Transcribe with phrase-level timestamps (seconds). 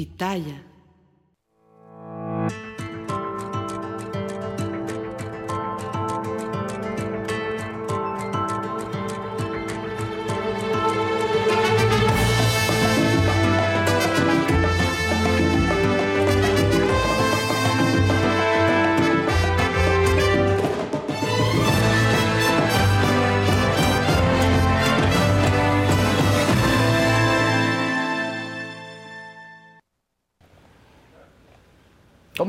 [0.00, 0.69] Pitaya.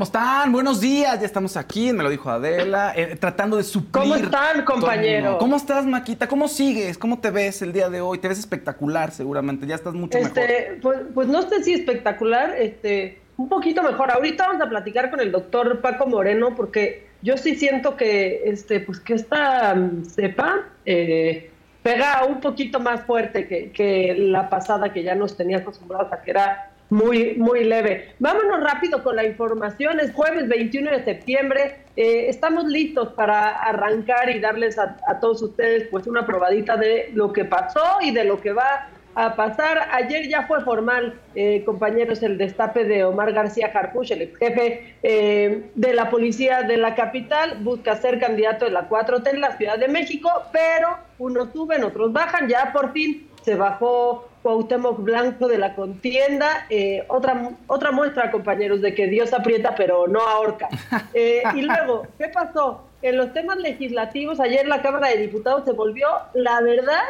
[0.02, 0.50] ¿Cómo están?
[0.50, 3.92] Buenos días, ya estamos aquí, me lo dijo Adela, eh, tratando de suplir.
[3.92, 5.38] ¿Cómo están, compañero?
[5.38, 6.26] ¿Cómo estás, Maquita?
[6.26, 6.98] ¿Cómo sigues?
[6.98, 8.18] ¿Cómo te ves el día de hoy?
[8.18, 10.80] Te ves espectacular, seguramente, ya estás mucho este, mejor.
[10.82, 14.10] Pues, pues no sé si espectacular, este, un poquito mejor.
[14.10, 18.80] Ahorita vamos a platicar con el doctor Paco Moreno, porque yo sí siento que, este,
[18.80, 21.52] pues que esta mm, cepa eh,
[21.84, 26.22] pega un poquito más fuerte que, que la pasada que ya nos tenía acostumbrados a
[26.22, 28.10] que era muy, muy leve.
[28.18, 29.98] Vámonos rápido con la información.
[29.98, 31.76] Es jueves 21 de septiembre.
[31.96, 37.32] Eh, estamos listos para arrancar y darles a, todos ustedes pues una probadita de lo
[37.32, 39.88] que pasó y de lo que va a pasar.
[39.90, 44.94] Ayer ya fue formal, eh, compañeros, el destape de Omar García Harpuch, el ex jefe
[45.02, 47.56] eh, de la policía de la capital.
[47.60, 52.12] Busca ser candidato de la 4T en la Ciudad de México, pero unos suben, otros
[52.12, 52.48] bajan.
[52.50, 56.66] Ya por fin se bajó Cuauhtémoc Blanco de la contienda.
[56.68, 60.68] Eh, otra, otra muestra, compañeros, de que Dios aprieta pero no ahorca.
[61.14, 62.84] Eh, y luego, ¿qué pasó?
[63.02, 67.02] En los temas legislativos, ayer la Cámara de Diputados se volvió, la verdad,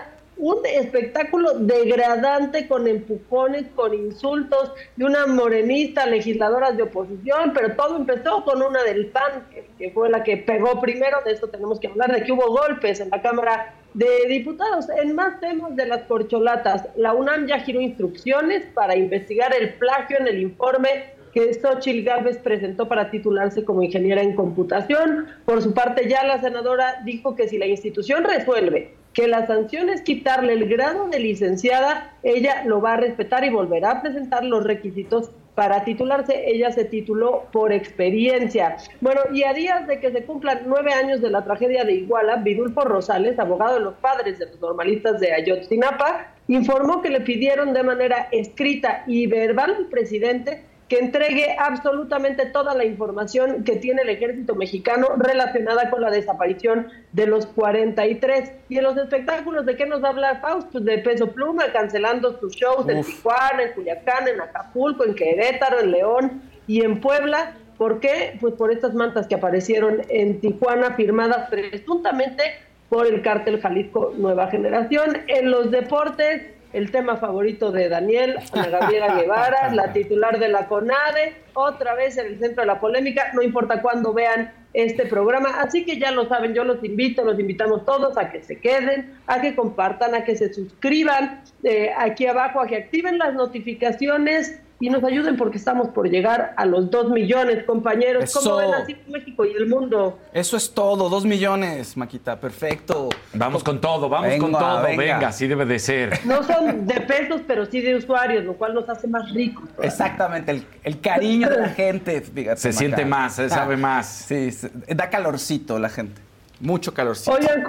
[0.43, 7.97] un espectáculo degradante con empujones, con insultos de una morenista legisladora de oposición, pero todo
[7.97, 9.47] empezó con una del PAN,
[9.79, 12.99] que, fue la que pegó primero, de esto tenemos que hablar, de que hubo golpes
[12.99, 14.89] en la Cámara de Diputados.
[15.01, 20.19] En más temas de las corcholatas, la UNAM ya giró instrucciones para investigar el plagio
[20.19, 25.29] en el informe que Xochitl Gálvez presentó para titularse como ingeniera en computación.
[25.45, 29.89] Por su parte, ya la senadora dijo que si la institución resuelve que la sanción
[29.89, 34.45] es quitarle el grado de licenciada, ella lo va a respetar y volverá a presentar
[34.45, 36.51] los requisitos para titularse.
[36.51, 38.77] Ella se tituló por experiencia.
[39.01, 42.37] Bueno, y a días de que se cumplan nueve años de la tragedia de Iguala,
[42.37, 47.73] Vidulfo Rosales, abogado de los padres de los normalistas de Ayotzinapa, informó que le pidieron
[47.73, 54.03] de manera escrita y verbal al presidente que entregue absolutamente toda la información que tiene
[54.03, 58.53] el ejército mexicano relacionada con la desaparición de los 43.
[58.69, 60.69] Y en los espectáculos, ¿de qué nos habla Faust?
[60.71, 65.81] Pues de Peso Pluma, cancelando sus shows en Tijuana, en Culiacán, en Acapulco, en Querétaro,
[65.81, 67.57] en León y en Puebla.
[67.79, 68.37] ¿Por qué?
[68.41, 72.43] Pues por estas mantas que aparecieron en Tijuana, firmadas presuntamente
[72.89, 75.23] por el cártel Jalisco Nueva Generación.
[75.27, 80.69] En los deportes, el tema favorito de Daniel, Ana Gabriela Guevara, la titular de la
[80.69, 85.61] CONADE, otra vez en el centro de la polémica, no importa cuándo vean este programa,
[85.61, 89.19] así que ya lo saben, yo los invito, los invitamos todos a que se queden,
[89.27, 94.61] a que compartan, a que se suscriban eh, aquí abajo, a que activen las notificaciones
[94.83, 98.33] y nos ayuden porque estamos por llegar a los dos millones, compañeros.
[98.35, 100.19] ¿Cómo ven así México y el mundo?
[100.33, 103.09] Eso es todo, dos millones, Maquita, perfecto.
[103.33, 105.29] Vamos con todo, vamos con todo, venga.
[105.29, 106.27] así debe de ser.
[106.27, 109.69] No son de pesos, pero sí de usuarios, lo cual nos hace más ricos.
[109.81, 112.21] Exactamente, el, cariño de la gente,
[112.57, 114.09] Se siente más, se sabe más.
[114.09, 114.51] Sí,
[114.89, 116.21] da calorcito la gente,
[116.59, 117.31] mucho calorcito.
[117.31, 117.63] Oigan,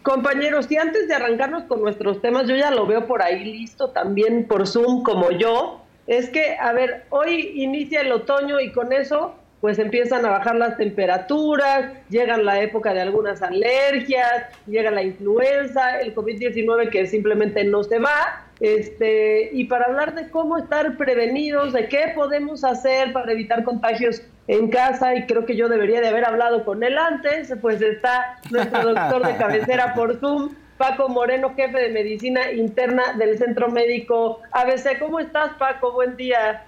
[0.00, 3.90] compañeros, y antes de arrancarnos con nuestros temas, yo ya lo veo por ahí listo
[3.90, 8.92] también por Zoom como yo es que, a ver, hoy inicia el otoño y con
[8.92, 15.02] eso pues empiezan a bajar las temperaturas, llega la época de algunas alergias, llega la
[15.02, 20.96] influenza, el COVID-19 que simplemente no se va, este, y para hablar de cómo estar
[20.96, 26.00] prevenidos, de qué podemos hacer para evitar contagios en casa, y creo que yo debería
[26.00, 31.08] de haber hablado con él antes, pues está nuestro doctor de cabecera por Zoom, Paco
[31.08, 34.98] Moreno, jefe de medicina interna del Centro Médico ABC.
[34.98, 35.92] ¿Cómo estás, Paco?
[35.92, 36.66] Buen día.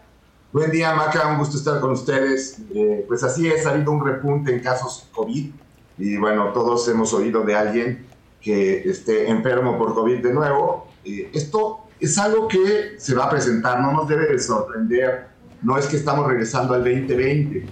[0.50, 2.59] Buen día, Maca, un gusto estar con ustedes.
[2.75, 5.50] Eh, pues así es, ha habido un repunte en casos COVID
[5.99, 8.06] y bueno, todos hemos oído de alguien
[8.41, 10.88] que esté enfermo por COVID de nuevo.
[11.05, 15.27] Eh, esto es algo que se va a presentar, no nos debe de sorprender,
[15.61, 17.67] no es que estamos regresando al 2020.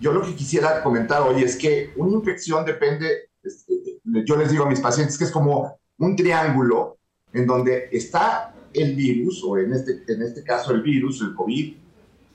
[0.00, 3.74] Yo lo que quisiera comentar hoy es que una infección depende este,
[4.26, 6.98] yo les digo a mis pacientes que es como un triángulo
[7.32, 11.74] en donde está el virus, o en este, en este caso el virus, el COVID,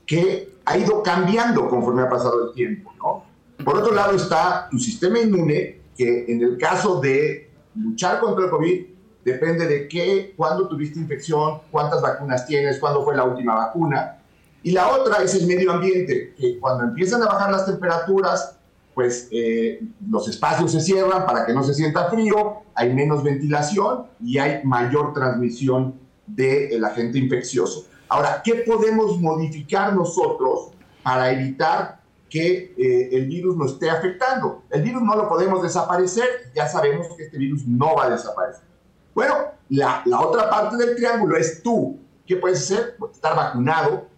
[0.06, 3.24] que ha ido cambiando conforme ha pasado el tiempo, ¿no?
[3.64, 8.50] Por otro lado está tu sistema inmune, que en el caso de luchar contra el
[8.50, 8.86] COVID,
[9.24, 14.16] depende de qué, cuándo tuviste infección, cuántas vacunas tienes, cuándo fue la última vacuna.
[14.62, 18.58] Y la otra es el medio ambiente, que cuando empiezan a bajar las temperaturas,
[19.00, 19.80] pues eh,
[20.10, 24.62] los espacios se cierran para que no se sienta frío, hay menos ventilación y hay
[24.62, 25.94] mayor transmisión
[26.26, 27.86] del agente infeccioso.
[28.10, 34.64] Ahora, ¿qué podemos modificar nosotros para evitar que eh, el virus nos esté afectando?
[34.68, 38.64] El virus no lo podemos desaparecer, ya sabemos que este virus no va a desaparecer.
[39.14, 39.34] Bueno,
[39.70, 41.98] la, la otra parte del triángulo es tú.
[42.26, 42.96] ¿Qué puedes hacer?
[42.98, 44.08] Pues estar vacunado.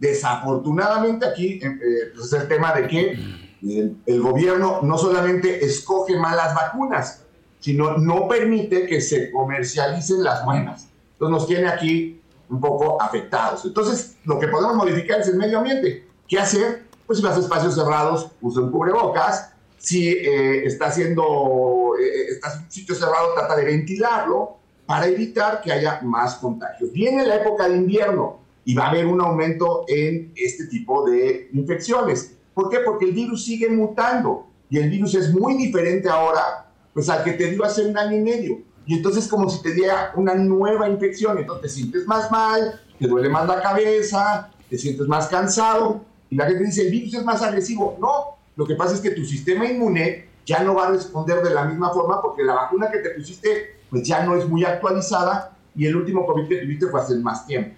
[0.00, 6.54] Desafortunadamente aquí eh, pues es el tema de que el, gobierno no solamente escoge malas
[6.54, 7.22] vacunas,
[7.60, 10.88] sino no permite que se comercialicen las buenas.
[11.12, 13.64] Entonces nos tiene aquí un poco afectados.
[13.64, 16.06] Entonces, lo que podemos modificar es el medio ambiente.
[16.26, 16.84] ¿Qué hacer?
[17.06, 19.52] Pues si los espacios cerrados, usen cubrebocas.
[19.78, 24.56] Si eh, está haciendo, eh, está en un sitio cerrado, trata de ventilarlo
[24.86, 26.92] para evitar que haya más contagios.
[26.92, 31.48] Viene la época de invierno y va a haber un aumento en este tipo de
[31.52, 32.36] infecciones.
[32.54, 32.78] ¿Por qué?
[32.80, 37.32] Porque el virus sigue mutando y el virus es muy diferente ahora pues al que
[37.32, 38.60] te dio hace un año y medio.
[38.86, 43.06] Y entonces como si te diera una nueva infección, entonces te sientes más mal, te
[43.06, 47.24] duele más la cabeza, te sientes más cansado y la gente dice, el virus es
[47.24, 47.96] más agresivo.
[48.00, 51.54] No, lo que pasa es que tu sistema inmune ya no va a responder de
[51.54, 55.56] la misma forma porque la vacuna que te pusiste pues ya no es muy actualizada
[55.74, 57.76] y el último COVID que tuviste fue hace más tiempo.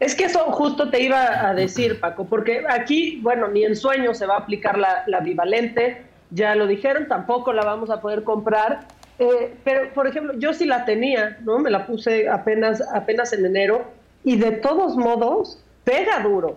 [0.00, 4.14] Es que eso justo te iba a decir, Paco, porque aquí, bueno, ni en sueño
[4.14, 8.22] se va a aplicar la, la bivalente, ya lo dijeron, tampoco la vamos a poder
[8.22, 8.86] comprar.
[9.18, 11.58] Eh, pero, por ejemplo, yo sí la tenía, ¿no?
[11.58, 13.84] Me la puse apenas, apenas en enero
[14.22, 16.56] y de todos modos pega duro.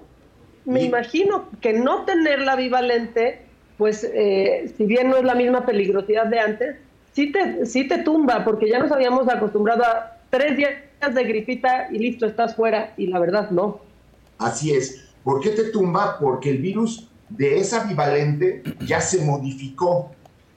[0.66, 3.42] Me imagino que no tener la bivalente,
[3.80, 6.76] pues eh, si bien no es la misma peligrosidad de antes,
[7.14, 10.74] sí te, sí te tumba, porque ya nos habíamos acostumbrado a tres días
[11.10, 12.94] de gripita y listo, estás fuera.
[12.98, 13.82] Y la verdad, no.
[14.38, 15.10] Así es.
[15.24, 16.18] ¿Por qué te tumba?
[16.20, 20.12] Porque el virus de esa bivalente ya se modificó.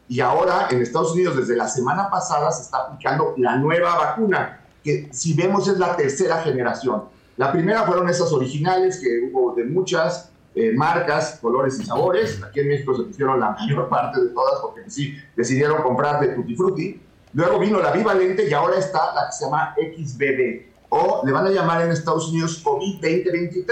[0.09, 4.61] Y ahora en Estados Unidos, desde la semana pasada, se está aplicando la nueva vacuna,
[4.83, 7.05] que si vemos es la tercera generación.
[7.37, 12.41] La primera fueron esas originales, que hubo de muchas eh, marcas, colores y sabores.
[12.43, 16.29] Aquí en México se pusieron la mayor parte de todas, porque sí decidieron comprar de
[16.29, 17.01] Tutti Frutti.
[17.35, 21.47] Luego vino la bivalente y ahora está la que se llama XBB o le van
[21.47, 23.67] a llamar en Estados Unidos COVID-2023,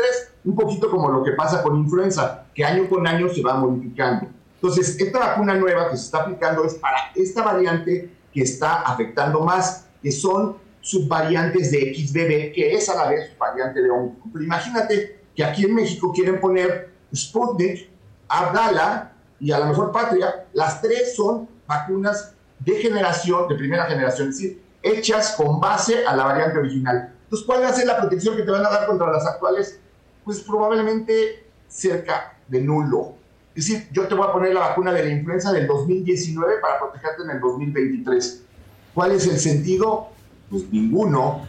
[0.44, 4.26] un poquito como lo que pasa con influenza, que año con año se va modificando.
[4.56, 9.40] Entonces, esta vacuna nueva que se está aplicando es para esta variante que está afectando
[9.42, 14.32] más, que son subvariantes de XBB, que es a la vez variante de Omicron.
[14.32, 17.88] Pero imagínate que aquí en México quieren poner Sputnik,
[18.26, 24.28] Abdala y a lo mejor Patria, las tres son vacunas de generación, de primera generación,
[24.28, 27.14] es decir, hechas con base a la variante original.
[27.24, 29.78] Entonces, ¿cuál va a ser la protección que te van a dar contra las actuales?
[30.24, 33.14] Pues probablemente cerca de nulo.
[33.54, 36.78] Es decir, yo te voy a poner la vacuna de la influenza del 2019 para
[36.78, 38.42] protegerte en el 2023.
[38.94, 40.08] ¿Cuál es el sentido?
[40.50, 41.46] Pues ninguno.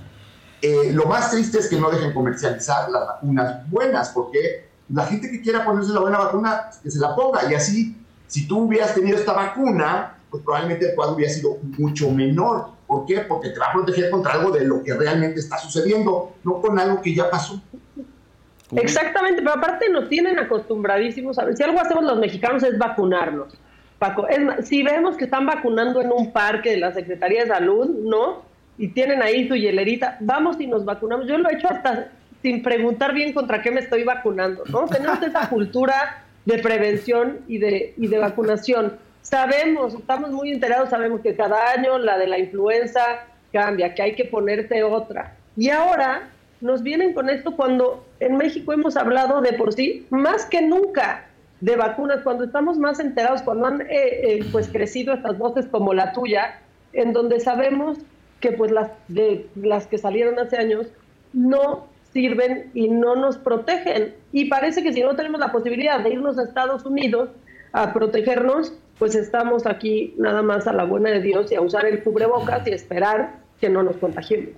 [0.62, 5.30] Eh, lo más triste es que no dejen comercializar las vacunas buenas, porque la gente
[5.30, 7.50] que quiera ponerse la buena vacuna, que se la ponga.
[7.50, 12.10] Y así, si tú hubieras tenido esta vacuna, pues probablemente el cuadro hubiera sido mucho
[12.10, 12.70] menor.
[12.88, 13.20] ¿Por qué?
[13.20, 16.80] Porque te va a proteger contra algo de lo que realmente está sucediendo, no con
[16.80, 17.62] algo que ya pasó.
[18.72, 23.54] Exactamente, pero aparte nos tienen acostumbradísimos a ver, si algo hacemos los mexicanos es vacunarnos.
[24.00, 27.88] Paco, es, si vemos que están vacunando en un parque de la Secretaría de Salud,
[27.90, 28.42] ¿no?
[28.80, 31.28] Y tienen ahí su hielerita, vamos y nos vacunamos.
[31.28, 32.10] Yo lo he hecho hasta
[32.42, 34.88] sin preguntar bien contra qué me estoy vacunando, ¿no?
[34.88, 38.98] Tenemos esa cultura de prevención y de, y de vacunación.
[39.24, 43.02] Sabemos, estamos muy enterados, sabemos que cada año la de la influenza
[43.52, 45.36] cambia, que hay que ponerse otra.
[45.56, 50.46] Y ahora nos vienen con esto cuando en México hemos hablado de por sí, más
[50.46, 51.26] que nunca,
[51.62, 55.94] de vacunas, cuando estamos más enterados, cuando han eh, eh, pues crecido estas voces como
[55.94, 56.60] la tuya,
[56.92, 58.00] en donde sabemos
[58.42, 60.88] que pues las, de, las que salieron hace años
[61.32, 64.14] no sirven y no nos protegen.
[64.34, 67.30] Y parece que si no tenemos la posibilidad de irnos a Estados Unidos
[67.72, 71.86] a protegernos, pues estamos aquí nada más a la buena de Dios y a usar
[71.86, 74.52] el cubrebocas y esperar que no nos contagiemos.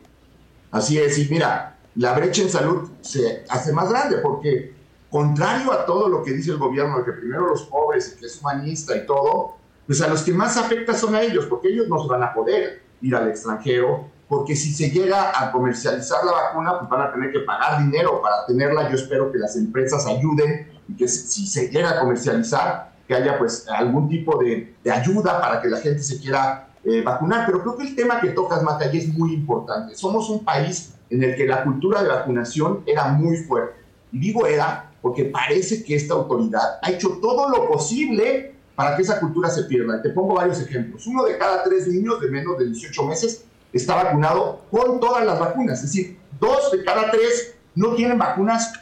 [0.72, 4.74] Así es, y mira, la brecha en salud se hace más grande porque,
[5.10, 8.40] contrario a todo lo que dice el gobierno, que primero los pobres y que es
[8.42, 9.56] humanista y todo,
[9.88, 12.82] pues a los que más afecta son a ellos, porque ellos no van a poder
[13.02, 17.32] ir al extranjero, porque si se llega a comercializar la vacuna, pues van a tener
[17.32, 18.90] que pagar dinero para tenerla.
[18.90, 23.38] Yo espero que las empresas ayuden y que si se llega a comercializar, que haya
[23.38, 27.46] pues algún tipo de, ayuda para que la gente se quiera eh, vacunar.
[27.46, 29.96] Pero creo que el tema que tocas, Matallé, es muy importante.
[29.96, 33.80] Somos un país en el que la cultura de vacunación era muy fuerte.
[34.12, 39.04] Y digo era porque parece que esta autoridad ha hecho todo lo posible para que
[39.04, 40.02] esa cultura se pierda.
[40.02, 41.06] Te pongo varios ejemplos.
[41.06, 45.40] Uno de cada tres niños de menos de 18 meses está vacunado con todas las
[45.40, 45.84] vacunas.
[45.84, 48.74] Es decir, dos de cada tres no tienen vacunas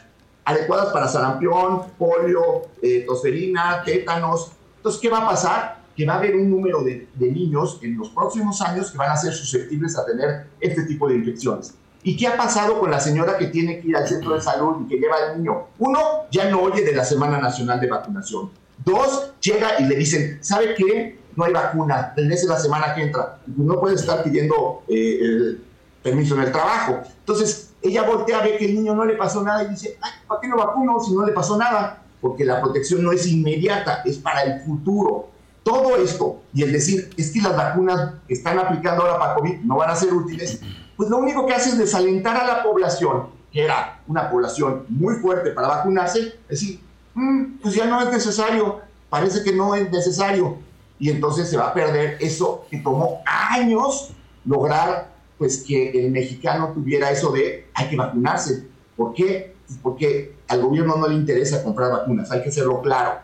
[0.44, 4.52] adecuadas para sarampión, polio, eh, tosferina, tétanos.
[4.76, 5.84] Entonces, ¿qué va a pasar?
[5.96, 9.10] Que va a haber un número de, de, niños en los próximos años que van
[9.10, 11.74] a ser susceptibles a tener este tipo de infecciones.
[12.02, 14.84] ¿Y qué ha pasado con la señora que tiene que ir al centro de salud
[14.84, 15.68] y que lleva al niño?
[15.78, 18.50] Uno, ya no oye de la Semana Nacional de Vacunación.
[18.84, 21.18] Dos, llega y le dicen, ¿sabe qué?
[21.34, 23.38] No hay vacuna, regrese la semana que entra.
[23.46, 25.64] No puede estar pidiendo eh, el
[26.02, 27.00] permiso en el trabajo.
[27.20, 30.40] Entonces, ella voltea, ve que el niño no le pasó nada y dice, Ay, ¿para
[30.40, 32.02] qué no vacuno si no le pasó nada?
[32.20, 35.28] Porque la protección no es inmediata, es para el futuro.
[35.62, 39.60] Todo esto y el decir, es que las vacunas que están aplicando ahora para COVID
[39.60, 40.60] no van a ser útiles,
[40.96, 45.16] pues lo único que hace es desalentar a la población, que era una población muy
[45.16, 46.80] fuerte para vacunarse, decir,
[47.14, 50.56] mm, pues ya no es necesario, parece que no es necesario.
[50.98, 54.10] Y entonces se va a perder eso que tomó años
[54.44, 55.13] lograr
[55.44, 58.66] pues que el mexicano tuviera eso de hay que vacunarse.
[58.96, 59.54] ¿Por qué?
[59.66, 63.18] Pues porque al gobierno no le interesa comprar vacunas, hay que hacerlo claro.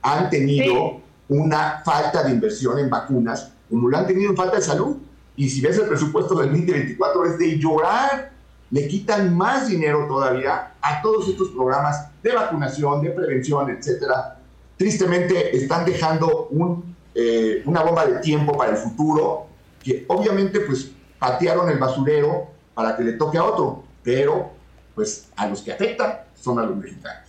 [0.00, 4.62] Han tenido una falta de inversión en vacunas, como lo han tenido en falta de
[4.62, 4.96] salud.
[5.36, 8.32] Y si ves el presupuesto del 2024 es de llorar.
[8.70, 14.38] Le quitan más dinero todavía a todos estos programas de vacunación, de prevención, etcétera.
[14.78, 19.44] Tristemente están dejando un, eh, una bomba de tiempo para el futuro
[19.82, 24.50] que obviamente pues patearon el basurero para que le toque a otro, pero
[24.96, 27.28] pues a los que afectan son a los mexicanos.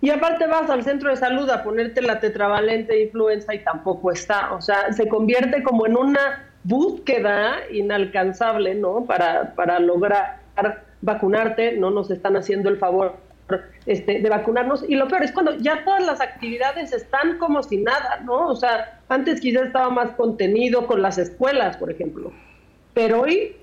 [0.00, 4.54] Y aparte vas al centro de salud a ponerte la tetravalente influenza y tampoco está,
[4.54, 9.04] o sea, se convierte como en una búsqueda inalcanzable, ¿no?
[9.04, 10.40] Para, para lograr
[11.00, 13.16] vacunarte, no nos están haciendo el favor
[13.86, 14.84] este, de vacunarnos.
[14.88, 18.48] Y lo peor es cuando ya todas las actividades están como si nada, ¿no?
[18.48, 22.32] O sea, antes quizás estaba más contenido con las escuelas, por ejemplo.
[22.94, 23.56] Pero hoy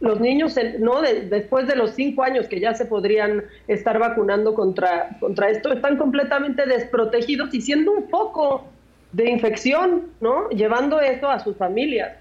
[0.00, 5.16] los niños, no después de los cinco años que ya se podrían estar vacunando contra,
[5.20, 8.64] contra esto, están completamente desprotegidos y siendo un foco
[9.12, 10.50] de infección, ¿no?
[10.50, 12.18] Llevando eso a sus familias.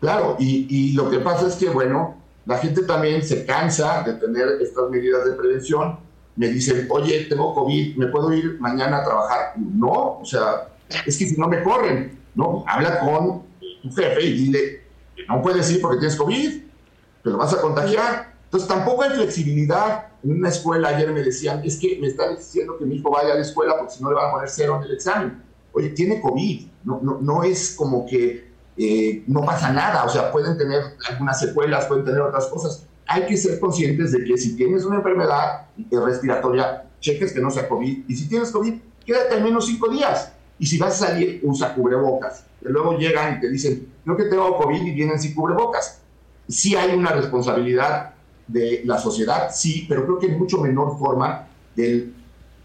[0.00, 4.14] Claro, y, y lo que pasa es que, bueno, la gente también se cansa de
[4.14, 5.98] tener estas medidas de prevención.
[6.36, 9.52] Me dicen, oye, tengo COVID, ¿me puedo ir mañana a trabajar?
[9.56, 10.68] No, o sea,
[11.06, 12.64] es que si no me corren, ¿no?
[12.66, 13.42] Habla con
[13.82, 14.80] tu jefe y dile,
[15.28, 16.62] no puedes ir porque tienes COVID,
[17.22, 18.34] te lo vas a contagiar.
[18.44, 20.08] Entonces tampoco hay flexibilidad.
[20.22, 23.32] En una escuela ayer me decían, es que me están diciendo que mi hijo vaya
[23.32, 25.42] a la escuela porque si no le van a poner cero en el examen.
[25.72, 30.82] Oye, tiene COVID, no, es como que eh, no pasa nada, o sea, pueden tener
[31.08, 32.86] algunas secuelas, pueden tener otras cosas.
[33.06, 37.68] Hay que ser conscientes de que si tienes una enfermedad respiratoria, cheques que no sea
[37.68, 38.04] COVID.
[38.08, 38.74] Y si tienes COVID,
[39.04, 40.32] quédate al menos cinco días.
[40.58, 42.44] Y si vas a salir, usa cubrebocas.
[42.62, 46.02] Luego llegan y te dicen, creo que tengo COVID y vienen sin cubrebocas.
[46.48, 48.14] Sí hay una responsabilidad
[48.46, 52.14] de la sociedad, sí, pero creo que en mucho menor forma del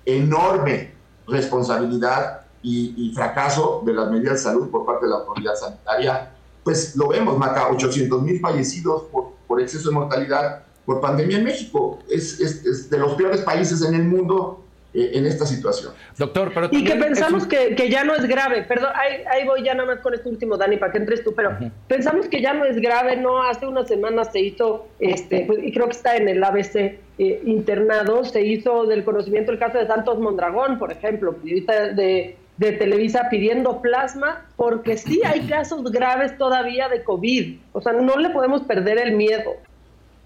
[0.06, 0.94] enorme
[1.28, 6.32] responsabilidad y, fracaso de las medidas de salud por parte de la autoridad sanitaria.
[6.64, 9.04] Pues lo vemos, Maca, 800 mil fallecidos
[9.48, 12.00] por, exceso de mortalidad por pandemia en México.
[12.10, 14.65] Es, de los peores países en el mundo
[14.96, 15.94] en esta situación.
[16.18, 19.64] Doctor, pero Y que pensamos que, que, ya no es grave, perdón, ahí, ahí, voy
[19.64, 22.54] ya nada más con este último, Dani, para que entres tú, pero pensamos que ya
[22.54, 23.44] no es grave, ¿no?
[23.44, 27.42] Hace unas semanas se hizo, este, pues, y creo que está en el ABC eh,
[27.46, 32.72] internado, se hizo del conocimiento el caso de Santos Mondragón, por ejemplo, periodista de, de
[32.72, 38.30] Televisa pidiendo plasma, porque sí hay casos graves todavía de COVID, o sea, no le
[38.30, 39.56] podemos perder el miedo.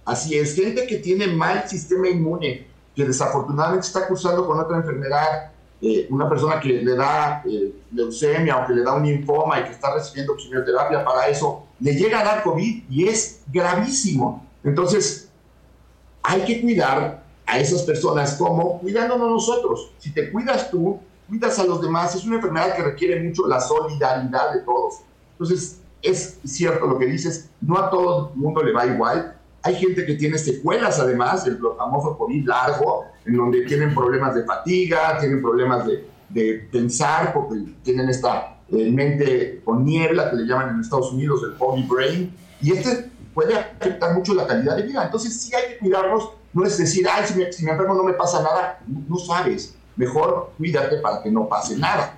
[0.05, 2.68] Así es, gente que tiene mal sistema inmune,
[2.99, 5.51] que desafortunadamente está cursando con otra enfermedad,
[5.81, 9.63] eh, una persona que le da eh, leucemia o que le da un linfoma y
[9.63, 14.45] que está recibiendo quimioterapia para eso, le llega a dar COVID y es gravísimo.
[14.65, 15.29] Entonces,
[16.21, 19.91] hay que cuidar a esas personas como cuidándonos nosotros.
[19.97, 22.13] Si te cuidas tú, cuidas a los demás.
[22.15, 24.95] Es una enfermedad que requiere mucho la solidaridad de todos.
[25.31, 29.75] Entonces, es cierto lo que dices, no a todo el mundo le va igual, hay
[29.75, 35.17] gente que tiene secuelas además, el famoso COVID largo, en donde tienen problemas de fatiga,
[35.19, 40.75] tienen problemas de, de pensar, porque tienen esta eh, mente con niebla que le llaman
[40.75, 45.03] en Estados Unidos el foggy brain, y este puede afectar mucho la calidad de vida.
[45.05, 48.03] Entonces sí hay que cuidarnos, no es decir, ay, si me, si me enfermo no
[48.03, 52.17] me pasa nada, no, sabes, mejor cuídate para que no pase nada.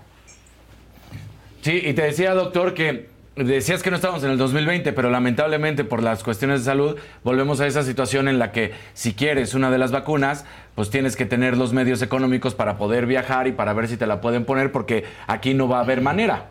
[1.61, 5.83] Sí, y te decía, doctor, que decías que no estábamos en el 2020, pero lamentablemente
[5.83, 9.71] por las cuestiones de salud volvemos a esa situación en la que si quieres una
[9.71, 10.45] de las vacunas,
[10.75, 14.05] pues tienes que tener los medios económicos para poder viajar y para ver si te
[14.05, 16.49] la pueden poner, porque aquí no va a haber manera.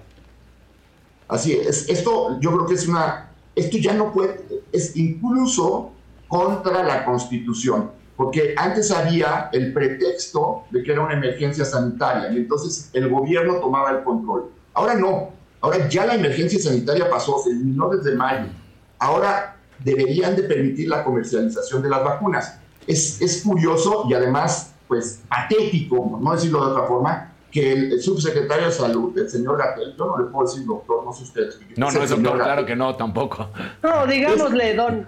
[1.28, 4.40] Así es, esto yo creo que es una, esto ya no puede,
[4.72, 5.92] es incluso
[6.26, 12.38] contra la Constitución, porque antes había el pretexto de que era una emergencia sanitaria y
[12.38, 14.50] entonces el gobierno tomaba el control.
[14.74, 15.30] Ahora no,
[15.60, 18.46] ahora ya la emergencia sanitaria pasó, se eliminó desde mayo.
[18.98, 22.58] Ahora deberían de permitir la comercialización de las vacunas.
[22.86, 28.66] Es, es curioso y además, pues, patético, no decirlo de otra forma, que el, subsecretario
[28.66, 31.58] de Salud, el señor Gatel, yo no le puedo decir doctor, no sé ustedes.
[31.76, 33.48] No, no es doctor, claro que no, tampoco.
[33.82, 35.06] No, digámosle don.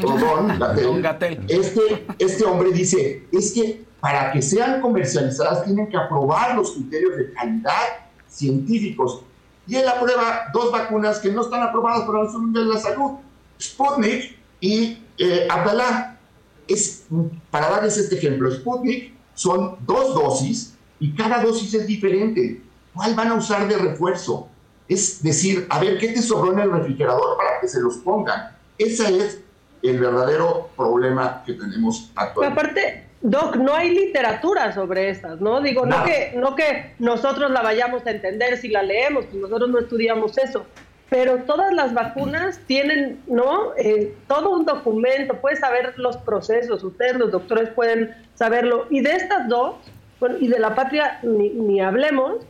[0.00, 0.84] Don Gatel.
[0.84, 1.44] Don Gatel.
[1.48, 7.16] Este, este hombre dice, es que para que sean comercializadas tienen que aprobar los criterios
[7.16, 9.22] de calidad científicos.
[9.66, 12.80] Y él aprueba dos vacunas que no están aprobadas por la Organización Mundial de la
[12.80, 13.12] Salud,
[13.60, 16.18] Sputnik y eh, Abdalá.
[16.66, 17.04] Es,
[17.50, 22.62] para darles este ejemplo, Sputnik son dos dosis y cada dosis es diferente.
[22.94, 24.48] ¿Cuál van a usar de refuerzo?
[24.88, 28.56] Es decir, a ver, ¿qué te sobró en el refrigerador para que se los pongan?
[28.78, 29.40] Ese es
[29.82, 32.60] el verdadero problema que tenemos actualmente.
[32.60, 35.60] Aparte, Doc, no hay literatura sobre estas, ¿no?
[35.60, 39.70] Digo, no que, no que nosotros la vayamos a entender si la leemos, pues nosotros
[39.70, 40.66] no estudiamos eso,
[41.08, 43.76] pero todas las vacunas tienen, ¿no?
[43.76, 49.12] Eh, todo un documento, puedes saber los procesos, ustedes los doctores pueden saberlo, y de
[49.12, 49.76] estas dos,
[50.18, 52.44] bueno, y de la patria ni, hablemos,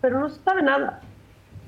[0.00, 1.00] pero no se sabe nada.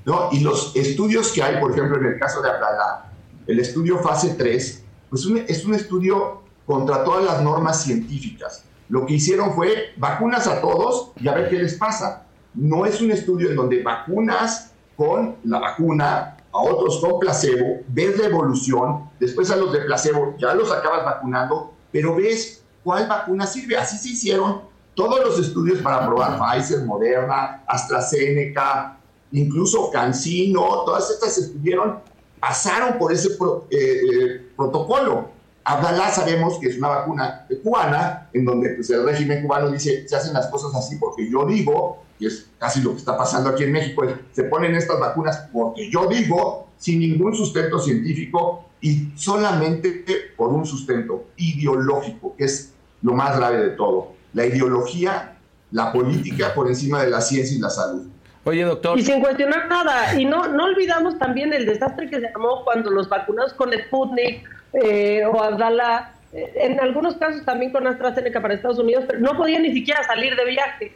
[0.04, 3.12] No, y los estudios que hay, por ejemplo, en el caso de Abdalá,
[3.47, 8.62] el estudio fase 3, pues es un estudio contra todas las normas científicas.
[8.88, 12.26] Lo que hicieron fue vacunas a todos y a ver qué les pasa.
[12.54, 18.16] No es un estudio en donde vacunas con la vacuna, a otros con placebo, ves
[18.18, 23.48] la evolución, después a los de placebo ya los acabas vacunando, pero ves cuál vacuna
[23.48, 23.76] sirve.
[23.76, 24.60] Así se hicieron
[24.94, 28.97] todos los estudios para probar Pfizer, Moderna, AstraZeneca,
[29.32, 31.99] incluso CanSino, todas estas estuvieron,
[32.38, 35.39] pasaron por ese eh, eh, protocolo.
[35.73, 40.17] Abdalá sabemos que es una vacuna cubana, en donde pues, el régimen cubano dice, se
[40.17, 43.65] hacen las cosas así porque yo digo, y es casi lo que está pasando aquí
[43.65, 50.04] en México, se ponen estas vacunas porque yo digo, sin ningún sustento científico y solamente
[50.37, 55.37] por un sustento ideológico, que es lo más grave de todo la ideología,
[55.71, 58.06] la política por encima de la ciencia y la salud.
[58.45, 58.99] Oye, doctor.
[58.99, 60.19] Y sin cuestionar nada.
[60.19, 64.49] Y no, no olvidamos también el desastre que se armó cuando los vacunados con Sputnik
[64.73, 69.37] eh, o Abdala, eh, en algunos casos también con AstraZeneca para Estados Unidos, pero no
[69.37, 70.93] podían ni siquiera salir de viaje.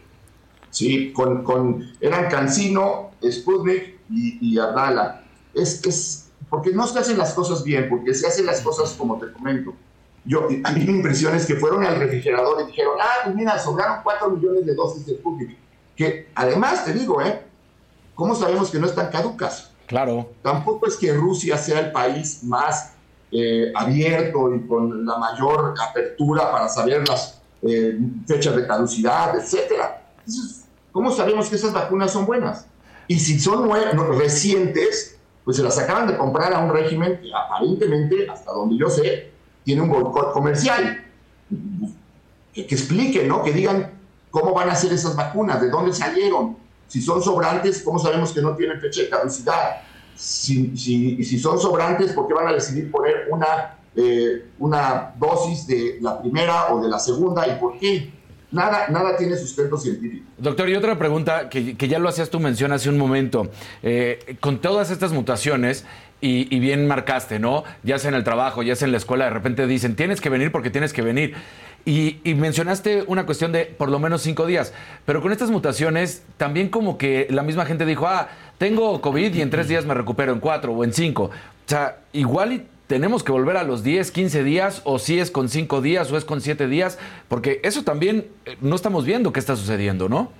[0.70, 5.22] Sí, con, con eran Cancino, Sputnik y, y Abdala.
[5.54, 9.18] Es, es porque no se hacen las cosas bien, porque se hacen las cosas como
[9.18, 9.74] te comento
[10.24, 13.58] yo, a mí mi impresión es que fueron al refrigerador y dijeron, ah, pues mira,
[13.58, 15.56] sobraron 4 millones de dosis de Sputnik.
[15.94, 17.42] Que además, te digo, ¿eh?
[18.14, 19.70] ¿Cómo sabemos que no están caducas?
[19.86, 20.30] Claro.
[20.42, 22.93] Tampoco es que Rusia sea el país más
[23.36, 30.06] eh, abierto y con la mayor apertura para saber las eh, fechas de caducidad, etcétera.
[30.92, 32.68] ¿Cómo sabemos que esas vacunas son buenas?
[33.08, 33.68] Y si son
[34.16, 38.88] recientes, pues se las acaban de comprar a un régimen que aparentemente, hasta donde yo
[38.88, 39.32] sé,
[39.64, 41.04] tiene un boicot comercial.
[42.52, 43.42] Que, expliquen, ¿no?
[43.42, 43.90] Que digan
[44.30, 46.56] cómo van a ser esas vacunas, de dónde salieron.
[46.86, 49.82] Si son sobrantes, ¿cómo sabemos que no tienen fecha de caducidad?
[50.14, 55.66] Si, si, si son sobrantes, ¿por qué van a decidir poner una, eh, una dosis
[55.66, 57.46] de la primera o de la segunda?
[57.46, 58.12] ¿Y por qué?
[58.52, 60.26] Nada, nada tiene sustento científico.
[60.38, 63.50] Doctor, y otra pregunta que, que ya lo hacías tú mención hace un momento.
[63.82, 65.84] Eh, con todas estas mutaciones,
[66.26, 67.64] y, bien marcaste, ¿no?
[67.82, 70.30] Ya sea en el trabajo, ya sea en la escuela, de repente dicen, tienes que
[70.30, 71.34] venir porque tienes que venir.
[71.84, 74.72] Y, mencionaste una cuestión de por lo menos cinco días,
[75.04, 79.42] pero con estas mutaciones también como que la misma gente dijo, ah, tengo COVID y
[79.42, 81.24] en tres días me recupero en cuatro o en cinco.
[81.24, 85.48] O sea, igual tenemos que volver a los 10, 15 días, o si es con
[85.48, 89.40] cinco días o es con siete días, porque eso también eh, no estamos viendo qué
[89.40, 90.30] está sucediendo, ¿no?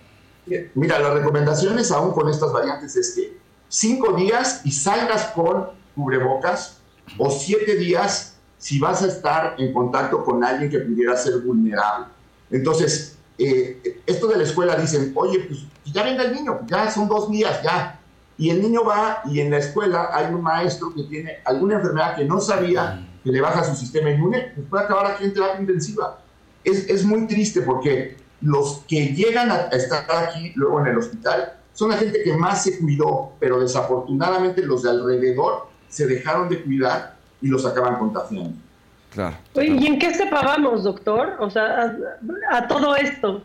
[0.75, 6.81] Mira, las recomendaciones aún con estas variantes es que cinco días y salgas con cubrebocas
[7.17, 12.07] o siete días si vas a estar en contacto con alguien que pudiera ser vulnerable.
[12.51, 15.61] Entonces, eh, esto de la escuela dicen, oye, pues
[15.93, 18.01] ya venga el niño, ya son dos días, ya.
[18.37, 22.17] Y el niño va y en la escuela hay un maestro que tiene alguna enfermedad
[22.17, 25.61] que no sabía que le baja su sistema inmune, pues puede acabar aquí en terapia
[25.61, 26.19] intensiva.
[26.63, 31.55] Es, es muy triste porque los que llegan a estar aquí luego en el hospital
[31.73, 36.63] son la gente que más se cuidó, pero desafortunadamente los de alrededor se dejaron de
[36.63, 38.57] cuidar y los acaban contagiando.
[39.11, 39.37] Claro.
[39.55, 41.37] ¿Y en qué se pagamos, doctor?
[41.39, 41.97] O sea,
[42.51, 43.43] a, todo esto.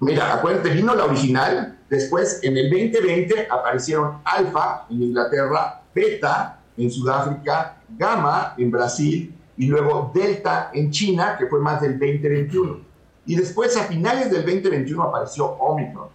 [0.00, 6.90] Mira, acuérdate, vino la original, después en el 2020 aparecieron alfa en Inglaterra, beta en
[6.90, 12.78] Sudáfrica, gamma en Brasil y luego delta en China, que fue más del 2021.
[13.26, 16.08] Y después a finales del 2021 apareció Omicron.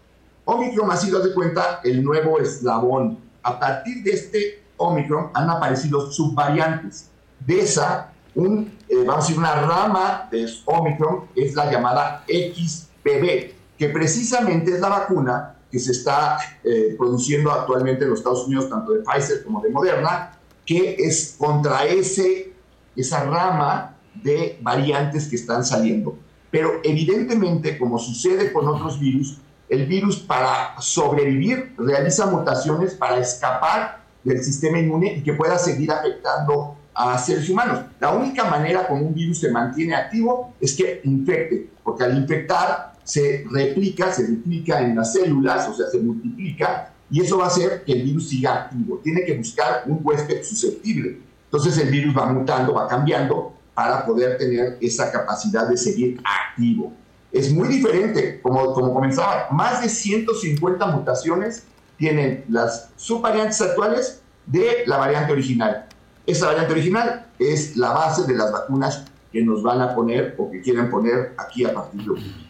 [0.45, 3.19] Omicron ha sido, de cuenta, el nuevo eslabón.
[3.43, 7.11] A partir de este Omicron han aparecido subvariantes.
[7.45, 13.89] De esa, eh, vamos a decir, una rama de Omicron es la llamada XBB, que
[13.89, 18.93] precisamente es la vacuna que se está eh, produciendo actualmente en los Estados Unidos, tanto
[18.93, 20.32] de Pfizer como de Moderna,
[20.65, 22.54] que es contra ese,
[22.95, 26.17] esa rama de variantes que están saliendo.
[26.49, 34.04] Pero evidentemente, como sucede con otros virus, el virus para sobrevivir realiza mutaciones para escapar
[34.23, 37.82] del sistema inmune y que pueda seguir afectando a seres humanos.
[37.99, 42.94] La única manera como un virus se mantiene activo es que infecte, porque al infectar
[43.05, 47.47] se replica, se replica en las células, o sea, se multiplica, y eso va a
[47.47, 48.99] hacer que el virus siga activo.
[49.03, 51.19] Tiene que buscar un huésped susceptible.
[51.45, 56.93] Entonces el virus va mutando, va cambiando para poder tener esa capacidad de seguir activo.
[57.31, 61.63] Es muy diferente, como, como comenzaba, más de 150 mutaciones
[61.97, 65.85] tienen las subvariantes actuales de la variante original.
[66.25, 70.49] Esa variante original es la base de las vacunas que nos van a poner o
[70.49, 72.44] que quieren poner aquí a partir de hoy.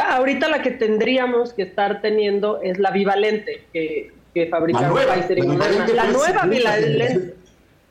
[0.00, 5.42] Ahorita la que tendríamos que estar teniendo es la bivalente que, que fabricaron Pfizer y
[5.42, 5.86] Moderna.
[5.88, 7.34] La nueva bivalente.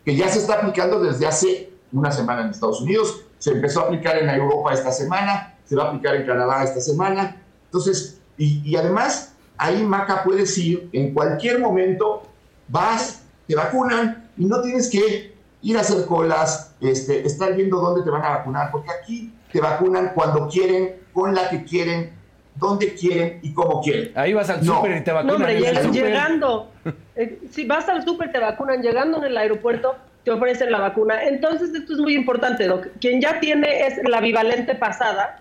[0.05, 3.83] Que ya se está aplicando desde hace una semana en Estados Unidos, se empezó a
[3.85, 7.41] aplicar en Europa esta semana, se va a aplicar en Canadá esta semana.
[7.65, 12.23] Entonces, y, y además ahí Maca puedes ir en cualquier momento,
[12.67, 18.03] vas, te vacunan y no tienes que ir a hacer colas, este, estar viendo dónde
[18.03, 22.11] te van a vacunar, porque aquí te vacunan cuando quieren, con la que quieren,
[22.53, 24.11] dónde quieren y cómo quieren.
[24.13, 25.39] Ahí vas al súper y te vacunan.
[25.39, 26.69] No, hombre, llegando,
[27.15, 31.23] eh, si vas al súper te vacunan, llegando en el aeropuerto te ofrecen la vacuna.
[31.23, 32.89] Entonces esto es muy importante, Doc.
[33.01, 35.39] Quien ya tiene es la bivalente pasada,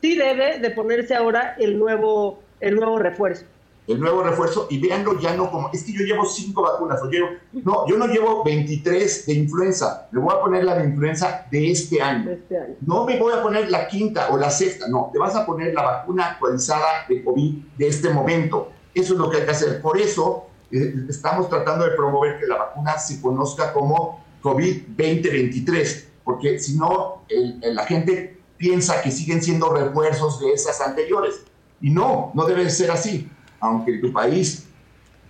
[0.00, 3.44] sí debe de ponerse ahora el nuevo, el nuevo refuerzo
[3.88, 7.08] el nuevo refuerzo y véanlo ya no como, es que yo llevo cinco vacunas, o
[7.08, 11.46] llevo, no, yo no llevo 23 de influenza, me voy a poner la de influenza
[11.50, 12.30] de este año.
[12.30, 12.74] este año.
[12.82, 15.72] No me voy a poner la quinta o la sexta, no, te vas a poner
[15.72, 18.70] la vacuna actualizada de COVID de este momento.
[18.94, 19.80] Eso es lo que hay que hacer.
[19.80, 26.08] Por eso eh, estamos tratando de promover que la vacuna se conozca como COVID 2023,
[26.24, 27.22] porque si no,
[27.62, 31.42] la gente piensa que siguen siendo refuerzos de esas anteriores.
[31.80, 34.68] Y no, no debe ser así aunque en tu país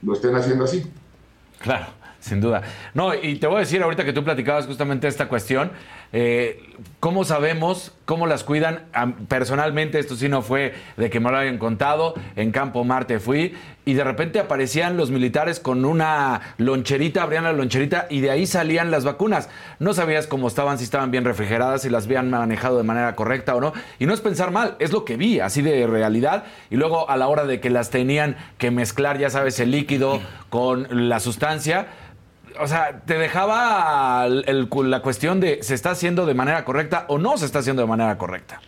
[0.02, 0.84] lo estén haciendo así.
[1.58, 1.86] Claro,
[2.20, 2.62] sin duda.
[2.94, 5.70] No, y te voy a decir ahorita que tú platicabas justamente esta cuestión,
[6.12, 6.68] eh,
[7.01, 8.85] ¿Cómo sabemos cómo las cuidan?
[9.29, 12.14] Personalmente, esto sí no fue de que me lo hayan contado.
[12.37, 17.53] En Campo Marte fui y de repente aparecían los militares con una loncherita, abrían la
[17.53, 19.49] loncherita y de ahí salían las vacunas.
[19.81, 23.57] No sabías cómo estaban, si estaban bien refrigeradas, si las habían manejado de manera correcta
[23.57, 23.73] o no.
[23.99, 26.44] Y no es pensar mal, es lo que vi, así de realidad.
[26.71, 30.21] Y luego a la hora de que las tenían que mezclar, ya sabes, el líquido
[30.49, 31.88] con la sustancia
[32.61, 37.37] o sea, te dejaba la cuestión de se está haciendo de manera correcta o no
[37.37, 38.61] se está haciendo de manera correcta.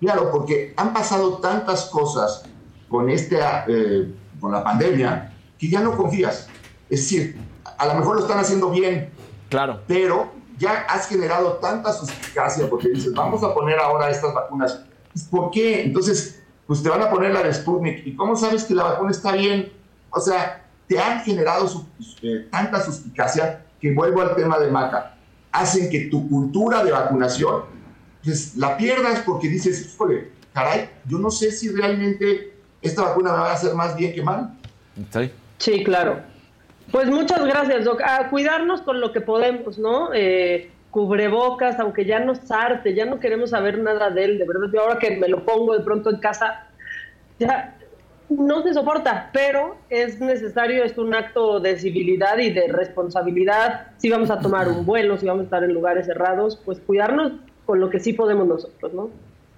[0.00, 2.44] Claro, porque han pasado tantas cosas
[2.88, 6.48] con, este, eh, con la pandemia que ya no confías.
[6.88, 7.36] Es decir,
[7.76, 9.10] a lo mejor lo están haciendo bien,
[9.48, 9.80] claro.
[9.86, 14.84] pero ya has generado tanta suspicacia porque dices, vamos a poner ahora estas vacunas.
[15.30, 15.82] ¿Por qué?
[15.82, 18.06] Entonces, pues te van a poner la de Sputnik.
[18.06, 19.72] ¿Y cómo sabes que la vacuna está bien?
[20.10, 21.86] O sea, te han generado
[22.22, 25.14] eh, tanta suspicacia que vuelvo al tema de Maca.
[25.52, 27.64] Hacen que tu cultura de vacunación
[28.24, 33.38] pues, la pierdas porque dices, híjole, caray, yo no sé si realmente esta vacuna me
[33.38, 34.54] va a hacer más bien que mal.
[35.12, 36.20] Sí, sí claro.
[36.90, 38.00] Pues muchas gracias, Doc.
[38.02, 40.10] A cuidarnos con lo que podemos, ¿no?
[40.14, 44.68] Eh, cubrebocas, aunque ya nos arte, ya no queremos saber nada de él, de verdad.
[44.72, 46.66] Yo ahora que me lo pongo de pronto en casa,
[47.38, 47.77] ya
[48.28, 53.92] no se soporta, pero es necesario, es un acto de civilidad y de responsabilidad.
[53.98, 57.32] Si vamos a tomar un vuelo, si vamos a estar en lugares cerrados, pues cuidarnos
[57.64, 59.10] con lo que sí podemos nosotros, ¿no?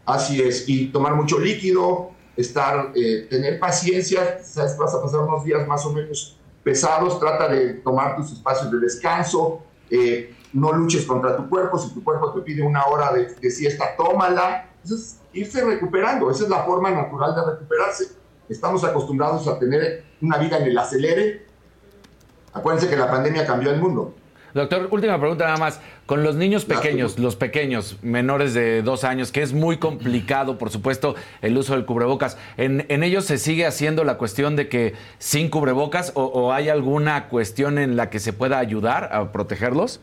[0.06, 5.44] Así es, y tomar mucho líquido, estar, eh, tener paciencia, sabes, vas a pasar unos
[5.44, 11.04] días más o menos pesados, trata de tomar tus espacios de descanso, eh, no luches
[11.06, 14.94] contra tu cuerpo, si tu cuerpo te pide una hora de, de siesta, tómala, eso
[14.94, 18.19] es irse recuperando, esa es la forma natural de recuperarse
[18.50, 21.46] estamos acostumbrados a tener una vida en el acelere.
[22.52, 24.14] Acuérdense que la pandemia cambió el mundo.
[24.52, 25.80] Doctor, última pregunta nada más.
[26.06, 30.70] Con los niños pequeños, los pequeños, menores de dos años, que es muy complicado, por
[30.70, 35.50] supuesto, el uso del cubrebocas, ¿en, ellos se sigue haciendo la cuestión de que sin
[35.50, 40.00] cubrebocas o, hay alguna cuestión en la que se pueda ayudar a protegerlos?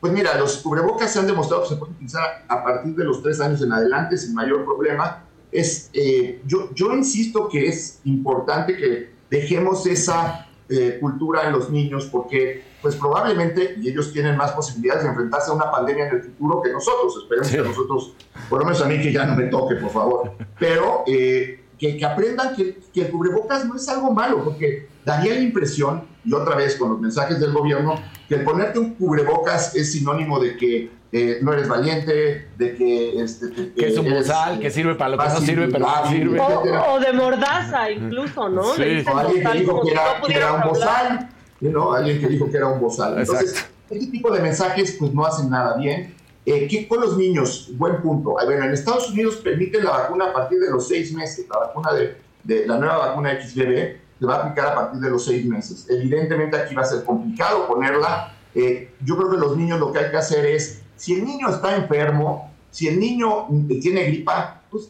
[0.00, 3.22] Pues mira, los cubrebocas se han demostrado que se pueden utilizar a partir de los
[3.22, 5.24] tres años en adelante sin mayor problema.
[5.52, 11.68] Es, eh, yo, yo insisto que es importante que dejemos esa eh, cultura en los
[11.68, 16.16] niños porque pues probablemente, y ellos tienen más posibilidades de enfrentarse a una pandemia en
[16.16, 17.16] el futuro que nosotros.
[17.22, 18.14] Esperemos que nosotros,
[18.48, 20.32] por lo menos a mí que ya no me toque, por favor.
[20.58, 25.34] Pero eh, que, que, aprendan que, que, el cubrebocas no es algo malo, porque daría
[25.34, 27.94] la impresión, y otra vez con los mensajes del gobierno,
[28.28, 33.22] que el ponerte un cubrebocas es sinónimo de que eh, no eres valiente, de que...
[33.22, 36.40] Este, que es un bozal, que sirve para lo que no sirve, pero no sirve.
[36.40, 38.74] O, de mordaza incluso, ¿no?
[38.74, 39.04] Sí.
[39.06, 41.28] O alguien que dijo que era, que era un bozal
[41.70, 41.92] ¿no?
[41.92, 43.18] Alguien que dijo que era un bozal.
[43.18, 46.14] Entonces, este tipo de mensajes pues no hacen nada bien.
[46.44, 47.70] Eh, ¿Qué con los niños?
[47.74, 48.34] Buen punto.
[48.44, 51.46] Bueno, en Estados Unidos permiten la vacuna a partir de los seis meses.
[51.48, 55.10] La vacuna de, de la nueva vacuna XBB se va a aplicar a partir de
[55.10, 55.86] los seis meses.
[55.88, 58.34] Evidentemente aquí va a ser complicado ponerla.
[58.54, 61.48] Eh, yo creo que los niños lo que hay que hacer es, si el niño
[61.48, 63.48] está enfermo, si el niño
[63.80, 64.88] tiene gripa, pues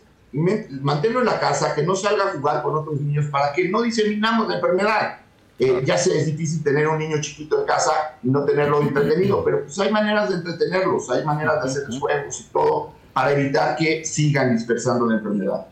[0.82, 3.80] manténlo en la casa, que no salga a jugar con otros niños para que no
[3.80, 5.20] diseminamos la enfermedad.
[5.58, 9.42] Eh, ya sé, es difícil tener un niño chiquito en casa y no tenerlo entretenido,
[9.42, 13.76] pero pues hay maneras de entretenerlos, hay maneras de hacer juegos y todo para evitar
[13.76, 15.66] que sigan dispersando la enfermedad.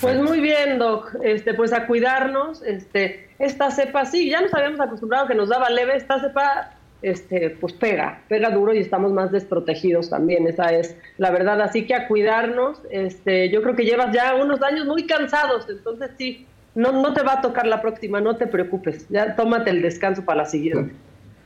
[0.00, 1.14] Pues muy bien, Doc.
[1.22, 2.60] Este, pues a cuidarnos.
[2.62, 5.96] Este, esta cepa sí, ya nos habíamos acostumbrado que nos daba leve.
[5.96, 10.46] Esta cepa, este, pues pega, pega duro y estamos más desprotegidos también.
[10.46, 11.60] Esa es la verdad.
[11.60, 12.82] Así que a cuidarnos.
[12.90, 17.22] Este, yo creo que llevas ya unos años muy cansados, entonces sí, no, no te
[17.22, 19.06] va a tocar la próxima, no te preocupes.
[19.08, 20.94] Ya tómate el descanso para la siguiente.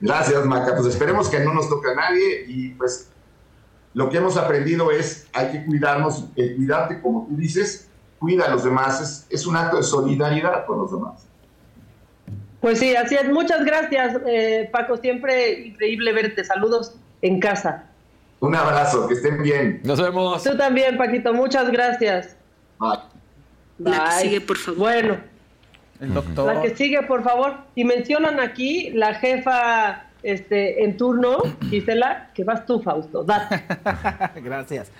[0.00, 0.74] Gracias, Maca.
[0.76, 3.10] Pues esperemos que no nos toque a nadie y pues
[3.94, 7.88] lo que hemos aprendido es hay que cuidarnos, eh, cuidarte como tú dices,
[8.18, 9.00] cuida a los demás.
[9.00, 11.26] Es, es, un acto de solidaridad con los demás.
[12.64, 13.28] Pues sí, así es.
[13.28, 14.96] Muchas gracias, eh, Paco.
[14.96, 16.42] Siempre increíble verte.
[16.44, 17.90] Saludos en casa.
[18.40, 19.82] Un abrazo, que estén bien.
[19.84, 20.42] Nos vemos.
[20.42, 21.34] Tú también, Paquito.
[21.34, 22.38] Muchas gracias.
[22.78, 23.00] Bye.
[23.80, 24.78] La que sigue, por favor.
[24.80, 25.18] Bueno.
[26.00, 26.54] El doctor.
[26.54, 27.52] La que sigue, por favor.
[27.74, 33.26] Y mencionan aquí la jefa este, en turno, Gisela, que vas tú, Fausto.
[34.36, 34.90] Gracias.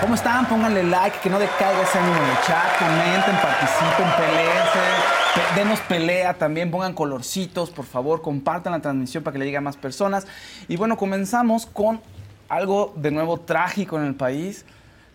[0.00, 0.46] ¿Cómo están?
[0.46, 5.18] Pónganle like, que no decaiga ese ánimo en el chat, comenten, participen, peleense
[5.54, 9.60] denos pelea también, pongan colorcitos, por favor, compartan la transmisión para que le llegue a
[9.60, 10.26] más personas.
[10.68, 12.00] Y bueno, comenzamos con
[12.48, 14.64] algo de nuevo trágico en el país,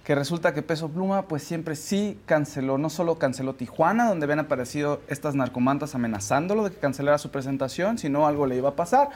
[0.04, 4.40] que resulta que Peso Pluma pues siempre sí canceló, no solo canceló Tijuana, donde habían
[4.40, 9.10] aparecido estas narcomantas amenazándolo de que cancelara su presentación, sino algo le iba a pasar,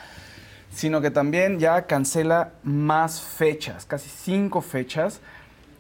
[0.69, 5.19] sino que también ya cancela más fechas, casi cinco fechas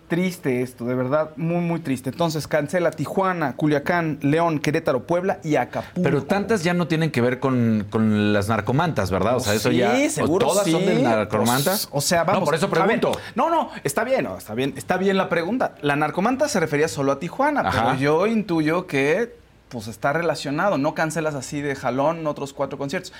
[0.07, 2.09] triste esto, de verdad, muy, muy triste.
[2.09, 6.01] Entonces, cancela Tijuana, Culiacán, León, Querétaro, Puebla y Acapulco.
[6.01, 7.85] Pero tantas ya no tienen que ver con,
[8.33, 9.35] las narcomantas, ¿verdad?
[9.35, 9.95] O sea, eso ya.
[9.95, 10.47] Sí, seguro.
[10.47, 11.87] ¿Todas son de narcomantas?
[11.87, 12.41] Pues, o sea, vamos.
[12.41, 13.11] No, por eso pregunto.
[13.35, 15.75] No, no, está bien, está bien, está bien la pregunta.
[15.81, 19.35] La narcomanta se refería solo a Tijuana, pero yo intuyo que
[19.69, 20.77] pues está relacionado.
[20.77, 23.13] No cancelas así de jalón otros cuatro conciertos.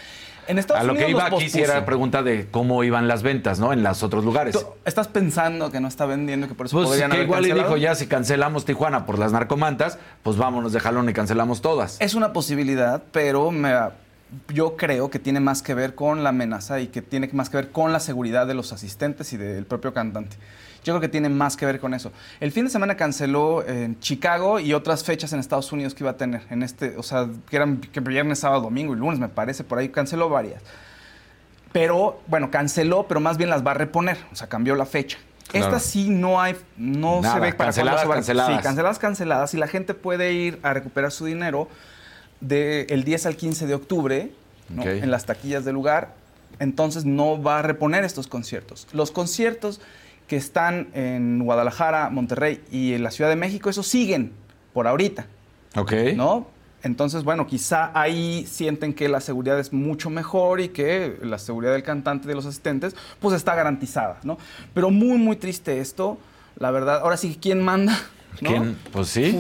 [0.48, 3.60] En Estados a lo que iba aquí sí era pregunta de cómo iban las ventas,
[3.60, 3.74] ¿no?
[3.74, 4.58] En los otros lugares.
[4.86, 7.78] ¿Estás pensando que no está vendiendo, que por eso pues podrían que igual le dijo
[7.78, 11.98] ya, si cancelamos Tijuana por las narcomantas, pues vámonos de jalón y cancelamos todas.
[12.00, 13.74] Es una posibilidad, pero me,
[14.54, 17.58] yo creo que tiene más que ver con la amenaza y que tiene más que
[17.58, 20.38] ver con la seguridad de los asistentes y del propio cantante.
[20.88, 22.14] Yo creo que tiene más que ver con eso.
[22.40, 26.12] El fin de semana canceló en Chicago y otras fechas en Estados Unidos que iba
[26.12, 26.44] a tener.
[26.50, 29.80] En este, o sea, que eran que viernes, sábado, domingo y lunes, me parece, por
[29.80, 30.64] ahí canceló varias.
[31.74, 34.18] Pero, bueno, canceló, pero más bien las va a reponer.
[34.32, 35.18] O sea, cambió la fecha.
[35.52, 38.56] Esta sí no hay, no se ve para canceladas, se canceladas.
[38.56, 39.54] Sí, canceladas, canceladas.
[39.56, 41.68] Y la gente puede ir a recuperar su dinero
[42.40, 44.32] del 10 al 15 de octubre
[44.70, 46.14] en las taquillas del lugar.
[46.60, 48.88] Entonces no va a reponer estos conciertos.
[48.94, 49.82] Los conciertos
[50.28, 54.34] que están en Guadalajara, Monterrey y en la Ciudad de México, esos siguen
[54.74, 55.26] por ahorita.
[55.76, 55.94] Ok.
[56.16, 56.48] ¿No?
[56.84, 61.74] Entonces, bueno, quizá ahí sienten que la seguridad es mucho mejor y que la seguridad
[61.74, 64.38] del cantante y de los asistentes, pues está garantizada, ¿no?
[64.74, 66.18] Pero muy, muy triste esto,
[66.58, 67.00] la verdad.
[67.02, 67.98] Ahora sí, ¿quién manda?
[68.40, 68.78] ¿Quién?
[68.92, 69.40] Pues sí.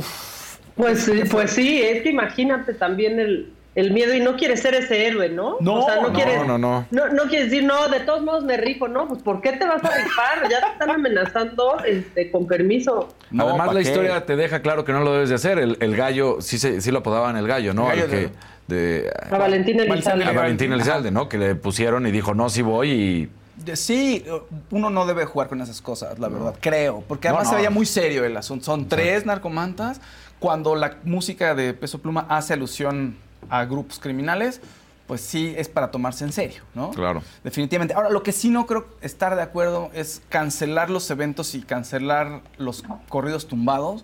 [0.76, 5.06] Pues, pues sí, es que imagínate también el, el miedo y no quiere ser ese
[5.08, 5.58] héroe, ¿no?
[5.60, 6.86] No, o sea, no, no, quiere, no, no.
[6.90, 7.08] no.
[7.10, 9.08] No quiere decir, no, de todos modos me rifo, ¿no?
[9.08, 10.50] Pues ¿por qué te vas a rifar?
[10.50, 13.14] Ya te están amenazando este, con permiso.
[13.32, 13.88] No, Además, ¿pa' la qué?
[13.88, 15.60] historia te deja claro que no lo debes de hacer.
[15.60, 17.92] El, el gallo, sí, se- sí lo apodaban el gallo, ¿no?
[17.92, 18.32] El gallo Al que-
[18.68, 20.26] de, A Valentín Elizalde.
[20.26, 21.30] a Valentín Elizalde, ¿no?
[21.30, 23.30] Que le pusieron y dijo, no, sí voy y...
[23.76, 24.26] Sí,
[24.72, 27.04] uno no debe jugar con esas cosas, la verdad, creo.
[27.08, 27.50] Porque No, además no.
[27.52, 28.66] se veía muy serio el asunto.
[28.66, 30.02] Son tres narcomantas.
[30.40, 33.18] Cuando la música de Peso Pluma hace alusión
[33.50, 34.62] a grupos criminales,
[35.08, 36.92] pues sí es para tomarse en serio, ¿no?
[36.92, 37.24] Claro.
[37.44, 37.94] Definitivamente.
[37.94, 42.42] Ahora, lo que sí no creo estar de acuerdo es cancelar los eventos y cancelar
[42.58, 44.04] los corridos tumbados.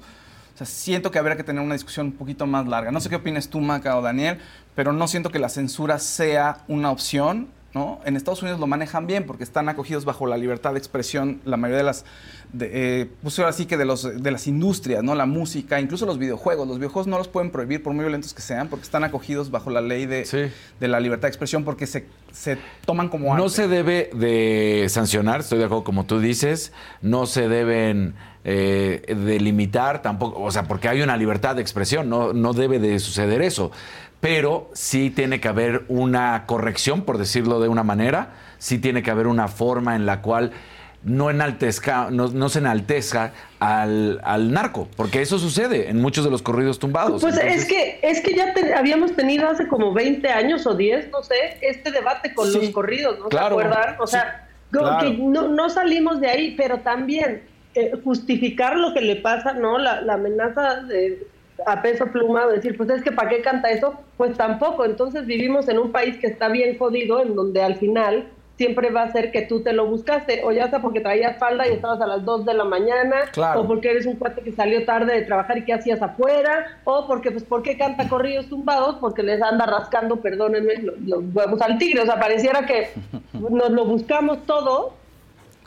[0.53, 2.91] O sea, siento que habría que tener una discusión un poquito más larga.
[2.91, 4.39] No sé qué opinas tú, Maca o Daniel,
[4.75, 7.99] pero no siento que la censura sea una opción, ¿no?
[8.05, 11.57] En Estados Unidos lo manejan bien porque están acogidos bajo la libertad de expresión la
[11.57, 12.05] mayoría de las,
[12.51, 12.69] de,
[13.01, 15.15] eh, pues ahora sí que de, los, de las industrias, ¿no?
[15.15, 16.67] La música, incluso los videojuegos.
[16.67, 19.69] Los videojuegos no los pueden prohibir por muy violentos que sean porque están acogidos bajo
[19.71, 20.43] la ley de, Sí.
[20.79, 23.55] de la libertad de expresión porque se, se toman como No arte.
[23.55, 28.13] se debe de sancionar, estoy de acuerdo como tú dices, no se deben
[28.45, 32.99] eh, delimitar tampoco, o sea, porque hay una libertad de expresión, no, no debe de
[32.99, 33.71] suceder eso,
[34.23, 39.11] pero sí tiene que haber una corrección, por decirlo de una manera, sí tiene que
[39.11, 40.53] haber una forma en la cual
[41.03, 46.31] no, enaltezca, no, no se enaltezca al, al narco, porque eso sucede en muchos de
[46.31, 47.21] los corridos tumbados.
[47.21, 50.73] Pues Entonces- es que es que ya te- habíamos tenido hace como 20 años o
[50.73, 53.95] 10, no sé, este debate con Sí, los corridos, ¿no claro, se acuerdan?
[53.99, 55.09] O sea, sí, como claro.
[55.11, 57.43] que no, no salimos de ahí, pero también
[57.75, 59.77] eh, justificar lo que le pasa, ¿no?
[59.79, 61.27] La, la amenaza de
[61.65, 63.93] a peso pluma, decir, pues es que ¿para qué canta eso?
[64.17, 64.85] Pues tampoco.
[64.85, 69.01] Entonces vivimos en un país que está bien jodido, en donde al final siempre va
[69.01, 71.99] a ser que tú te lo buscaste, o ya sea porque traías falda y estabas
[72.01, 73.61] a las 2 de la mañana, Claro.
[73.61, 77.07] o porque eres un cuate que salió tarde de trabajar y que hacías afuera, o
[77.07, 78.97] porque, pues, ¿por qué canta corridos tumbados?
[79.01, 82.01] Porque les anda rascando, perdónenme, los, los huevos al tigre.
[82.01, 82.89] O sea, pareciera que
[83.33, 84.93] nos lo buscamos todo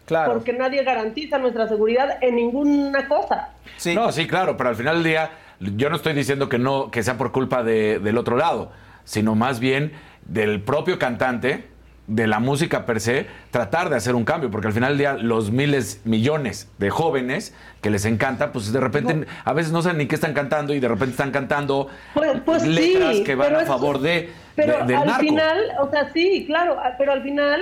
[0.05, 0.35] Claro.
[0.35, 3.49] porque nadie garantiza nuestra seguridad en ninguna cosa.
[3.77, 3.93] Sí.
[3.97, 7.03] No, sí, claro, pero al final del día yo no estoy diciendo que no que
[7.03, 8.73] sea por culpa de- del otro lado,
[9.05, 9.92] sino más bien
[10.27, 11.66] del propio cantante,
[12.09, 15.14] de la música per se, tratar de hacer un cambio, porque al final del día
[15.14, 19.99] los miles, millones de jóvenes que les encanta, pues de repente a veces no saben
[19.99, 23.57] ni qué están cantando y de repente están cantando Pues, pues letras sí, que van
[23.57, 25.21] a favor de, Pero de- del al narco.
[25.21, 27.61] final, o sea, sí, claro, pero al final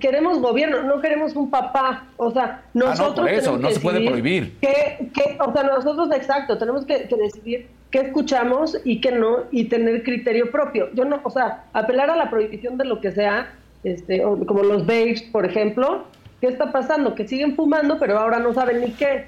[0.00, 2.04] queremos gobierno, no queremos un papá.
[2.16, 3.18] O sea, nosotros.
[3.18, 4.56] Ah, por eso, tenemos no que se puede prohibir.
[4.60, 9.38] qué- qué- o sea, nosotros, exacto, tenemos que, que decidir qué escuchamos y qué no,
[9.50, 10.88] y tener criterio propio.
[10.94, 13.52] Yo no, o sea, apelar a la prohibición de lo que sea,
[13.84, 16.04] este, como los babes, por ejemplo.
[16.40, 17.14] ¿Qué está pasando?
[17.14, 19.24] Que siguen fumando, pero ahora no saben ni qué.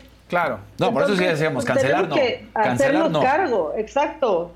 [0.79, 2.15] No, por eso sí decíamos, pues, cancelar no.
[2.15, 3.21] que Cancelar hacernos no.
[3.23, 4.53] cargo, exacto.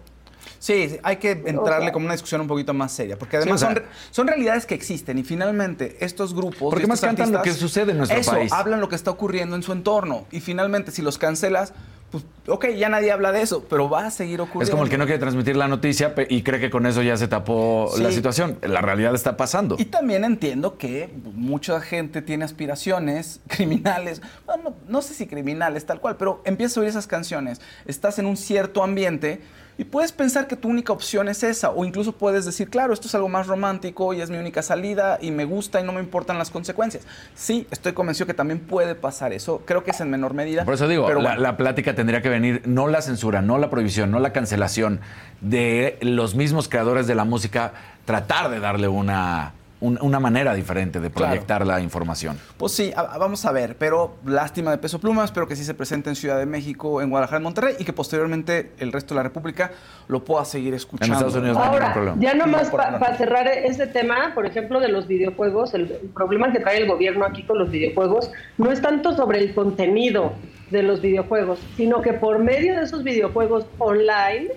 [0.63, 3.69] Sí, hay que entrarle como una discusión un poquito más seria, porque además Sí, o
[3.69, 6.71] sea- son, re- son realidades que existen y finalmente estos grupos...
[6.73, 8.53] Porque más cantan lo que sucede en nuestro eso, país.
[8.53, 11.73] hablan lo que está ocurriendo en su entorno y finalmente si los cancelas,
[12.13, 14.63] pues ok, ya nadie habla de eso, pero va a seguir ocurriendo.
[14.63, 17.17] Es como el que no quiere transmitir la noticia y cree que con eso ya
[17.17, 18.01] se tapó Sí.
[18.05, 18.59] la situación.
[18.63, 19.75] La realidad está pasando.
[19.81, 25.87] Y también entiendo que mucha gente tiene aspiraciones criminales, bueno, no, no sé si criminales
[25.87, 29.41] tal cual, pero empiezas a oír esas canciones, estás en un cierto ambiente
[29.79, 33.09] y puedes pensar que tu única opción es esa, o incluso puedes decir, claro, esto
[33.09, 36.01] es algo más romántico y es mi única salida y me gusta y no me
[36.01, 37.05] importan las consecuencias.
[37.35, 40.65] Sí, estoy convencido que también puede pasar eso, creo que es en menor medida.
[40.65, 41.43] Por eso digo, pero la, bueno.
[41.43, 45.01] la plática tendría que venir no la censura, no la prohibición, no la cancelación
[45.41, 47.73] de los mismos creadores de la música,
[48.05, 51.33] tratar de darle una, un- una manera diferente de Claro.
[51.33, 52.39] proyectar la información.
[52.57, 55.75] Pues sí, a- vamos a ver, pero lástima de Peso Pluma, espero que sí se
[55.75, 59.17] presente en Ciudad de México, en Guadalajara, en Monterrey y que posteriormente el resto de
[59.19, 59.73] la República
[60.07, 61.15] lo pueda seguir escuchando.
[61.15, 62.17] Estados Unidos no hay ningún Ahora, problema.
[62.21, 66.53] ya nomás No, para cerrar ese tema, por ejemplo, de los videojuegos, el, el problema
[66.53, 70.33] que trae el gobierno aquí con los videojuegos no es tanto sobre el contenido
[70.71, 74.49] de los videojuegos, sino que por medio de esos videojuegos online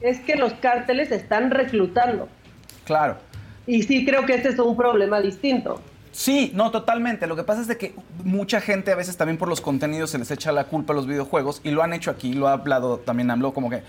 [0.00, 2.28] es que los cárteles están reclutando.
[2.84, 3.16] Claro.
[3.70, 5.80] Y sí creo que este es un problema distinto.
[6.12, 7.26] Sí, no, totalmente.
[7.28, 10.18] Lo que pasa es de que mucha gente a veces también por los contenidos se
[10.18, 12.98] les echa la culpa a los videojuegos y lo han hecho aquí, lo ha hablado
[12.98, 13.82] también AMLO, como que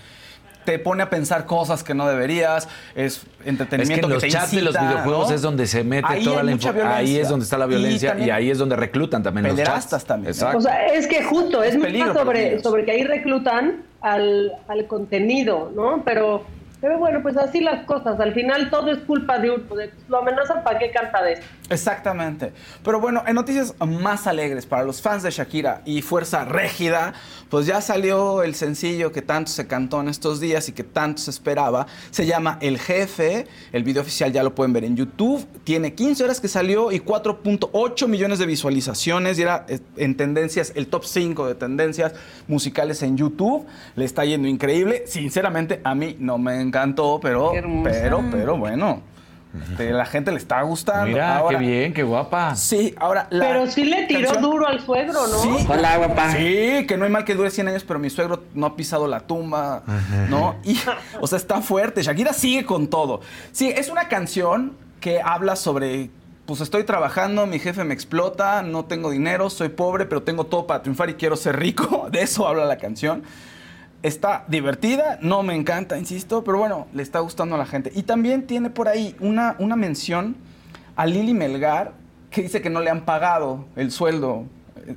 [0.64, 4.28] te pone a pensar cosas que no deberías, es Es que entretenimiento en los te
[4.30, 5.34] chats de los incita, videojuegos ¿no?
[5.34, 8.16] es donde se mete Ahí toda la mucha info- Ahí es donde está la violencia
[8.16, 10.04] y, ahí es donde reclutan también los chats.
[10.04, 10.30] también.
[10.32, 10.58] Exacto.
[10.58, 14.52] O sea, es que justo, es, Es más los sobre, sobre que ahí reclutan al,
[14.68, 16.02] al contenido, ¿no?
[16.04, 16.44] Pero
[16.82, 18.18] Pero bueno, pues así las cosas.
[18.18, 19.76] Al final todo es culpa de uno.
[19.76, 21.46] De, lo amenazan para qué canta de esto.
[21.70, 22.52] Exactamente.
[22.82, 27.14] Pero bueno, en noticias más alegres para los fans de Shakira y Fuerza Régida,
[27.50, 31.22] pues ya salió el sencillo que tanto se cantó en estos días y que tanto
[31.22, 31.86] se esperaba.
[32.10, 33.46] Se llama El Jefe.
[33.70, 35.46] El video oficial ya lo pueden ver en YouTube.
[35.62, 39.38] Tiene 15 horas que salió y 4.8 millones de visualizaciones.
[39.38, 42.12] Y era eh, en tendencias, el top 5 de tendencias
[42.48, 43.64] musicales en YouTube.
[43.94, 45.04] Le está yendo increíble.
[45.06, 47.52] Sinceramente, a mí no me encantó, pero,
[47.84, 49.02] pero, pero bueno.
[49.70, 51.08] Este, la gente le está gustando.
[51.08, 52.56] Mira, qué bien, qué guapa.
[52.56, 53.26] Sí, ahora.
[53.28, 55.42] pero sí le tiró duro al suegro, ¿no?
[55.42, 55.66] Sí.
[55.68, 56.32] Hola, guapa.
[56.32, 59.06] Sí, que no hay mal que dure 100 años, pero mi suegro no ha pisado
[59.06, 59.82] la tumba,
[60.30, 60.56] ¿no?
[60.64, 60.78] Y,
[61.20, 62.02] o sea, está fuerte.
[62.02, 63.20] Shakira sigue con todo.
[63.52, 66.08] Sí, es una canción que habla sobre.
[66.46, 70.66] Pues estoy trabajando, mi jefe me explota, no tengo dinero, soy pobre, pero tengo todo
[70.66, 72.08] para triunfar y quiero ser rico.
[72.10, 73.22] De eso habla la canción.
[74.02, 77.92] Está divertida, no me encanta, insisto, pero bueno, le está gustando a la gente.
[77.94, 80.36] Y también tiene por ahí una, una mención
[80.96, 81.92] a Lili Melgar,
[82.30, 84.46] que dice que no le han pagado el sueldo.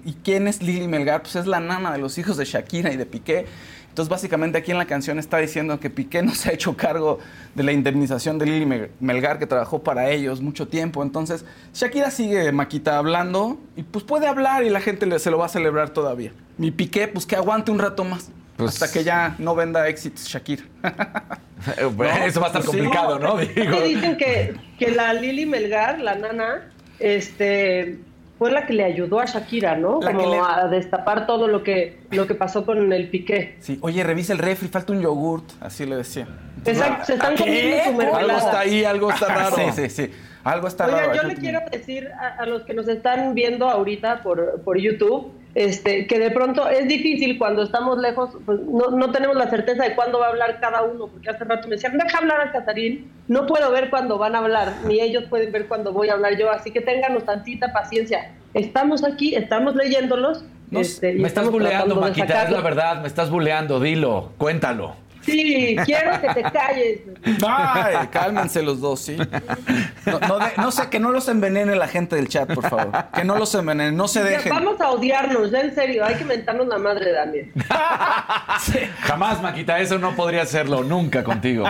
[0.04, 1.22] ¿Y quién es Lili Melgar?
[1.22, 3.46] Pues es la nana de los hijos de Shakira y de Piqué.
[3.90, 7.20] Entonces, básicamente aquí en la canción está diciendo que Piqué no se ha hecho cargo
[7.54, 11.04] de la indemnización de Lili Melgar, que trabajó para ellos mucho tiempo.
[11.04, 15.46] Entonces, Shakira sigue, Maquita, hablando y pues puede hablar y la gente se lo va
[15.46, 16.34] a celebrar todavía.
[16.58, 18.32] Mi Piqué, pues que aguante un rato más.
[18.58, 20.64] Pues hasta que ya no venda éxitos Shakira.
[22.26, 23.38] Eso va a estar complicado, ¿no?
[23.56, 23.82] Digo.
[23.82, 28.00] dicen que, que la Lili Melgar, la nana, este
[28.38, 30.00] fue la que le ayudó a Shakira, ¿no?
[30.00, 33.56] Como a destapar todo lo que, lo que pasó con el piqué.
[33.60, 36.28] Sí, oye, revisa el refri, falta un yogurt, así le decía.
[36.66, 38.20] Exacto, se están comiendo su mermelada.
[38.20, 39.56] Algo está ahí, algo está raro.
[39.56, 40.12] sí, sí, sí.
[40.44, 41.12] Algo está raro.
[41.12, 44.78] Oiga, yo le quiero decir a, a, los que nos están viendo ahorita por, por
[44.78, 49.50] YouTube este, que de pronto es difícil cuando estamos lejos, pues no, no, tenemos la
[49.50, 52.42] certeza de cuándo va a hablar cada uno, porque hace rato me decían, deja hablar
[52.42, 56.10] a Catarín, no puedo ver cuándo van a hablar, ni ellos pueden ver cuándo voy
[56.10, 58.34] a hablar yo, así que ténganos tantita paciencia.
[58.54, 60.44] Estamos aquí, estamos leyéndolos.
[60.72, 65.05] este, me estás buleando, Maquita, es la verdad, me estás buleando, dilo, cuéntalo.
[65.26, 67.00] Sí, quiero que te calles.
[67.46, 69.18] Ay, cálmense los dos, sí.
[70.58, 72.92] No, sé, que no los envenene la gente del chat, por favor.
[73.14, 74.54] Que no los envenenen, no se dejen.
[74.54, 76.06] Vamos a odiarnos, ya en serio.
[76.06, 77.52] Hay que mentarnos la madre, Daniel.
[79.02, 81.66] Jamás, Maquita, eso no podría hacerlo nunca contigo.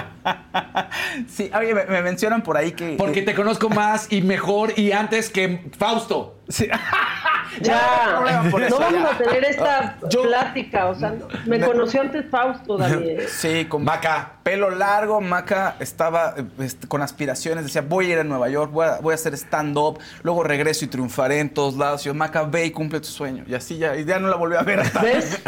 [1.27, 2.95] Sí, oye, me, mencionan por ahí que.
[2.97, 6.34] Porque te conozco más y mejor y antes que Fausto.
[6.47, 6.67] Sí.
[7.61, 8.21] ya,
[8.69, 10.87] no, vamos a tener esta plática.
[10.87, 11.15] O sea,
[11.45, 13.25] me conoció antes Fausto, Daniel.
[13.29, 14.33] Sí, con Maca.
[14.43, 18.85] Pelo largo, Maca estaba este, con aspiraciones, decía, voy a ir a Nueva York, voy
[18.85, 22.03] a, hacer stand-up, luego regreso y triunfaré en todos lados.
[22.03, 23.43] Y yo, Maca, ve y cumple tu sueño.
[23.47, 25.01] Y así ya, y ya no la volví a ver hasta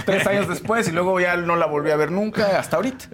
[0.06, 3.06] tres años después y luego ya no la volví a ver nunca hasta ahorita.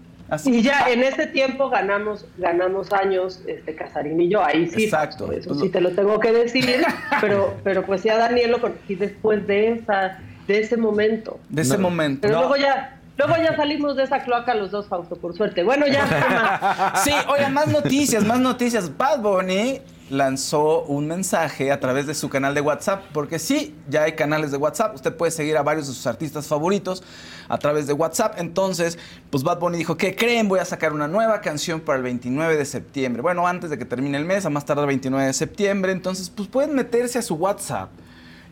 [0.45, 4.85] Y ya en ese tiempo ganamos, ganamos años, este Casarín y yo, ahí sí.
[4.85, 5.31] Exacto.
[5.31, 6.83] Eso sí te lo tengo que decir,
[7.21, 11.39] pero, pero pues ya Daniel lo conocí después de esa, de ese momento.
[11.49, 12.21] De ese momento.
[12.21, 15.63] Pero luego ya, Luego ya salimos de esa cloaca los dos, Fausto, por suerte.
[15.63, 16.93] Bueno, ya.
[17.03, 18.97] sí, oye, más noticias, más noticias.
[18.97, 19.81] Bad Bunny
[20.13, 24.51] lanzó un mensaje a través de su canal de WhatsApp, porque sí, ya hay canales
[24.51, 24.95] de WhatsApp.
[24.95, 27.03] Usted puede seguir a varios de sus artistas favoritos
[27.49, 28.35] a través de WhatsApp.
[28.37, 28.97] Entonces,
[29.29, 30.47] pues Bad Bunny dijo, ¿qué creen?
[30.47, 33.21] Voy a sacar una nueva canción para el 29 de septiembre.
[33.21, 35.91] Bueno, antes de que termine el mes, a más tardar el 29 de septiembre.
[35.91, 37.89] Entonces, pues pueden meterse a su WhatsApp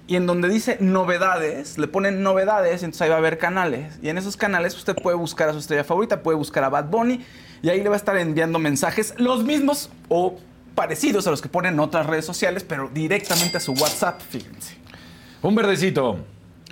[0.08, 3.98] y en donde dice novedades, le ponen novedades, entonces ahí va a haber canales.
[4.02, 6.90] Y en esos canales usted puede buscar a su estrella favorita, puede buscar a Bad
[6.90, 7.24] Bunny
[7.62, 10.38] y ahí le va a estar enviando mensajes, los mismos o
[10.76, 14.76] parecidos a los que ponen en otras redes sociales, pero directamente a su WhatsApp, fíjense.
[15.42, 16.20] Un verdecito.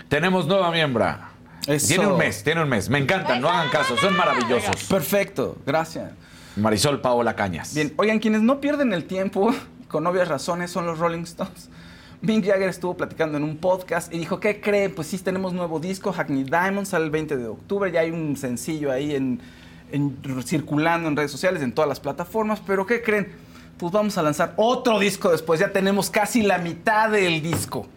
[0.07, 1.29] Tenemos nueva miembra.
[1.87, 2.89] Tiene un mes, tiene un mes.
[2.89, 4.85] Me encantan, no hagan caso, son maravillosos.
[4.85, 6.11] Perfecto, gracias.
[6.55, 7.73] Marisol Paola Cañas.
[7.73, 9.53] Bien, oigan, quienes no pierden el tiempo,
[9.87, 11.69] con obvias razones, son los Rolling Stones.
[12.21, 14.93] Mick Jagger estuvo platicando en un podcast y dijo, ¿qué creen?
[14.93, 18.35] Pues sí, tenemos nuevo disco, Hackney Diamond, sale el 20 de octubre, ya hay un
[18.35, 19.39] sencillo ahí en,
[20.43, 23.31] circulando en redes sociales, en todas las plataformas, pero ¿qué creen?
[23.79, 27.87] Pues vamos a lanzar otro disco después, ya tenemos casi la mitad del disco.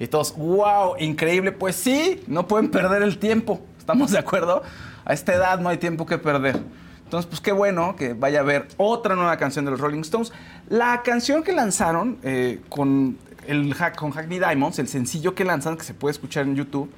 [0.00, 4.62] Y todos, wow, increíble, pues sí, no pueden perder el tiempo, ¿estamos de acuerdo?
[5.04, 6.60] A esta edad no hay tiempo que perder.
[7.04, 10.32] Entonces, pues qué bueno que vaya a haber otra nueva canción de los Rolling Stones.
[10.68, 13.16] La canción que lanzaron eh, con
[13.46, 16.92] el con Hackney Diamonds, el sencillo que lanzan, que se puede escuchar en YouTube,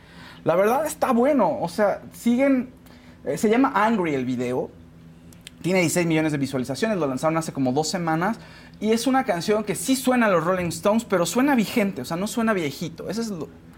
[0.45, 1.59] la verdad está bueno.
[1.61, 2.71] O sea, siguen.
[3.25, 4.71] Eh, se llama Angry el video.
[5.63, 8.39] Tiene 16 millones de visualizaciones, lo lanzaron hace como dos semanas.
[8.81, 12.05] Y es una canción que sí suena a los Rolling Stones, pero suena vigente, o
[12.05, 13.11] sea, no suena viejito.
[13.11, 13.31] Eso es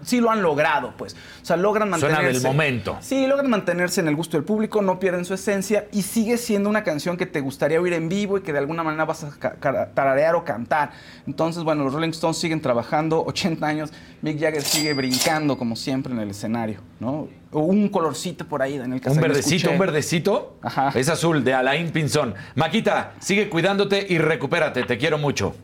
[0.03, 1.15] sí lo han logrado, pues.
[1.43, 2.23] O sea, logran mantenerse.
[2.23, 2.99] Suena del momento.
[3.01, 6.69] Sí, logran mantenerse en el gusto del público, no pierden su esencia y sigue siendo
[6.69, 9.87] una canción que te gustaría oír en vivo y que de alguna manera vas a
[9.95, 10.93] tararear o cantar.
[11.27, 16.13] Entonces, bueno, los Rolling Stones siguen trabajando 80 años, Mick Jagger sigue brincando como siempre
[16.13, 17.29] en el escenario, ¿no?
[17.53, 20.57] un colorcito por ahí, Daniel Un verdecito, un verdecito.
[20.63, 20.91] Ajá.
[20.95, 22.35] Es azul, de Alain Pinzón.
[22.55, 24.85] Maquita, sigue cuidándote y recupérate.
[24.85, 25.55] Te quiero mucho.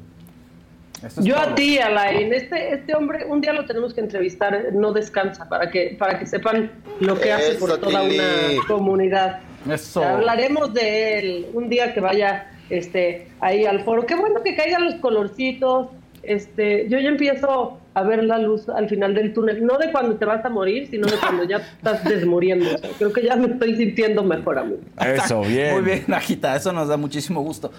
[1.18, 2.32] Yo a ti, Alain.
[2.32, 6.26] Este, este hombre, un día lo tenemos que entrevistar, no descansa, para que, para que
[6.26, 6.70] sepan
[7.01, 8.22] lo que hace por toda una
[8.66, 9.40] comunidad.
[9.70, 10.03] Eso.
[10.03, 14.07] Hablaremos de él un día que vaya este, ahí al foro.
[14.07, 15.88] Qué bueno que caigan los colorcitos.
[16.22, 20.16] Este, yo ya empiezo a ver la luz al final del túnel, no de cuando
[20.16, 22.66] te vas a morir, sino de cuando ya estás desmuriendo.
[22.99, 24.76] creo que ya me estoy sintiendo mejor a mí.
[25.01, 25.74] Eso, bien.
[25.74, 27.72] Muy bien, Agita, eso nos da muchísimo gusto.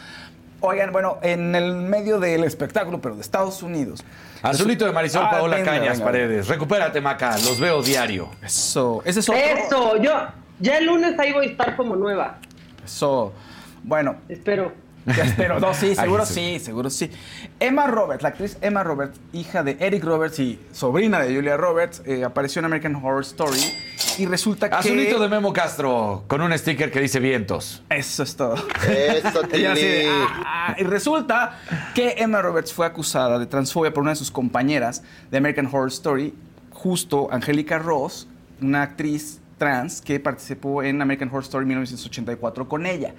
[0.61, 4.03] Oigan, bueno, en el medio del espectáculo, pero de Estados Unidos.
[4.41, 6.47] Azulito de Marisol, ah, Paola Cañas, Paredes.
[6.47, 8.29] Recupérate, Maca, los veo diario.
[8.41, 10.11] Eso, ese es Eso, yo
[10.59, 12.37] ya el lunes ahí voy a estar como nueva.
[12.83, 13.33] Eso,
[13.83, 14.17] bueno.
[14.27, 14.73] Espero.
[15.05, 15.59] Espero.
[15.59, 17.11] No, sí, seguro sí, seguro sí.
[17.59, 22.01] Emma Roberts, la actriz Emma Roberts, hija de Eric Roberts y sobrina de Julia Roberts,
[22.05, 23.59] eh, apareció en American Horror Story
[24.17, 24.75] y resulta que...
[24.75, 27.83] Azulito de Memo Castro con un sticker que dice vientos.
[27.89, 28.55] Eso es todo.
[28.87, 30.05] Eso, tiene.
[30.07, 31.59] Ah, ah", y resulta
[31.95, 35.89] que Emma Roberts fue acusada de transfobia por una de sus compañeras de American Horror
[35.89, 36.33] Story,
[36.71, 38.27] justo Angélica Ross,
[38.61, 43.13] una actriz trans que participó en American Horror Story 1984 con ella.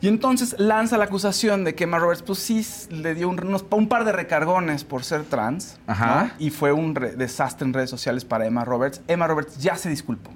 [0.00, 3.88] Y entonces lanza la acusación de que Emma Roberts, pues sí, le dio un, un
[3.88, 5.78] par de recargones por ser trans.
[5.86, 6.34] Ajá.
[6.38, 9.00] Y fue un desastre en redes sociales para Emma Roberts.
[9.08, 10.30] Emma Roberts ya se disculpó.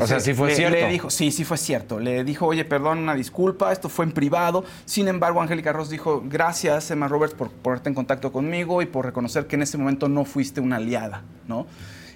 [0.00, 0.76] o sea, sí fue cierto.
[0.76, 2.00] Le dijo, sí, sí fue cierto.
[2.00, 4.64] Le dijo, oye, perdón, una disculpa, esto fue en privado.
[4.84, 9.04] Sin embargo, Angélica Ross dijo, gracias, Emma Roberts, por ponerte en contacto conmigo y por
[9.04, 11.68] reconocer que en ese momento no fuiste una aliada, ¿no?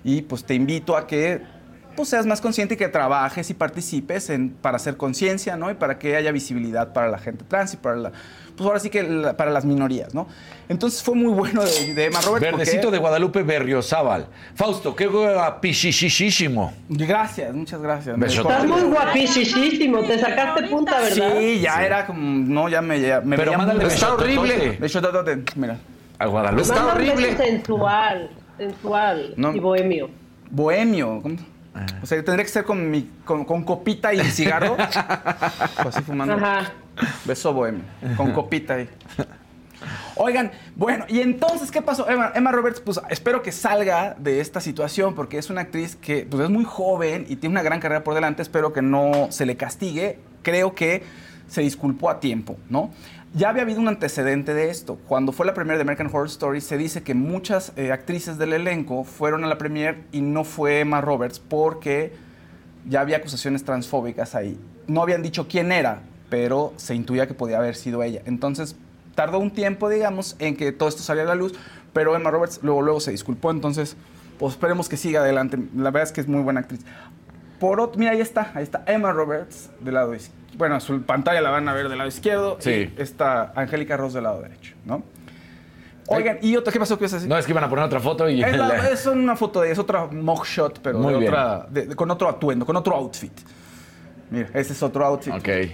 [0.03, 1.60] Y pues te invito a que
[1.97, 5.71] pues seas más consciente y que trabajes y participes en, para hacer conciencia, ¿no?
[5.71, 8.13] Y para que haya visibilidad para la gente trans y para la,
[8.61, 9.03] pues ahora sí que
[9.39, 10.27] para las minorías, ¿no?
[10.69, 12.43] Entonces fue muy bueno de, Emma Roberts.
[12.43, 14.27] Verdecito de Guadalupe Berriozábal.
[14.55, 16.73] Fausto, qué guapichichichísimo.
[16.91, 18.21] Gracias, muchas gracias.
[18.21, 21.39] Estás muy guapichichísimo, te sacaste punta, ¿verdad?
[21.39, 24.77] Sí, ya era como, no, ya me, ya, me Pero mándale, está horrible.
[24.79, 25.01] De hecho,
[25.57, 25.79] mira.
[26.19, 26.63] A Guadalupe.
[26.63, 27.37] Está horrible.
[27.39, 30.11] sensual, sensual y bohemio.
[30.51, 31.37] Bohemio, ¿cómo?
[32.03, 34.77] O sea, tendría que ser con, mi, con, copita y cigarro.
[35.83, 36.35] pues así fumando.
[36.35, 36.73] Ajá.
[37.25, 37.83] Beso bohemio.
[38.17, 38.89] Con copita ahí.
[40.17, 42.07] Oigan, bueno, y entonces, ¿qué pasó?
[42.09, 46.43] Emma, Roberts, pues espero que salga de esta situación porque es una actriz que pues,
[46.45, 48.43] es muy joven y tiene una gran carrera por delante.
[48.43, 50.19] Espero que no se le castigue.
[50.43, 51.03] Creo que
[51.49, 52.91] se disculpó a tiempo, ¿no?
[53.33, 54.99] Ya había habido un antecedente de esto.
[55.07, 58.53] Cuando fue la premiere de American Horror Story, se dice que muchas eh, actrices del
[58.53, 62.13] elenco fueron a la premiere y no fue Emma Roberts porque
[62.89, 64.59] ya había acusaciones transfóbicas ahí.
[64.89, 68.21] No habían dicho quién era, pero se intuía que podía haber sido ella.
[68.25, 68.75] Entonces,
[69.15, 71.55] tardó un tiempo, digamos, en que todo esto saliera a la luz,
[71.93, 73.53] pero Emma Roberts luego, luego se disculpó.
[73.53, 73.97] Entonces,
[74.41, 75.57] pues esperemos que siga adelante.
[75.77, 76.81] La verdad es que es muy buena actriz.
[77.61, 81.41] Por otro, mira, ahí está, ahí está Emma Roberts del lado izquierdo bueno, su pantalla
[81.41, 85.03] la van a ver del lado izquierdo y está Angélica Ross del lado derecho, ¿no?
[86.07, 86.99] Oigan, ¿y otra qué pasó?
[86.99, 88.43] ¿Qué No, es que iban a poner otra foto y...
[88.43, 89.71] Es, una foto de...
[89.71, 93.33] Es otra mugshot, pero de otra, con otro atuendo, con otro outfit.
[94.29, 95.33] Mira, ese es otro outfit.
[95.33, 95.49] Ok.
[95.49, 95.71] ¿Eh?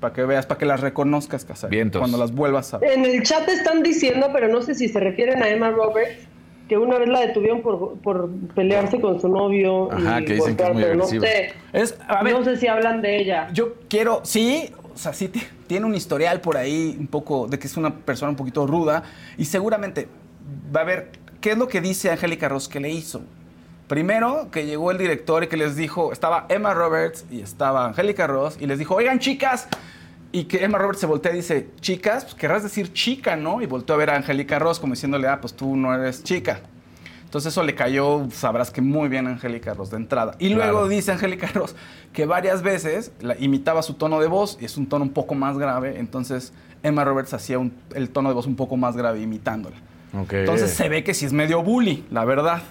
[0.00, 1.70] Para que veas, para que las reconozcas, Casar.
[1.92, 2.92] Cuando las vuelvas a ver.
[2.92, 6.28] En el chat están diciendo, pero no sé si se refieren a Emma Roberts,
[6.68, 9.90] que una vez la detuvieron por, por pelearse con su novio.
[9.92, 11.24] Ajá, que dicen que es muy agresivo.
[11.24, 13.48] No sé, no sé si hablan de ella.
[13.52, 15.30] Yo quiero, sí, o sea, sí
[15.66, 19.02] tiene un historial por ahí un poco de que es una persona un poquito ruda
[19.38, 20.08] y seguramente
[20.74, 21.10] va a ver
[21.40, 23.22] qué es lo que dice Angélica Ross que le hizo.
[23.88, 28.26] Primero que llegó el director y que les dijo, estaba Emma Roberts y estaba Angélica
[28.26, 29.68] Ross y les dijo, oigan chicas,
[30.32, 33.60] y que Emma Roberts se voltea y dice, chicas, pues querrás decir chica, ¿no?
[33.60, 36.60] Y volteó a ver a Angélica Ross como diciéndole, ah, pues tú no eres chica.
[37.24, 40.34] Entonces eso le cayó, sabrás que muy bien a Angélica Ross de entrada.
[40.38, 41.76] Y luego dice Angélica Ross
[42.12, 45.34] que varias veces la, imitaba su tono de voz y es un tono un poco
[45.34, 45.98] más grave.
[45.98, 46.52] Entonces
[46.82, 47.58] Emma Roberts hacía
[47.94, 49.76] el tono de voz un poco más grave imitándola.
[50.30, 52.62] Entonces se ve que sí es medio bully, la verdad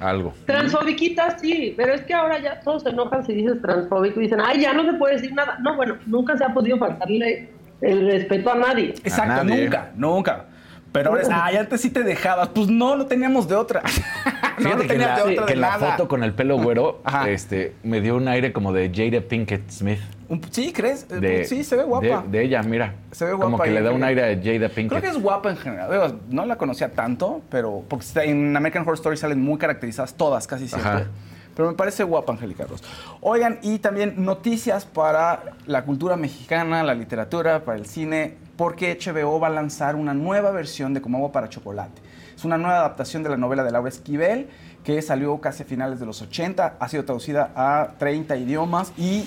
[0.00, 0.34] algo.
[0.46, 4.40] Transfobiquita, sí, pero es que ahora ya todos se enojan si dices transfóbico y dicen,
[4.42, 5.58] ay, ya no se puede decir nada.
[5.60, 8.94] No, bueno, nunca se ha podido faltarle el respeto a nadie.
[9.04, 10.44] Exacto, nunca, nunca.
[10.92, 12.48] Pero ahora ay, antes sí te dejabas.
[12.48, 13.82] Pues no, no teníamos de otra.
[14.58, 18.16] no, no tenías de otra que la foto con el pelo güero este, me dio
[18.16, 20.00] un aire como de Jada Pinkett Smith.
[20.50, 21.06] Sí, ¿crees?
[21.46, 22.24] sí, se ve guapa.
[22.28, 22.94] De, ella, mira.
[23.12, 23.44] Se ve guapa.
[23.44, 24.98] Como que le da un aire a Jada Pinkett.
[24.98, 26.20] Creo que es guapa en general.
[26.28, 30.68] no la conocía tanto, pero porque en American Horror Story salen muy caracterizadas todas, casi
[30.68, 31.06] siempre.
[31.54, 32.82] Pero me parece guapa Angélica Ross.
[33.22, 39.40] Oigan, y también noticias para la cultura mexicana, la literatura, para el cine, porque HBO
[39.40, 42.02] va a lanzar una nueva versión de Como agua para chocolate.
[42.36, 44.48] Es una nueva adaptación de la novela de Laura Esquivel
[44.84, 49.26] que salió casi a finales de los 80, ha sido traducida a 30 idiomas y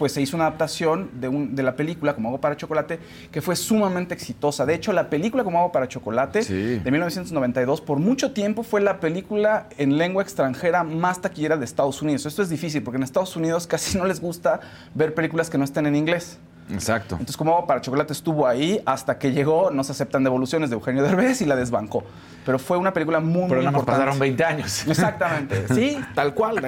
[0.00, 2.98] pues se hizo una adaptación de, de, la película Como Agua para Chocolate
[3.30, 4.64] que fue sumamente exitosa.
[4.64, 8.98] De hecho, la película Como Agua para Chocolate de 1992 por mucho tiempo fue la
[8.98, 12.24] película en lengua extranjera más taquillera de Estados Unidos.
[12.24, 14.60] Esto es difícil porque en Estados Unidos casi no les gusta
[14.94, 16.38] ver películas que no estén en inglés.
[16.72, 17.16] Exacto.
[17.16, 20.76] Entonces, como Agua para Chocolate estuvo ahí hasta que llegó No se aceptan devoluciones de
[20.76, 22.04] Eugenio Derbez y la desbancó.
[22.46, 23.84] Pero fue una película muy, Pero muy importante.
[23.84, 24.86] Pero pasaron 20 años.
[24.88, 25.66] Exactamente.
[25.74, 26.66] Sí, tal cual.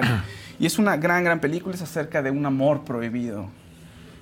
[0.63, 1.75] Y es una gran, gran película.
[1.75, 3.47] Es acerca de un amor prohibido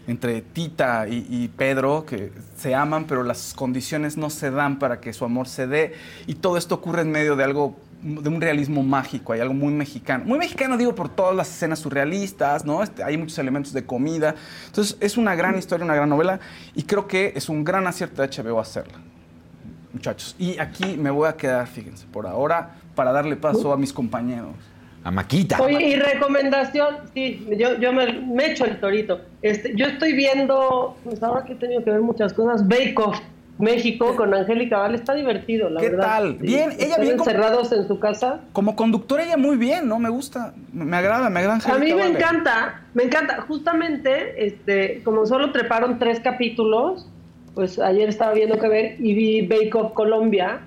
[0.08, 5.14] entre Tita y, Pedro, que se aman, pero las condiciones no se dan para que
[5.14, 5.94] su amor se dé.
[6.26, 9.72] Y todo esto ocurre en medio de algo, de un realismo mágico, hay algo muy
[9.72, 10.26] mexicano.
[10.26, 12.82] Muy mexicano, digo, por todas las escenas surrealistas, ¿no?
[12.82, 14.34] Este, hay muchos elementos de comida.
[14.66, 16.40] Entonces, es una gran historia, una gran novela,
[16.74, 18.98] y creo que es un gran acierto de HBO hacerla.
[19.94, 23.94] Muchachos, y aquí me voy a quedar, fíjense, por ahora, para darle paso a mis
[23.94, 24.56] compañeros.
[25.04, 25.60] A Maquita.
[25.62, 29.22] Oye, y recomendación, sí, yo, yo me, echo el torito.
[29.42, 33.20] Este, yo estoy viendo, pues ahora que he tenido que ver muchas cosas, Bake Off.
[33.62, 35.98] México con Angélica Vale está divertido, la verdad.
[35.98, 36.34] ¿Qué tal?
[36.36, 37.20] Bien, ella bien.
[37.20, 38.40] encerrados en su casa.
[38.54, 40.00] Como conductora, ella muy bien, ¿no?
[40.00, 43.42] Me gusta, me agrada, me agrada Angélica A mí me encanta, me encanta.
[43.42, 47.08] Justamente, este, como solo treparon tres capítulos,
[47.54, 50.62] pues ayer estaba viendo que ver y vi Bake Off Colombia.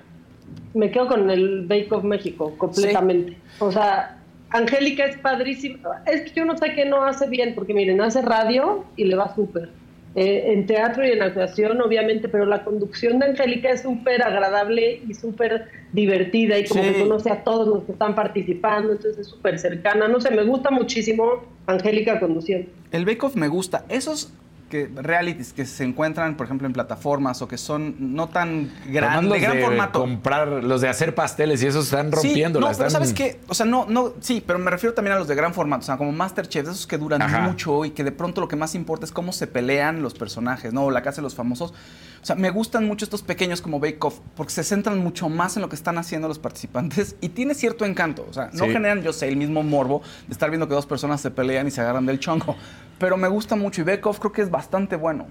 [0.73, 3.37] Me quedo con el Bake Off México completamente.
[3.59, 4.14] O sea,
[4.49, 6.03] Angélica es padrísima.
[6.05, 9.15] Es que yo no sé qué no hace bien, porque miren, hace radio y le
[9.15, 9.69] va súper.
[10.15, 15.01] Eh, en teatro y en actuación, obviamente, pero la conducción de Angélica es súper agradable
[15.05, 19.27] y súper divertida y como que conoce a todos los que están participando, entonces es
[19.27, 20.07] súper cercana.
[20.07, 22.69] No sé, me gusta muchísimo Angélica conduciendo.
[22.93, 23.83] El Bake Off me gusta.
[23.89, 24.31] Esos
[24.69, 29.31] que realities que se encuentran, por ejemplo, en plataformas o que son no tan grandes,
[29.31, 29.99] de gran formato.
[29.99, 32.59] comprar, los de hacer pasteles y esos están rompiendo.
[32.59, 33.39] Sí, no, pero ¿sabes qué?
[33.47, 35.85] O sea, no, no, sí, pero me refiero también a los de gran formato, o
[35.85, 39.05] sea, como Masterchef, esos que duran mucho y que de pronto lo que más importa
[39.05, 40.85] es cómo se pelean los personajes, ¿no?
[40.85, 41.73] O la casa de los famosos.
[42.21, 45.57] O sea, me gustan mucho estos pequeños como Bake Off porque se centran mucho más
[45.57, 48.25] en lo que están haciendo los participantes y tiene cierto encanto.
[48.27, 51.21] O sea, no generan, yo sé, el mismo morbo de estar viendo que dos personas
[51.21, 52.55] se pelean y se agarran del chongo.
[52.97, 55.27] Pero me gusta mucho y Off creo que es bastante bueno.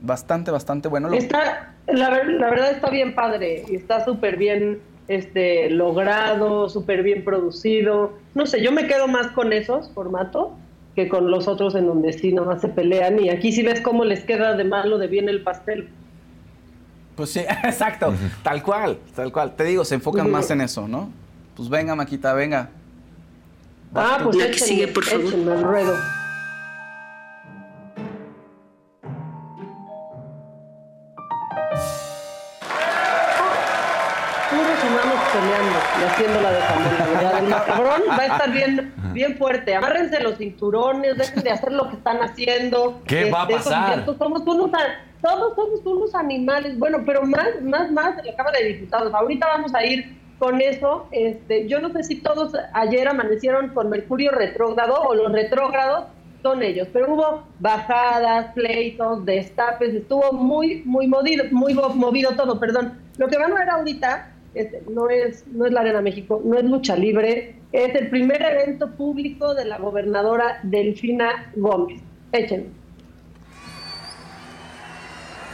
[0.00, 1.12] Bastante, bastante bueno.
[1.12, 7.24] Está, la, la verdad está bien padre y está súper bien este, logrado, súper bien
[7.24, 8.14] producido.
[8.34, 10.48] No sé, yo me quedo más con esos formatos
[10.94, 14.04] que con los otros en donde sí nomás se pelean y aquí sí ves cómo
[14.04, 15.88] les queda de malo de bien el pastel.
[17.16, 19.54] Pues sí, exacto, tal cual, tal cual.
[19.56, 21.10] Te digo, se enfocan más en eso, ¿no?
[21.56, 22.70] Pues venga, Maquita, venga.
[23.94, 26.23] ah, pues la que sigue, por favor.
[36.14, 39.74] Haciendo la de El macabrón va a estar bien, bien fuerte.
[39.74, 43.00] Amárrense los cinturones, dejen de hacer lo que están haciendo.
[43.06, 44.04] ¿Qué va a este, pasar?
[44.18, 44.70] Somos unos
[45.20, 46.78] todos somos unos animales.
[46.78, 49.12] Bueno, pero más, más, más de la Cámara de Diputados.
[49.14, 51.08] Ahorita vamos a ir con eso.
[51.10, 56.06] Este, yo no sé si todos ayer amanecieron con Mercurio retrógrado o los retrógrados
[56.42, 63.00] son ellos, pero hubo bajadas, pleitos, destapes, estuvo muy, muy movido, muy movido todo, perdón.
[63.16, 66.56] Lo que van a ver ahorita este, no, es, no es la Arena México, no
[66.56, 72.00] es lucha libre, es el primer evento público de la gobernadora Delfina Gómez.
[72.32, 72.70] Échenlo.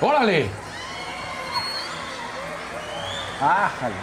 [0.01, 0.47] ¡Órale!
[3.41, 3.95] ¡Ájale!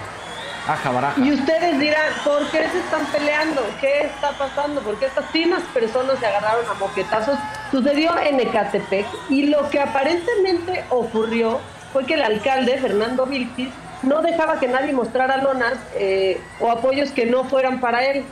[0.67, 1.21] Aja, baraja.
[1.21, 3.61] Y ustedes dirán, ¿por qué se están peleando?
[3.79, 4.81] ¿Qué está pasando?
[4.81, 7.37] ¿Por qué estas finas personas se agarraron a moquetazos?
[7.71, 11.59] Sucedió en Ecatepec y lo que aparentemente ocurrió
[11.93, 13.69] fue que el alcalde, Fernando Vilchis,
[14.03, 18.23] no dejaba que nadie mostrara lonas eh, o apoyos que no fueran para él.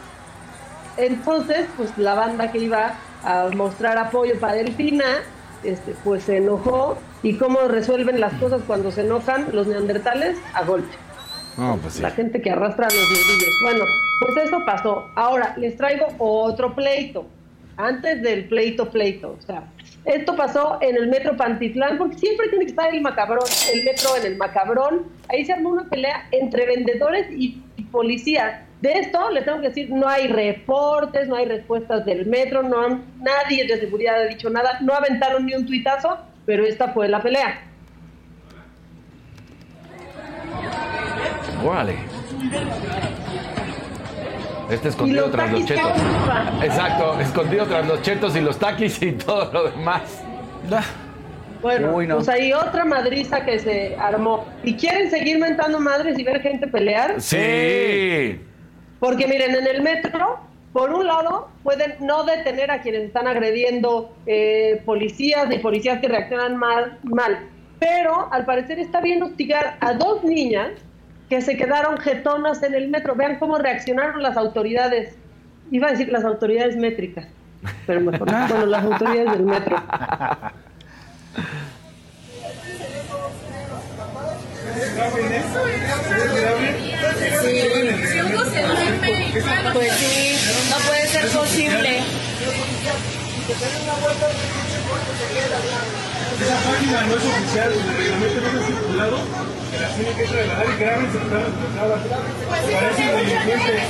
[0.98, 2.94] Entonces, pues la banda que iba
[3.24, 5.06] a mostrar apoyo para Delfina,
[5.64, 10.38] este, pues se enojó ¿Y cómo resuelven las cosas cuando se enojan los neandertales?
[10.54, 10.96] A golpe.
[11.82, 13.50] pues La gente que arrastra a los nudillos.
[13.64, 13.84] Bueno,
[14.20, 15.10] pues eso pasó.
[15.16, 17.26] Ahora, les traigo otro pleito.
[17.78, 19.36] Antes del pleito, pleito.
[19.40, 19.64] O sea,
[20.06, 24.16] esto pasó en el metro Pantitlán, porque siempre tiene que estar el macabrón, el metro
[24.18, 25.08] en el macabrón.
[25.30, 29.90] Ahí se armó una pelea entre vendedores y policías De esto le tengo que decir,
[29.90, 34.80] no hay reportes, no hay respuestas del metro, no nadie de seguridad ha dicho nada,
[34.82, 37.62] no aventaron ni un tuitazo, pero esta fue la pelea.
[41.64, 41.96] Órale.
[44.70, 45.92] Este escondido tras los chetos.
[46.64, 50.24] Exacto, escondido tras los chetos y los taquis y todo lo demás.
[51.62, 54.46] Bueno, pues hay otra madriza que se armó.
[54.64, 57.20] ¿Y quieren seguir mentando madres y ver gente pelear?
[57.22, 58.40] Sí.
[59.00, 60.40] Porque miren, en el metro,
[60.74, 66.08] por un lado, pueden no detener a quienes están agrediendo eh, policías y policías que
[66.08, 67.50] reaccionan mal, mal.
[67.80, 70.72] Pero al parecer está bien hostigar a dos niñas
[71.36, 73.14] que se quedaron jetonas en el metro.
[73.14, 75.16] Vean cómo reaccionaron las autoridades.
[75.70, 77.28] Iba a decir las autoridades métricas,
[77.86, 79.76] pero mejor, bueno, las autoridades del metro.
[89.74, 90.38] Pues sí,
[90.70, 92.00] no puede ser posible.
[96.42, 99.18] Esa página no es oficial, el reglamento no es circulado,
[99.76, 101.44] que las tiene que trasladar y graben se están
[102.72, 103.82] Parecen delincuentes.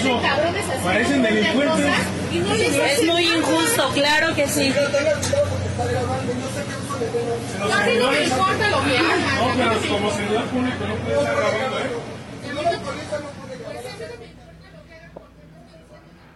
[0.00, 0.20] Eso,
[0.84, 1.94] parecen delincuentes.
[2.92, 4.72] Es muy injusto, claro que sí.
[7.62, 11.78] A no le importa lo que No, pero como servidor público no puede estar grabando,
[11.78, 11.90] ¿eh?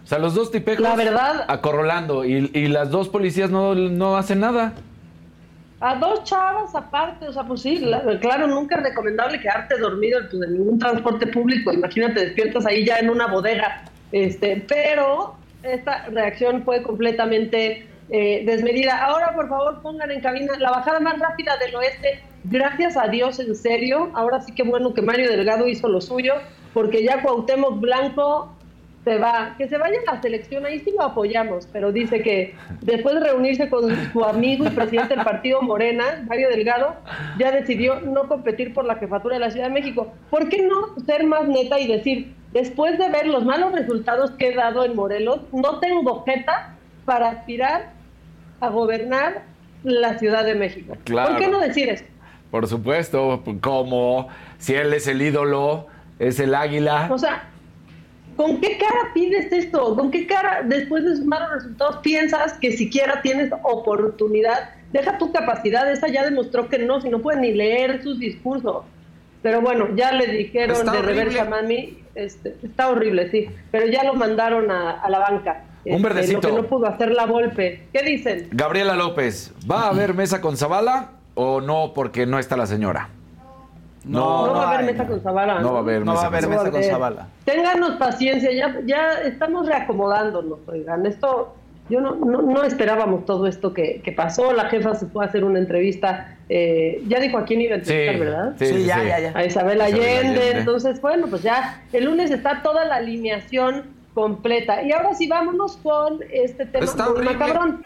[0.04, 4.16] O sea, los dos tipejos la verdad, acorralando y, y las dos policías no, no
[4.16, 4.72] hacen nada.
[5.80, 7.80] A dos chavas aparte, o sea, pues sí,
[8.20, 11.72] claro, nunca es recomendable quedarte dormido en ningún transporte público.
[11.72, 13.84] Imagínate, despiertas ahí ya en una bodega.
[14.10, 19.04] Este, pero esta reacción fue completamente eh, desmedida.
[19.04, 22.22] Ahora, por favor, pongan en cabina la bajada más rápida del oeste.
[22.44, 24.10] Gracias a Dios, en serio.
[24.14, 26.34] Ahora sí que bueno que Mario Delgado hizo lo suyo,
[26.74, 28.52] porque ya Cuauhtémoc Blanco
[29.08, 29.54] se va.
[29.56, 33.20] Que se vaya a la selección, ahí sí lo apoyamos, pero dice que después de
[33.20, 36.96] reunirse con su amigo y presidente del partido Morena, Mario Delgado,
[37.38, 40.12] ya decidió no competir por la jefatura de la Ciudad de México.
[40.30, 44.48] ¿Por qué no ser más neta y decir, después de ver los malos resultados que
[44.48, 46.74] he dado en Morelos, no tengo jeta
[47.06, 47.92] para aspirar
[48.60, 49.44] a gobernar
[49.84, 50.96] la Ciudad de México.
[51.06, 52.04] ¿Por qué no decir eso?
[52.50, 54.28] Por supuesto, como
[54.58, 55.86] si él es el ídolo,
[56.18, 57.08] es el águila.
[57.10, 57.48] O sea,
[58.38, 59.96] ¿con qué cara pides esto?
[59.96, 64.70] ¿Con qué cara, después de sus malos resultados, piensas que siquiera tienes oportunidad?
[64.92, 68.84] Deja tu capacidad, esa ya demostró que no, si no puede ni leer sus discursos.
[69.42, 74.14] Pero bueno, ya le dijeron de reversa mami, este, está horrible, sí, pero ya lo
[74.14, 75.64] mandaron a la banca.
[75.84, 76.48] Un este, verdecito.
[76.48, 77.86] que no pudo hacer la golpe.
[77.92, 78.48] ¿Qué dicen?
[78.52, 83.10] Gabriela López, ¿va a haber mesa con Zavala o no porque no está la señora?
[84.08, 85.60] No, no, va a haber mesa con Zavala.
[85.60, 87.28] No va a haber, no mesa, va a haber mesa con Zavala.
[87.44, 91.04] Ténganos paciencia, ya, ya estamos reacomodándonos, oigan.
[91.04, 91.54] Esto,
[91.90, 94.52] yo no, no, esperábamos todo esto que, que, pasó.
[94.54, 96.38] La jefa se fue a hacer una entrevista.
[96.48, 98.54] Eh, ya dijo a quién iba a entrevistar, ¿verdad?
[98.58, 99.32] Sí, ya, ya, ya.
[99.34, 100.52] A Isabel Allende.
[100.52, 103.84] Entonces, bueno, pues ya el lunes está toda la alineación
[104.14, 104.82] completa.
[104.82, 107.84] Y ahora sí, vámonos con este tema Está macabrón.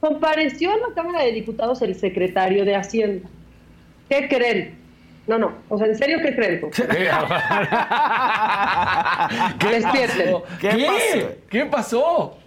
[0.00, 3.28] Compareció en la Cámara de Diputados el secretario de Hacienda.
[4.08, 4.78] ¿Qué creen?
[5.28, 5.52] No, no.
[5.68, 6.60] O sea, ¿en serio qué creen?
[9.58, 10.36] ¿Qué, Despierten.
[10.58, 11.38] ¿Qué, ¿Qué?
[11.50, 12.38] ¿Qué pasó?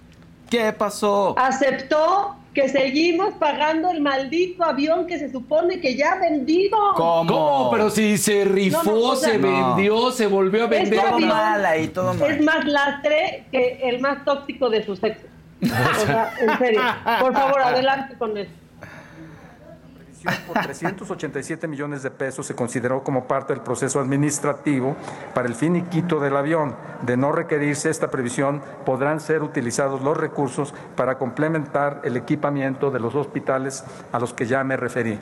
[0.50, 1.38] ¿Qué pasó?
[1.38, 6.78] Aceptó que seguimos pagando el maldito avión que se supone que ya ha vendido.
[6.96, 7.70] ¿Cómo?
[7.72, 10.94] Pero si se rifó, se vendió, se volvió a vender.
[10.94, 12.32] Este todo mal.
[12.32, 15.28] Es más lastre que el más tóxico de su sexo.
[15.62, 16.82] o sea, en serio.
[17.22, 18.38] Por favor, adelante con
[20.48, 24.96] por 387 millones de pesos se consideró como parte del proceso administrativo
[25.34, 26.76] para el finiquito del avión.
[27.02, 33.00] De no requerirse esta previsión, podrán ser utilizados los recursos para complementar el equipamiento de
[33.00, 35.20] los hospitales a los que ya me referí.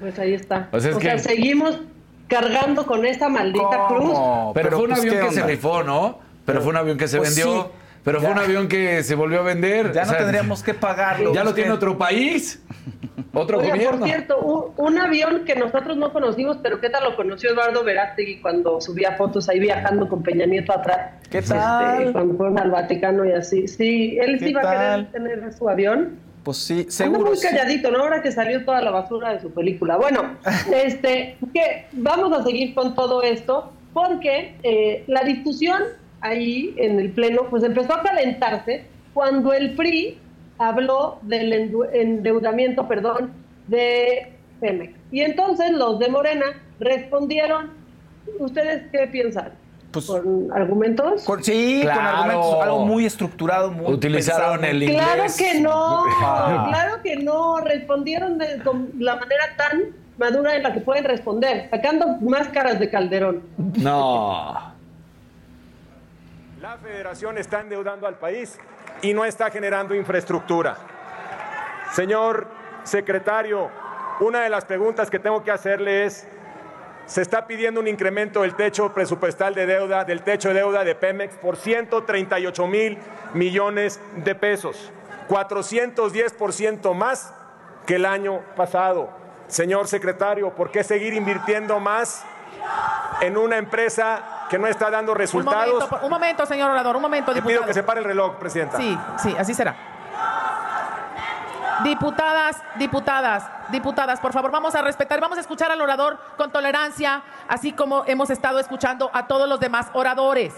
[0.00, 0.68] Pues ahí está.
[0.72, 1.80] o sea, seguimos
[2.28, 4.18] cargando con esta maldita cruz.
[4.54, 6.18] Pero, fue un pues, avión que se rifó, ¿no?
[6.44, 7.70] Pero fue un avión que se pues vendió.
[8.06, 9.92] Pero fue un avión que se volvió a vender.
[9.92, 11.34] Ya no tendríamos que pagarlo.
[11.34, 12.62] Ya lo tiene otro país.
[13.32, 13.98] Otro gobierno.
[13.98, 18.40] Por cierto, un, avión que nosotros no conocimos, pero ¿qué tal lo conoció Eduardo Verástegui
[18.40, 21.14] cuando subía fotos ahí viajando con Peña Nieto atrás?
[21.28, 22.12] ¿Qué este, tal?
[22.12, 23.66] cuando fueron al Vaticano y así.
[23.66, 26.20] Sí, él sí iba a querer tener su avión.
[26.44, 27.26] Pues sí, seguro.
[27.26, 28.04] muy calladito, ¿no?
[28.04, 29.96] Ahora que salió toda la basura de su película.
[29.96, 30.36] Bueno,
[30.72, 35.82] este, que vamos a seguir con todo esto porque eh, la discusión
[36.20, 40.18] ahí en el Pleno, pues empezó a calentarse cuando el PRI
[40.58, 41.52] habló del
[41.92, 43.32] endeudamiento, perdón,
[43.66, 44.94] de Pemex.
[45.10, 46.46] Y entonces los de Morena
[46.80, 47.70] respondieron.
[48.38, 49.52] ¿Ustedes qué piensan?
[49.92, 51.24] Pues, ¿Con argumentos?
[51.42, 55.00] sí, con argumentos, algo muy estructurado, muy Utilizaron el inglés.
[55.00, 58.60] Claro que no, claro que no, respondieron de
[58.98, 63.42] la manera tan madura en la que pueden responder, sacando máscaras de Calderón.
[63.76, 64.65] No.
[66.66, 68.58] La federación está endeudando al país
[69.00, 70.76] y no está generando infraestructura.
[71.92, 72.48] Señor
[72.82, 73.70] secretario,
[74.18, 76.26] una de las preguntas que tengo que hacerle es,
[77.06, 80.96] se está pidiendo un incremento del techo presupuestal de deuda, del techo de deuda de
[80.96, 82.98] Pemex por 138 mil
[83.32, 84.90] millones de pesos,
[85.28, 87.32] 410% más
[87.86, 89.10] que el año pasado.
[89.46, 92.24] Señor secretario, ¿por qué seguir invirtiendo más
[93.20, 95.88] en una empresa que no está dando resultados?
[96.02, 97.32] Un momento, señor orador, un momento.
[97.32, 98.76] Le pido que se pare el reloj, presidenta.
[98.76, 99.74] Sí, sí, así será.
[101.84, 107.22] Diputadas, diputadas, diputadas, por favor, vamos a respetar, vamos a escuchar al orador con tolerancia,
[107.48, 110.54] así como hemos estado escuchando a todos los demás oradores.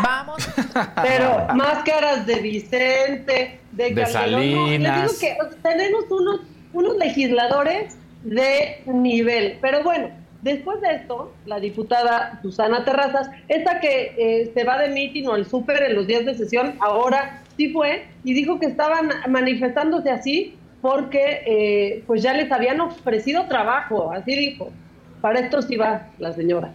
[0.00, 0.48] Vamos.
[1.02, 5.12] Pero máscaras de Vicente, de, de Salinas.
[5.18, 6.40] que tenemos unos,
[6.72, 9.58] unos legisladores de nivel.
[9.60, 10.10] Pero bueno,
[10.42, 15.34] después de esto, la diputada Susana Terrazas, esta que eh, se va de mitin o
[15.34, 20.10] al súper en los días de sesión, ahora sí fue y dijo que estaban manifestándose
[20.10, 24.70] así porque eh, pues ya les habían ofrecido trabajo, así dijo.
[25.20, 26.72] Para esto sí va la señora.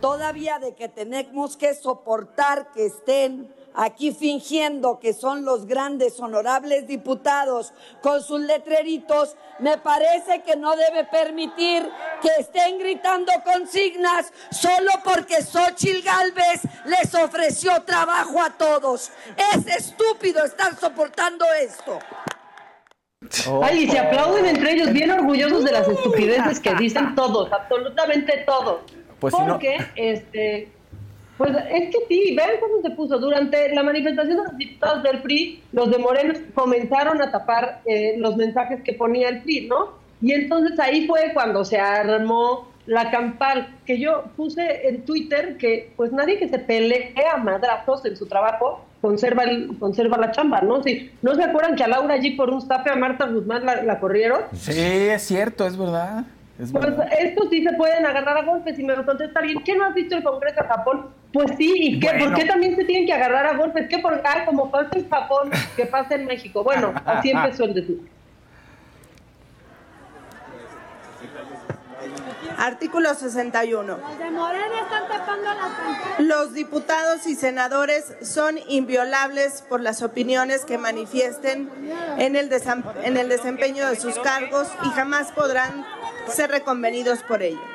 [0.00, 6.86] Todavía de que tenemos que soportar que estén aquí fingiendo que son los grandes honorables
[6.86, 11.88] diputados con sus letreritos, me parece que no debe permitir
[12.20, 19.10] que estén gritando consignas solo porque Xochil Gálvez les ofreció trabajo a todos.
[19.54, 21.98] Es estúpido estar soportando esto.
[23.62, 28.44] Ay, y se aplauden entre ellos, bien orgullosos de las estupideces que dicen todos, absolutamente
[28.46, 28.80] todos.
[29.20, 30.72] Pues porque, este,
[31.38, 33.18] pues es que sí, vean cómo se puso.
[33.18, 38.14] Durante la manifestación de los diputados del PRI, los de Moreno comenzaron a tapar eh,
[38.18, 40.02] los mensajes que ponía el PRI, ¿no?
[40.20, 45.92] Y entonces ahí fue cuando se armó la campal, que yo puse en Twitter que
[45.96, 50.60] pues nadie que se pelee a madrazos en su trabajo conserva el, conserva la chamba,
[50.62, 50.82] ¿no?
[50.82, 53.82] Si, ¿No se acuerdan que a Laura allí por un zape a Marta Guzmán la,
[53.82, 54.42] la corrieron?
[54.52, 56.24] Sí, es cierto, es verdad.
[56.56, 59.62] pues estos sí se pueden agarrar a golpes y me contesta bien.
[59.64, 61.06] ¿Qué no has visto el Congreso de Japón?
[61.32, 62.10] Pues sí, ¿y qué?
[62.18, 63.88] ¿por qué también se tienen que agarrar a golpes?
[63.88, 66.62] ¿Qué por ah, como pasa en Japón, que pasa en México?
[66.62, 68.00] Bueno, así empezó el decir.
[72.58, 73.98] Artículo 61.
[76.18, 81.70] Los diputados y senadores son inviolables por las opiniones que manifiesten
[82.18, 82.50] en el,
[83.04, 85.84] en el desempeño de sus cargos y jamás podrán
[86.28, 87.71] ser reconvenidos por ello.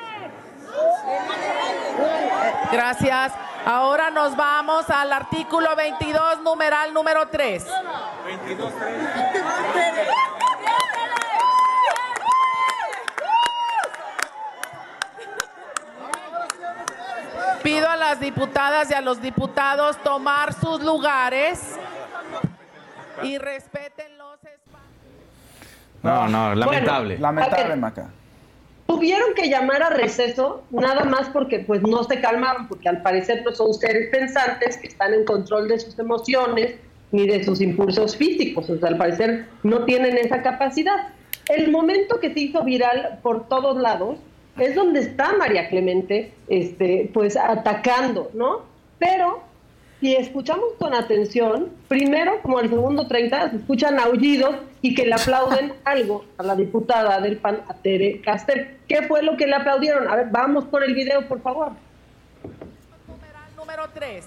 [2.70, 3.32] Gracias.
[3.64, 7.66] Ahora nos vamos al artículo 22, numeral número 3.
[8.24, 8.92] 22, 3.
[17.62, 21.76] Pido a las diputadas y a los diputados tomar sus lugares
[23.22, 24.92] y respeten los espacios.
[26.02, 27.18] No, no, lamentable.
[27.18, 28.08] lamentable, Maca
[28.88, 33.42] tuvieron que llamar a receso nada más porque pues no se calmaron, porque al parecer
[33.44, 36.74] no son seres pensantes que están en control de sus emociones
[37.12, 41.08] ni de sus impulsos físicos, o sea, al parecer no tienen esa capacidad.
[41.48, 44.16] El momento que se hizo viral por todos lados
[44.58, 48.62] es donde está María Clemente, este, pues atacando, ¿no?
[48.98, 49.42] Pero
[50.00, 55.14] si escuchamos con atención, primero, como el segundo 30, se escuchan aullidos y que le
[55.14, 58.78] aplauden algo a la diputada del PAN, a Tere Castel.
[58.88, 60.08] ¿Qué fue lo que le aplaudieron?
[60.08, 61.72] A ver, vamos por el video, por favor.
[63.56, 64.26] Número 3.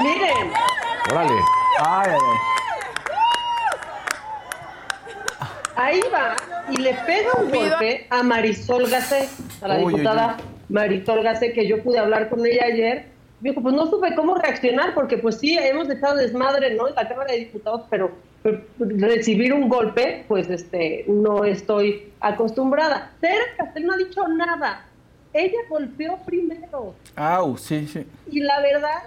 [0.00, 0.52] Miren.
[1.10, 1.34] Órale.
[1.80, 2.54] Ay, ay, ay.
[5.76, 6.36] Ahí va
[6.70, 9.28] y le pega un golpe a Marisol Gacé,
[9.60, 10.36] a la diputada
[10.68, 14.94] Marisol Gacé, que yo pude hablar con ella ayer dijo, pues no supe cómo reaccionar,
[14.94, 16.88] porque pues sí, hemos estado desmadre, ¿no?
[16.88, 18.12] En la Cámara de Diputados, pero,
[18.78, 23.12] recibir un golpe, pues este, no estoy acostumbrada.
[23.20, 24.86] Tere Castel no ha dicho nada.
[25.32, 26.94] Ella golpeó primero.
[27.16, 28.06] Au, sí, sí.
[28.30, 29.02] Y la verdad,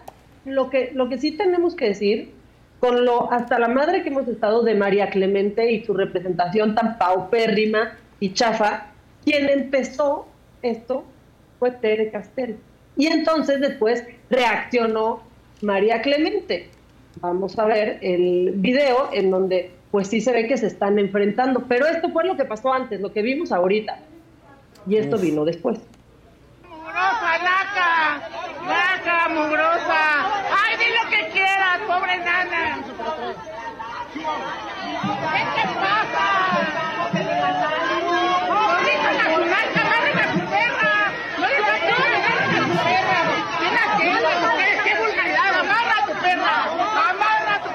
[0.45, 2.32] lo que, lo que sí tenemos que decir,
[2.80, 6.97] con lo hasta la madre que hemos estado de María Clemente y su representación tan
[6.97, 8.88] paupérrima y chafa,
[9.23, 10.28] quien empezó
[10.61, 11.03] esto
[11.59, 12.57] fue Tere Castel.
[12.97, 15.21] Y entonces después reaccionó
[15.61, 16.69] María Clemente.
[17.21, 21.65] Vamos a ver el video en donde pues sí se ve que se están enfrentando.
[21.67, 23.99] Pero esto fue lo que pasó antes, lo que vimos ahorita.
[24.87, 25.79] Y esto vino después.
[26.69, 28.29] ¡Mugrosa, naca!
[28.65, 30.25] ¡Naca, mugrosa!
[30.51, 32.83] ¡Ay, di lo que quieras, pobre nana!
[35.33, 36.27] ¿Qué te pasa?
[38.49, 40.93] ¡Ahorita nacional, agarren a su perra!
[41.37, 43.19] ¡No les da tiempo, agarren a su perra!
[43.59, 44.77] ¡Qué naquedas ustedes!
[44.83, 45.51] ¡Qué vulgaridad!
[45.59, 46.53] ¡Amarra a tu perra!
[47.09, 47.69] ¡Amarra a tu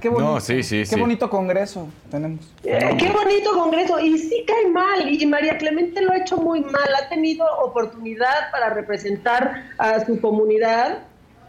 [0.00, 1.00] qué bonito, No, sí, sí, qué sí.
[1.00, 2.52] bonito congreso tenemos.
[2.64, 3.98] Eh, qué bonito congreso.
[4.00, 5.08] Y sí cae mal.
[5.08, 6.88] Y María Clemente lo ha hecho muy mal.
[7.02, 10.98] Ha tenido oportunidad para representar a su comunidad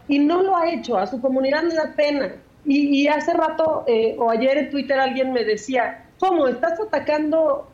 [0.08, 0.96] y no lo ha hecho.
[0.98, 2.32] A su comunidad le da pena.
[2.64, 6.48] Y, y hace rato, eh, o ayer en Twitter, alguien me decía, ¿cómo?
[6.48, 7.68] ¿Estás atacando?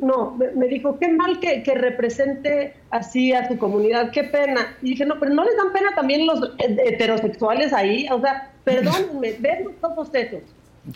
[0.00, 4.76] No, me, dijo, qué mal que, que represente así a su comunidad, qué pena.
[4.82, 8.08] Y dije, no, pero ¿no les dan pena también los heterosexuales ahí?
[8.10, 10.42] O sea, perdónenme, ven todos esos.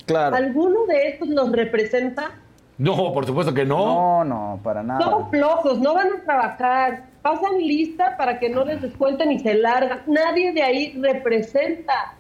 [0.07, 0.35] Claro.
[0.35, 2.33] ¿Alguno de estos los representa?
[2.77, 4.25] No, por supuesto que no.
[4.25, 5.01] No, no, para nada.
[5.01, 9.55] Son flojos, no van a trabajar, pasan lista para que no les descuenten y se
[9.55, 10.01] largan.
[10.07, 12.14] Nadie de ahí representa.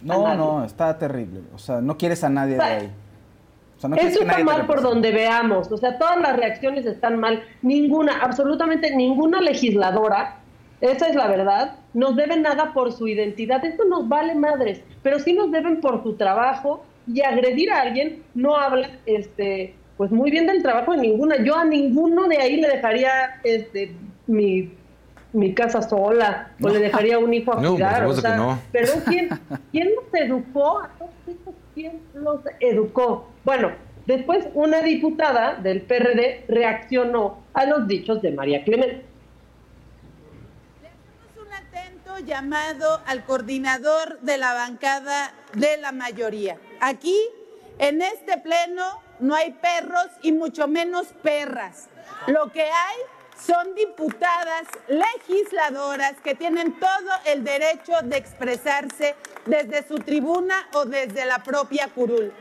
[0.00, 1.42] No, no, está terrible.
[1.54, 2.90] O sea, no quieres a nadie de ahí.
[3.80, 5.72] O sea, no Eso que está mal por donde veamos.
[5.72, 7.42] O sea, todas las reacciones están mal.
[7.62, 10.36] Ninguna, absolutamente ninguna legisladora,
[10.82, 13.64] esa es la verdad, nos debe nada por su identidad.
[13.64, 18.22] Esto nos vale madres, pero sí nos deben por su trabajo y agredir a alguien
[18.34, 21.42] no habla, este, pues muy bien del trabajo de ninguna.
[21.42, 23.94] Yo a ninguno de ahí le dejaría, este,
[24.26, 24.70] mi
[25.32, 28.04] mi casa sola o le dejaría un hijo a No, cuidar.
[28.04, 28.58] o sea, no.
[28.72, 29.28] Pero ¿quién,
[29.70, 30.80] ¿quién los educó?
[30.80, 33.28] A todos estos, ¿quién los educó?
[33.44, 33.72] Bueno,
[34.06, 39.06] después una diputada del PRD reaccionó a los dichos de María Clemente.
[41.40, 46.58] un atento llamado al coordinador de la bancada de la mayoría.
[46.80, 47.18] Aquí,
[47.78, 48.84] en este pleno,
[49.20, 51.88] no hay perros y mucho menos perras.
[52.26, 52.96] Lo que hay
[53.46, 59.14] son diputadas legisladoras que tienen todo el derecho de expresarse
[59.46, 62.32] desde su tribuna o desde la propia curul.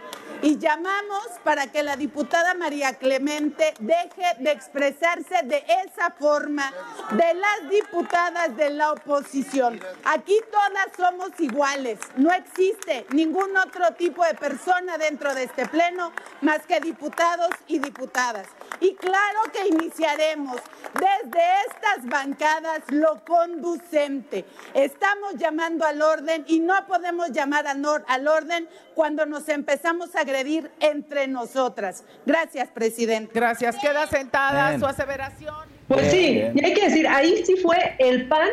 [0.42, 6.72] Y llamamos para que la diputada María Clemente deje de expresarse de esa forma
[7.12, 9.80] de las diputadas de la oposición.
[10.06, 12.00] Aquí todas somos iguales.
[12.16, 17.80] No existe ningún otro tipo de persona dentro de este pleno más que diputados y
[17.80, 18.48] diputadas.
[18.82, 20.56] Y claro que iniciaremos
[20.94, 24.46] desde estas bancadas lo conducente.
[24.74, 30.16] Estamos llamando al orden y no podemos llamar al or- al orden cuando nos empezamos
[30.16, 32.04] a agredir entre nosotras.
[32.26, 33.32] Gracias, presidente.
[33.34, 33.76] Gracias.
[33.78, 34.80] Queda sentada Bien.
[34.80, 35.56] su aseveración.
[35.88, 38.48] Pues sí, y hay que decir, ahí sí fue el PAN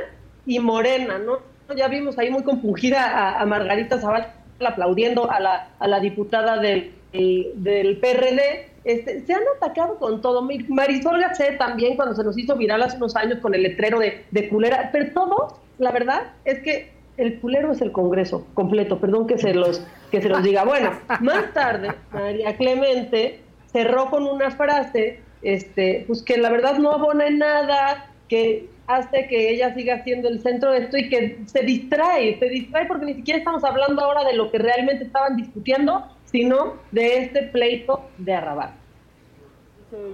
[0.47, 1.39] y Morena, ¿no?
[1.77, 4.33] Ya vimos ahí muy compungida a, a Margarita Zavala
[4.65, 8.71] aplaudiendo a la, a la diputada del, el- del PRD.
[8.87, 10.49] Este, se han atacado con todo.
[10.69, 14.49] Marisol Gacé también, cuando se nos hizo viral hace unos años con el letrero de,
[14.49, 14.91] culera.
[14.93, 19.01] Pero todos, la verdad, es que el culero es el Congreso completo.
[19.01, 20.63] Perdón que se los, que se los diga.
[20.65, 23.41] Bueno, más tarde, María Clemente
[23.73, 29.27] cerró con una frase, este, pues que la verdad no abona en nada, que hace
[29.27, 33.07] que ella siga siendo el centro de esto y que se distrae, se distrae porque
[33.07, 36.07] ni siquiera estamos hablando ahora de lo que realmente estaban discutiendo,
[36.37, 38.73] sino de este pleito de Arrabal.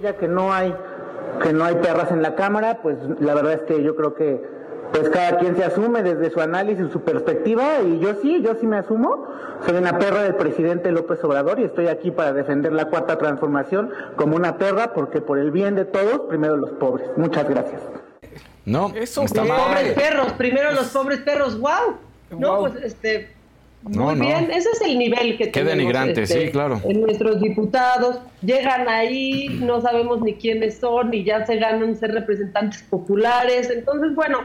[0.01, 0.73] ya que no hay
[1.41, 4.41] que no hay perras en la cámara, pues la verdad es que yo creo que
[4.93, 8.67] pues cada quien se asume desde su análisis, su perspectiva y yo sí, yo sí
[8.67, 9.27] me asumo.
[9.65, 13.89] Soy una perra del presidente López Obrador y estoy aquí para defender la cuarta transformación
[14.15, 17.09] como una perra porque por el bien de todos, primero los pobres.
[17.17, 17.81] Muchas gracias.
[18.65, 19.59] No, Eso está los mal.
[19.59, 21.97] pobres perros, primero los pobres perros, wow.
[22.31, 22.61] No, Guau.
[22.61, 23.33] pues este
[23.83, 24.25] muy no.
[24.25, 26.81] bien, ese es el nivel que Qué tenemos, denigrante, este, sí, claro.
[26.85, 32.13] En nuestros diputados llegan ahí, no sabemos ni quiénes son y ya se ganan ser
[32.13, 33.69] representantes populares.
[33.69, 34.39] Entonces, bueno,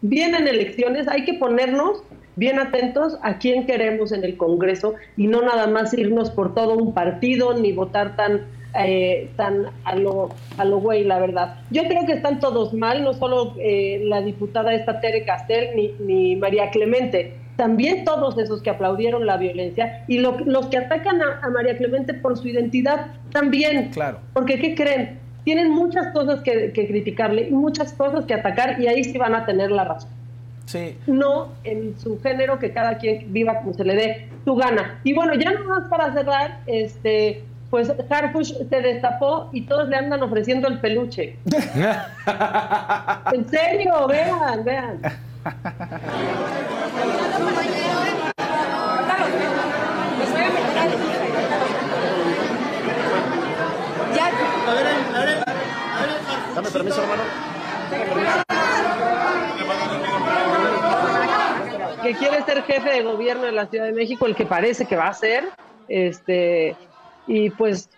[0.00, 2.02] vienen elecciones, hay que ponernos
[2.36, 6.76] bien atentos a quién queremos en el Congreso y no nada más irnos por todo
[6.76, 8.42] un partido ni votar tan
[8.76, 11.60] eh, tan a lo a lo güey, la verdad.
[11.70, 15.94] Yo creo que están todos mal, no solo eh, la diputada esta Tere Castel ni,
[16.00, 21.20] ni María Clemente, también todos esos que aplaudieron la violencia y lo- los que atacan
[21.22, 23.90] a, a María Clemente por su identidad también.
[23.90, 24.18] Claro.
[24.32, 25.18] Porque, ¿qué creen?
[25.44, 29.34] Tienen muchas cosas que, que criticarle y muchas cosas que atacar y ahí sí van
[29.34, 30.10] a tener la razón.
[30.66, 30.96] Sí.
[31.06, 34.98] No en su género, que cada quien viva como se le dé su gana.
[35.04, 39.96] Y bueno, ya nada más para cerrar, este, pues Harfush se destapó y todos le
[39.96, 41.36] andan ofreciendo el peluche.
[43.32, 45.00] en serio, vean, vean.
[56.54, 57.22] Dame permiso, hermano.
[62.02, 64.96] Que quiere ser jefe de gobierno de la Ciudad de México, el que parece que
[64.96, 65.48] va a ser,
[65.88, 66.76] este,
[67.26, 67.88] y pues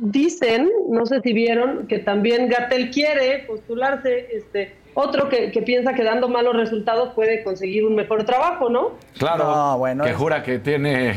[0.00, 5.92] dicen, no sé si vieron, que también Gatel quiere postularse, este, otro que, que piensa
[5.94, 8.92] que dando malos resultados puede conseguir un mejor trabajo, ¿no?
[9.18, 11.14] Claro, No, bueno, que es- jura que tiene...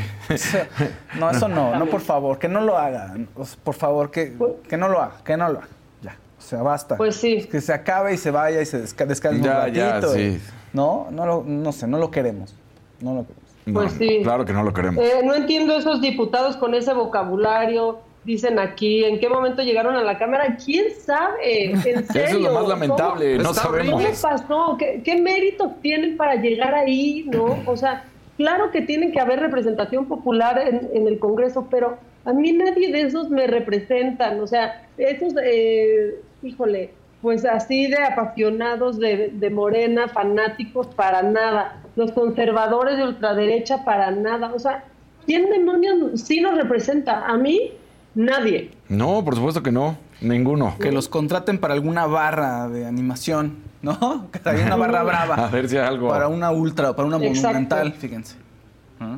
[1.20, 3.16] No, eso no, no, por favor, que no lo haga.
[3.64, 4.34] Por favor, que,
[4.70, 5.68] que no lo haga, que no lo haga.
[6.02, 6.98] Ya, o sea, basta.
[6.98, 7.48] Pues sí.
[7.50, 10.14] Que se acabe y se vaya y se desca descanse Ya, un ya, ratito.
[10.14, 10.40] sí.
[10.74, 12.54] No, no, lo, no sé, no lo queremos.
[13.00, 13.44] No lo queremos.
[13.66, 14.20] No, Pues sí.
[14.24, 15.04] Claro que no lo queremos.
[15.04, 18.00] Eh, no entiendo esos diputados con ese vocabulario.
[18.26, 20.57] Dicen aquí, ¿en qué momento llegaron a la Cámara?
[20.63, 21.65] ¿Quién sabe?
[21.71, 21.99] En serio.
[22.13, 24.01] Eso es lo más lamentable, ¿Cómo- no sabemos.
[24.01, 24.76] ¿Qué pasó?
[24.80, 27.26] ¿Qué, qué méritos tienen para llegar ahí?
[27.32, 27.57] ¿No?
[27.65, 28.05] O sea,
[28.38, 32.91] claro que tiene que haber representación popular en, en el Congreso, pero a mí nadie
[32.93, 34.39] de esos me representan.
[34.39, 41.82] O sea, esos, eh, híjole, pues así de apasionados de, de Morena, fanáticos, para nada.
[41.97, 44.53] Los conservadores de ultraderecha, para nada.
[44.53, 44.86] O sea,
[45.26, 47.26] ¿quién demonios sí nos representa?
[47.26, 47.71] A mí,
[48.16, 48.72] nadie.
[48.89, 49.97] No, por supuesto que no.
[50.22, 50.76] Ninguno.
[50.80, 54.28] Que los contraten para alguna barra de animación, ¿no?
[54.32, 55.36] Que hay una barra brava.
[55.47, 56.09] A ver si hay algo.
[56.09, 57.47] Para una ultra, para una Exacto.
[57.47, 58.36] monumental, fíjense.
[58.99, 59.18] ¿Ah?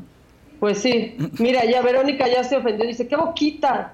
[0.60, 3.94] Pues sí, mira, ya Verónica ya se ofendió, dice, qué boquita.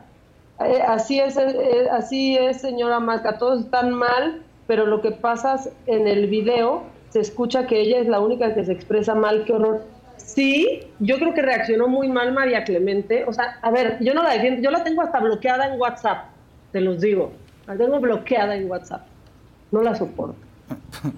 [0.60, 5.56] Eh, así es, eh, así es, señora Maca, todos están mal, pero lo que pasa
[5.56, 9.44] es en el video se escucha que ella es la única que se expresa mal,
[9.46, 9.84] qué horror.
[10.26, 13.26] Sí, yo creo que reaccionó muy mal María Clemente.
[13.28, 16.26] O sea, a ver, yo no la defiendo, yo la tengo hasta bloqueada en WhatsApp,
[16.72, 17.34] te los digo.
[17.68, 19.06] La tengo bloqueada en WhatsApp.
[19.72, 20.36] No la soporto.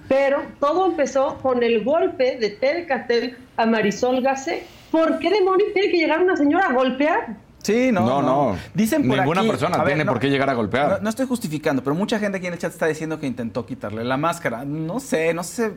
[0.08, 4.64] Pero todo empezó con el golpe de Ted Castel a Marisol Gacé.
[4.92, 7.38] ¿Por qué demonios tiene que llegar una señora a golpear?
[7.62, 8.58] Sí, no, No, no.
[8.74, 10.90] Dicen por Ninguna aquí- persona ver, tiene no, por qué llegar a golpear.
[10.90, 13.66] No, no estoy justificando, pero mucha gente aquí en el chat está diciendo que intentó
[13.66, 14.66] quitarle la máscara.
[14.66, 15.72] No sé, no sé,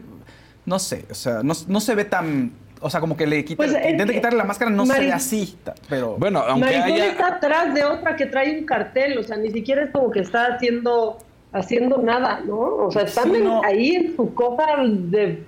[0.65, 2.51] no sé, o sea, no, no se ve tan,
[2.81, 5.07] o sea, como que le quita, Pues es intenta quitarle la máscara, no se Mari-
[5.07, 5.57] ve así,
[5.89, 7.07] pero Bueno, aunque Marisol haya...
[7.07, 10.21] está atrás de otra que trae un cartel, o sea, ni siquiera es como que
[10.21, 11.19] está haciendo
[11.53, 12.59] haciendo nada, ¿no?
[12.59, 13.63] O sea, están Sí, en- no.
[13.65, 15.43] ahí en su cosa de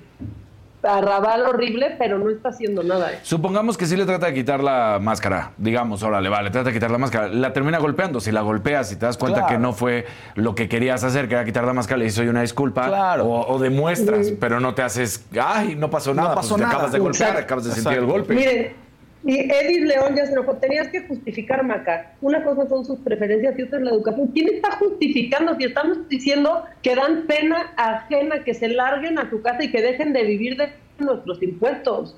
[0.82, 3.12] arrabal horrible, pero no está haciendo nada.
[3.12, 3.18] ¿eh?
[3.22, 5.50] Supongamos que sí le trata de quitar la máscara.
[5.58, 7.28] Digamos, órale, vale, trata de quitar la máscara.
[7.28, 8.20] La termina golpeando.
[8.20, 9.54] Si la golpeas y te das cuenta Claro.
[9.54, 12.30] que no fue lo que querías hacer, que era quitar la máscara, le dices oye,
[12.30, 12.86] una disculpa.
[12.86, 13.24] Claro.
[13.26, 16.34] O, o demuestras, pero no te haces, ay, no pasó nada.
[16.34, 16.74] pasó pues te nada.
[16.74, 17.44] acabas de golpear, Exacto.
[17.44, 18.34] acabas de sentir el golpe.
[18.34, 18.87] Miren,
[19.24, 20.54] y Edith León ya se enojó.
[20.56, 22.12] Tenías que justificar, Maca.
[22.20, 24.28] Una cosa son sus preferencias y otra es la educación.
[24.28, 29.42] ¿Quién está justificando si estamos diciendo que dan pena ajena, que se larguen a su
[29.42, 32.16] casa y que dejen de vivir de nuestros impuestos?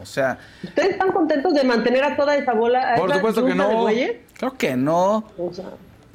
[0.00, 2.94] o sea, ¿Ustedes están contentos de mantener a toda esa bola?
[2.94, 3.86] a Por esa supuesto que no.
[4.34, 5.66] creo que no, O sea,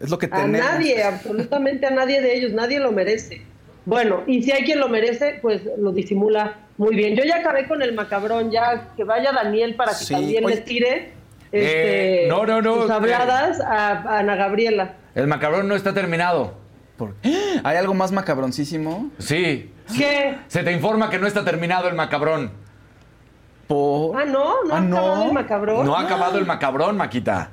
[0.01, 0.59] es lo que a tenemos.
[0.59, 3.41] nadie, absolutamente a nadie de ellos, nadie lo merece.
[3.85, 7.15] Bueno, y si hay quien lo merece, pues lo disimula muy bien.
[7.15, 10.55] Yo ya acabé con el macabrón, ya que vaya Daniel para que Sí, también oye.
[10.55, 11.13] le tire
[11.51, 12.93] este, Eh, no, no, no, sus eh.
[12.93, 14.93] habladas a, a Ana Gabriela.
[15.13, 16.53] El macabrón no está terminado.
[16.97, 17.61] ¿Por qué?
[17.63, 19.09] ¿Hay algo más macabroncísimo?
[19.19, 19.71] Sí.
[19.95, 20.36] ¿Qué?
[20.47, 22.51] Se te informa que no está terminado el macabrón.
[23.67, 24.19] Por...
[24.19, 24.97] Ah, no, no Ah, ha no.
[24.97, 25.86] acabado el macabrón.
[25.86, 27.51] No ha acabado el macabrón, Maquita.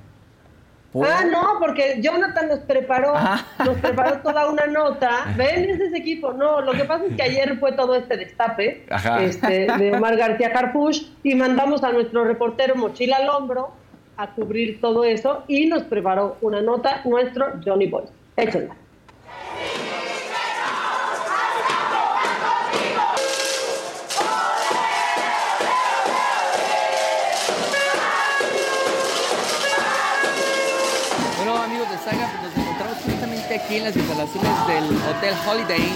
[1.01, 3.45] Por- Ah, no, porque Jonathan nos preparó, Ah.
[3.65, 5.27] nos preparó toda una nota.
[5.37, 6.33] Ven, es ese equipo.
[6.33, 8.87] No, lo que pasa es que ayer fue todo este destape
[9.21, 13.71] este, de Omar García Harfush y mandamos a nuestro reportero mochila al hombro
[14.17, 18.05] a cubrir todo eso y nos preparó una nota nuestro Johnny Boy.
[18.37, 18.75] Échenla.
[32.07, 35.93] Pues nos encontramos justamente aquí en las instalaciones del Hotel Holiday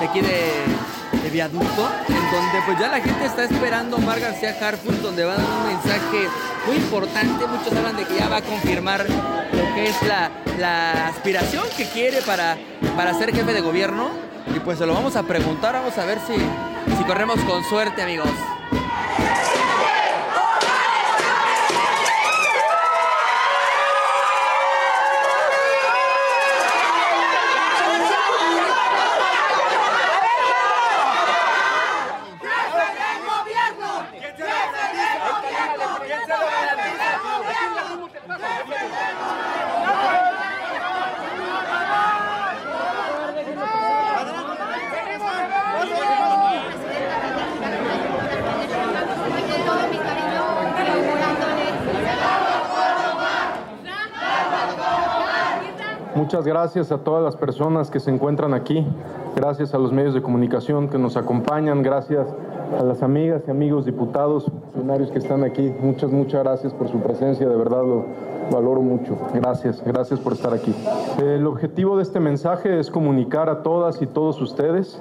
[0.00, 4.54] de aquí de, Viaducto, en donde pues ya la gente está esperando a Omar García
[5.02, 6.28] donde va a dar un mensaje
[6.66, 7.46] muy importante.
[7.46, 11.86] Muchos hablan de que ya va a confirmar lo que es la, la aspiración que
[11.86, 12.58] quiere para,
[12.94, 14.10] para ser jefe de gobierno.
[14.54, 18.02] Y pues se lo vamos a preguntar, vamos a ver si, si corremos con suerte,
[18.02, 18.28] amigos.
[56.36, 58.86] Muchas gracias a todas las personas que se encuentran aquí,
[59.34, 62.26] gracias a los medios de comunicación que nos acompañan, gracias
[62.78, 66.98] a las amigas y amigos diputados, funcionarios que están aquí, muchas, muchas gracias por su
[67.00, 68.04] presencia, de verdad lo
[68.52, 69.16] valoro mucho.
[69.32, 70.74] Gracias, gracias por estar aquí.
[71.22, 75.00] El objetivo de este mensaje es comunicar a todas y todos ustedes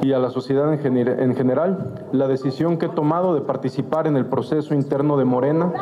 [0.00, 4.06] y a la sociedad en, gener- en general la decisión que he tomado de participar
[4.06, 5.72] en el proceso interno de Morena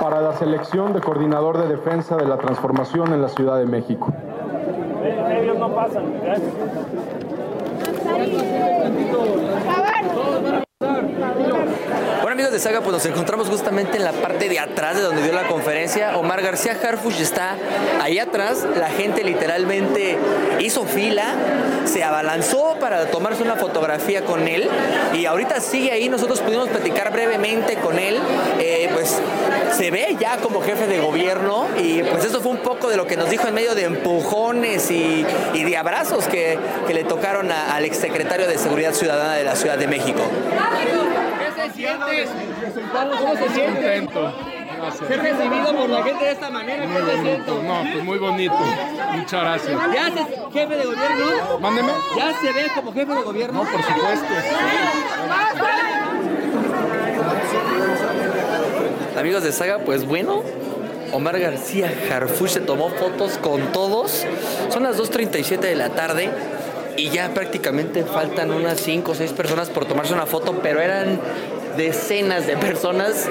[0.00, 4.12] para la selección de coordinador de defensa de la transformación en la Ciudad de México.
[5.28, 6.12] Medios no pasan.
[6.24, 6.52] Gracias.
[12.50, 15.48] De Saga, pues nos encontramos justamente en la parte de atrás de donde dio la
[15.48, 16.16] conferencia.
[16.16, 17.56] Omar García Harfuch está
[18.00, 18.64] ahí atrás.
[18.76, 20.16] La gente literalmente
[20.60, 21.24] hizo fila,
[21.84, 24.68] se abalanzó para tomarse una fotografía con él
[25.14, 26.08] y ahorita sigue ahí.
[26.08, 28.18] Nosotros pudimos platicar brevemente con él.
[28.60, 29.18] Eh, pues
[29.76, 33.06] se ve ya como jefe de gobierno y pues eso fue un poco de lo
[33.06, 36.56] que nos dijo en medio de empujones y, y de abrazos que,
[36.86, 40.20] que le tocaron a- al exsecretario de Seguridad Ciudadana de la Ciudad de México.
[41.76, 42.88] ¿Qué se siente?
[42.92, 44.00] ¿Cómo se siente?
[44.00, 44.34] Contento.
[44.76, 45.08] Gracias.
[45.08, 47.44] Ser recibido por la gente de esta manera, Muy ¿qué se bonito.
[47.44, 47.68] siente?
[47.68, 48.54] No, pues muy bonito.
[49.12, 49.80] Muchas gracias.
[49.94, 51.58] ¿Ya haces jefe de gobierno?
[51.60, 51.92] Mándeme.
[52.16, 53.64] ¿Ya se ve como jefe de gobierno?
[53.64, 54.26] No, por supuesto.
[59.18, 60.42] Amigos de Saga, pues bueno,
[61.12, 64.26] Omar García Harfuch se tomó fotos con todos.
[64.70, 66.30] Son las 2.37 de la tarde
[66.96, 71.20] y ya prácticamente faltan unas 5 o 6 personas por tomarse una foto, pero eran
[71.76, 73.28] decenas de personas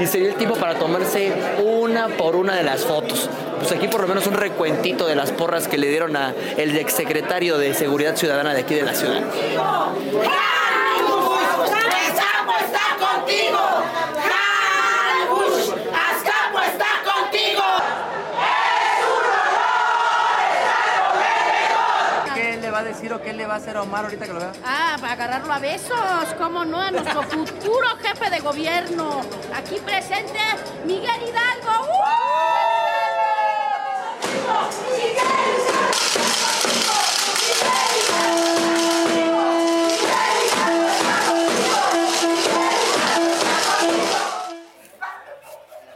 [0.00, 1.32] y se dio el tiempo para tomarse
[1.62, 3.28] una por una de las fotos.
[3.58, 6.76] Pues aquí por lo menos un recuentito de las porras que le dieron a el
[6.76, 9.22] exsecretario de Seguridad Ciudadana de aquí de la ciudad.
[12.02, 13.58] ¡Azcapo está contigo!
[15.28, 15.70] ¡Harfuch!
[15.94, 17.62] ¡Azcapo está contigo!
[22.34, 24.32] ¿Qué le va a decir o qué le va a hacer a Omar ahorita que
[24.32, 24.52] lo vea?
[24.64, 29.20] Ah, para agarrarlo a besos, cómo no, a nuestro futuro jefe de gobierno.
[29.54, 30.38] Aquí presente,
[30.84, 31.88] Miguel Hidalgo.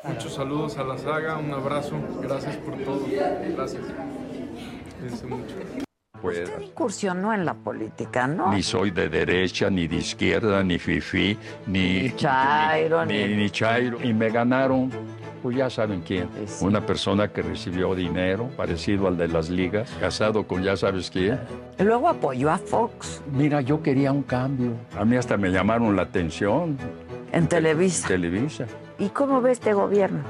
[0.04, 3.04] Muchos saludos a la saga, un abrazo, gracias por todo.
[3.54, 3.82] Gracias.
[4.98, 5.85] Cuídense mucho.
[6.26, 8.52] Pues, incursionó en la política, ¿no?
[8.52, 11.36] Ni soy de derecha, ni de izquierda, ni fifi,
[11.66, 13.98] ni chairo, ni, ni- ni chairo.
[14.02, 14.90] Y me ganaron,
[15.42, 16.28] pues ya saben quién.
[16.60, 21.38] Una persona que recibió dinero, parecido al de las ligas, casado con ya sabes quién.
[21.78, 23.22] Luego apoyó a Fox.
[23.32, 24.72] Mira, yo quería un cambio.
[24.98, 26.76] A mí hasta me llamaron la atención.
[27.32, 28.08] En Televisa.
[28.08, 28.66] Televisa.
[28.98, 30.20] ¿Y cómo ve este gobierno?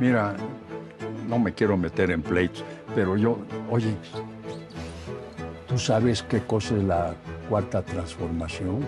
[0.00, 0.34] Mira,
[1.28, 2.64] no me quiero meter en pleitos,
[2.94, 3.38] pero yo,
[3.70, 3.94] oye,
[5.74, 7.14] ¿tú sabes qué cosa es la
[7.48, 8.86] cuarta transformación?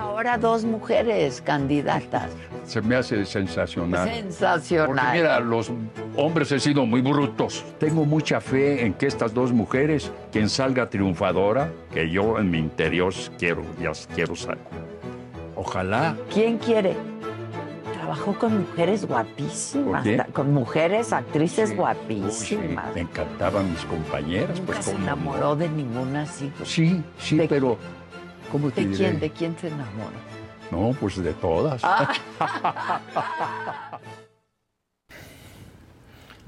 [0.00, 2.30] Ahora dos mujeres candidatas.
[2.64, 4.08] Se me hace sensacional.
[4.08, 4.86] Sensacional.
[4.86, 5.70] Porque mira, los
[6.16, 7.62] hombres han sido muy brutos.
[7.78, 12.60] Tengo mucha fe en que estas dos mujeres, quien salga triunfadora, que yo en mi
[12.60, 14.62] interior quiero, ya quiero salir.
[15.54, 16.16] Ojalá.
[16.32, 16.96] ¿Quién quiere?
[18.12, 21.76] Trabajó con mujeres guapísimas, con mujeres actrices Sí.
[21.76, 22.94] guapísimas.
[22.94, 24.98] Me encantaban mis compañeras, Nunca pues se no.
[25.04, 26.52] enamoró de ninguna así.
[26.62, 27.78] Sí, sí, pero
[28.50, 28.98] ¿cómo te ¿De diré?
[28.98, 29.20] quién?
[29.20, 30.12] ¿De quién se enamoró?
[30.70, 31.80] No, pues de todas.
[31.82, 32.12] Ah.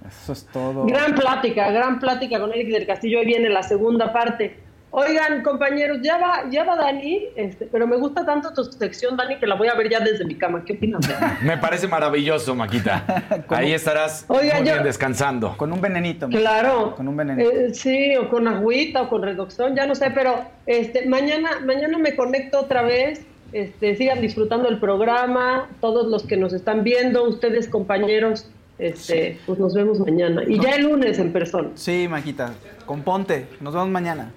[0.06, 0.84] Eso es todo.
[0.84, 3.20] Gran plática, gran plática con Eric del Castillo.
[3.20, 4.63] Hoy viene la segunda parte.
[4.96, 9.40] Oigan, compañeros, ya va, ya va Dani, este, pero me gusta tanto tu sección, Dani,
[9.40, 10.62] que la voy a ver ya desde mi cama.
[10.64, 11.04] ¿Qué opinas?
[11.42, 13.04] Me parece maravilloso, Maquita.
[13.48, 15.56] Ahí estarás Oiga, muy yo- bien descansando.
[15.56, 16.28] Con un venenito.
[16.28, 16.94] Claro.
[16.94, 17.50] Con un venenito.
[17.50, 21.98] Eh, sí, o con agüita o con redoxón, ya no sé, pero este, mañana, mañana
[21.98, 23.26] me conecto otra vez.
[23.52, 28.48] Este, sigan disfrutando el programa, todos los que nos están viendo, ustedes compañeros,
[28.78, 30.42] este, pues nos vemos mañana.
[30.46, 31.70] Y ya el lunes en persona.
[31.74, 32.52] Sí, Maquita,
[32.86, 33.46] componte.
[33.60, 34.30] Nos vemos mañana.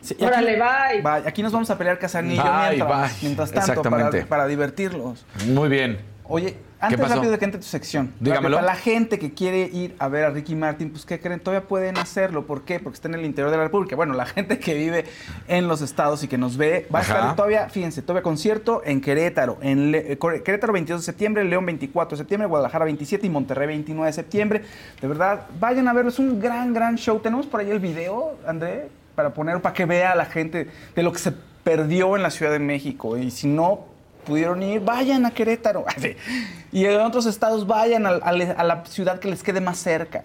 [0.00, 1.02] Sí, y Órale, bye.
[1.02, 1.28] Bye.
[1.28, 3.18] Aquí nos vamos a pelear Casarín y yo Bye, mientras, bye.
[3.22, 4.18] mientras tanto, Exactamente.
[4.18, 5.24] para, para divertirlos.
[5.46, 5.98] Muy bien.
[6.32, 8.14] Oye, antes rápido de que entre tu sección.
[8.20, 8.56] Dígamelo.
[8.56, 11.40] Para la gente que quiere ir a ver a Ricky Martin, pues ¿qué creen?
[11.40, 12.46] Todavía pueden hacerlo.
[12.46, 12.78] ¿Por qué?
[12.78, 13.96] Porque está en el interior de la República.
[13.96, 15.04] Bueno, la gente que vive
[15.48, 19.00] en los estados y que nos ve, va a estar todavía, fíjense, todavía concierto en
[19.00, 19.58] Querétaro.
[19.60, 23.66] En Le- eh, Querétaro 22 de septiembre, León 24 de septiembre, Guadalajara 27 y Monterrey
[23.66, 24.62] 29 de septiembre.
[25.00, 26.10] De verdad, vayan a verlo.
[26.10, 27.18] Es un gran, gran show.
[27.18, 28.88] Tenemos por ahí el video, André,
[29.20, 31.32] para poner, para que vea la gente de lo que se
[31.62, 33.18] perdió en la Ciudad de México.
[33.18, 33.86] Y si no
[34.24, 35.84] pudieron ir, vayan a Querétaro.
[36.72, 40.22] Y en otros estados vayan a, la ciudad que les quede más cerca.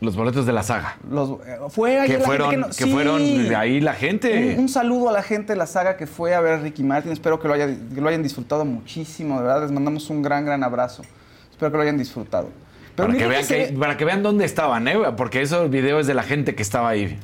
[0.00, 0.96] Los boletos de la saga.
[1.10, 2.90] Los, eh, fue ayer Que la fueron, gente que, sí.
[2.90, 3.20] fueron
[3.54, 4.54] ahí la gente.
[4.56, 6.82] Un, un saludo a la gente de la saga que fue a ver a Ricky
[6.82, 7.12] Martin.
[7.12, 9.36] Espero que lo, haya- que lo hayan disfrutado muchísimo.
[9.36, 11.02] De verdad, les mandamos un gran, gran abrazo.
[11.50, 12.48] Espero que lo hayan disfrutado.
[12.96, 14.96] Pero para, que vean que- para que vean dónde estaban, ¿eh?
[15.18, 17.18] Porque esos videos es de la gente que estaba ahí.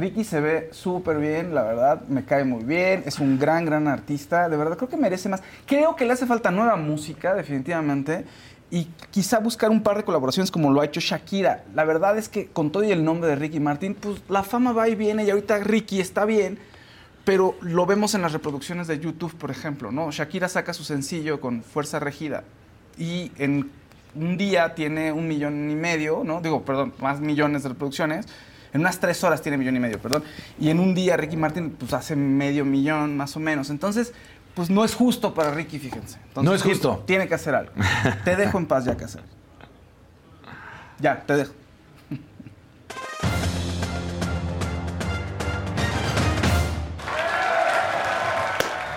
[0.00, 3.86] Ricky se ve súper bien, la verdad, me cae muy bien, es un gran, gran
[3.86, 5.42] artista, de verdad creo que merece más.
[5.66, 8.24] Creo que le hace falta nueva música, definitivamente,
[8.70, 11.64] y quizá buscar un par de colaboraciones como lo ha hecho Shakira.
[11.74, 14.72] La verdad es que con todo y el nombre de Ricky Martin, pues la fama
[14.72, 16.58] va y viene, y ahorita Ricky está bien,
[17.26, 20.10] pero lo vemos en las reproducciones de YouTube, por ejemplo, ¿no?
[20.10, 22.44] Shakira saca su sencillo con Fuerza Regida,
[22.96, 23.70] y en
[24.14, 26.40] un día tiene un millón y medio, ¿no?
[26.40, 28.26] Digo, perdón, más millones de reproducciones.
[28.72, 30.24] En unas tres horas tiene millón y medio, perdón.
[30.58, 33.70] Y en un día Ricky Martin pues hace medio millón más o menos.
[33.70, 34.12] Entonces,
[34.54, 36.18] pues no es justo para Ricky, fíjense.
[36.28, 37.02] Entonces, No es justo.
[37.06, 37.72] Tiene que hacer algo.
[38.24, 39.22] te dejo en paz ya que hacer.
[40.98, 41.52] Ya, te dejo.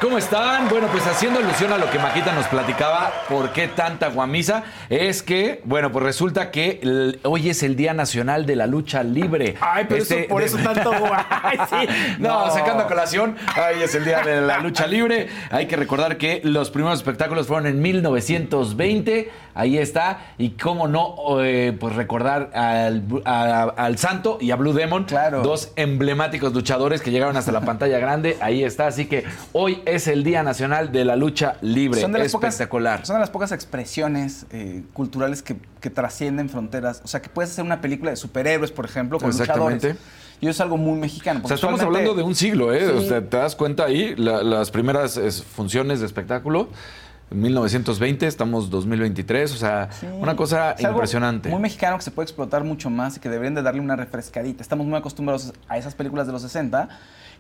[0.04, 0.68] ¿Cómo están?
[0.68, 4.64] Bueno, pues haciendo alusión a lo que Maquita nos platicaba, ¿por qué tanta guamisa?
[4.90, 9.02] Es que, bueno, pues resulta que el- hoy es el Día Nacional de la Lucha
[9.02, 9.56] Libre.
[9.62, 11.88] Ay, pero eso- por eso tanto guay, sí.
[12.20, 12.52] No, No.
[12.54, 15.30] sacando a colación, hoy es el Día de la Lucha Libre.
[15.52, 19.32] Hay que recordar que los primeros espectáculos fueron en 1920.
[19.56, 20.20] Ahí está.
[20.38, 25.06] Y cómo no, eh, pues recordar al, a- al Santo y a Blue Demon,
[25.44, 28.38] dos emblemáticos luchadores que llegaron hasta la pantalla grande.
[28.42, 28.88] Ahí está.
[28.88, 32.02] Así que hoy es el Día Nacional de la Lucha Libre.
[32.02, 33.06] Son de las pocas- Espectacular.
[33.06, 37.02] son de las pocas expresiones eh, culturales que, que trascienden fronteras.
[37.04, 39.88] O sea, que puedes hacer una película de superhéroes, por ejemplo, con Exactamente.
[39.90, 39.98] luchadores.
[40.42, 41.40] Y eso es algo muy mexicano.
[41.44, 42.82] O sea, estamos hablando de un siglo, ¿eh?
[42.86, 42.92] Sí.
[42.98, 46.68] O sea, te das cuenta ahí, la- las primeras es, funciones de espectáculo,
[47.32, 49.90] 1920, estamos 2023, o sea,
[50.20, 51.50] una cosa Es impresionante.
[51.50, 54.62] Muy mexicano que se puede explotar mucho más y que deberían de darle una refrescadita.
[54.62, 56.90] Estamos muy acostumbrados a esas películas de los 60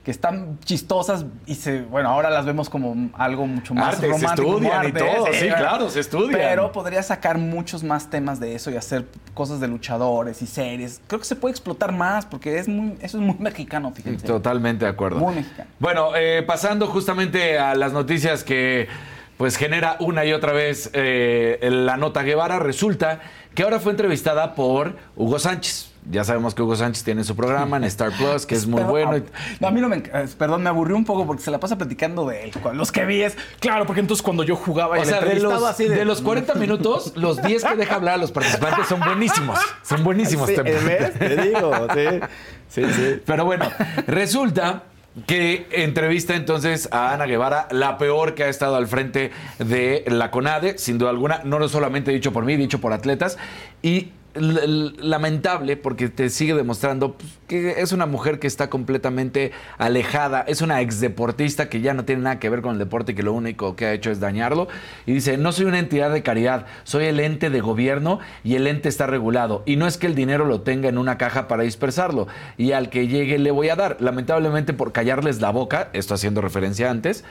[0.03, 4.07] que están chistosas y se, bueno, ahora las vemos como algo mucho más Arte, se
[4.07, 4.43] romántico.
[4.43, 6.31] como estudian y todo, sí, claro, se estudian.
[6.41, 10.99] Pero podría sacar muchos más temas de eso y hacer cosas de luchadores y series.
[11.07, 14.27] Creo que se puede explotar más porque es muy, eso es muy mexicano, fíjense.
[14.27, 15.19] Totalmente de acuerdo.
[15.19, 15.69] Muy mexicano.
[15.79, 18.89] Bueno, eh, pasando justamente a las noticias que
[19.37, 23.19] pues genera una y otra vez eh, la nota Guevara, resulta
[23.55, 25.89] que ahora fue entrevistada por Hugo Sánchez.
[26.09, 29.23] Ya sabemos que Hugo Sánchez tiene su programa en Star Plus, que es muy bueno.
[29.61, 29.99] no, a mí no me.
[30.01, 32.51] Perdón, me aburrió un poco porque se la pasa platicando de él.
[32.73, 33.37] Los que vi es.
[33.59, 36.55] Claro, porque entonces cuando yo jugaba y O sea, de los, así de los 40
[36.55, 39.57] minutos, los 10 que deja hablar a los participantes son buenísimos.
[39.81, 40.49] Son buenísimos.
[40.49, 41.13] Sí, te- ¿ves?
[41.17, 42.19] Te digo, sí.
[42.67, 43.21] Sí, sí.
[43.25, 43.69] Pero bueno,
[44.05, 44.83] resulta
[45.27, 50.31] que entrevista entonces a Ana Guevara, la peor que ha estado al frente de la
[50.31, 53.37] CONADE, sin duda alguna, no solamente dicho por mí, dicho por atletas,
[53.81, 60.43] y lamentable porque te sigue demostrando pues, que es una mujer que está completamente alejada,
[60.47, 63.23] es una exdeportista que ya no tiene nada que ver con el deporte y que
[63.23, 64.67] lo único que ha hecho es dañarlo.
[65.05, 68.65] Y dice, no soy una entidad de caridad, soy el ente de gobierno y el
[68.65, 69.61] ente está regulado.
[69.65, 72.27] Y no es que el dinero lo tenga en una caja para dispersarlo
[72.57, 73.97] y al que llegue le voy a dar.
[73.99, 77.23] Lamentablemente por callarles la boca, esto haciendo referencia antes,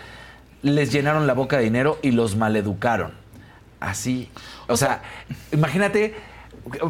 [0.63, 3.13] les llenaron la boca de dinero y los maleducaron.
[3.81, 4.31] Así.
[4.69, 5.03] O sea,
[5.51, 6.15] imagínate,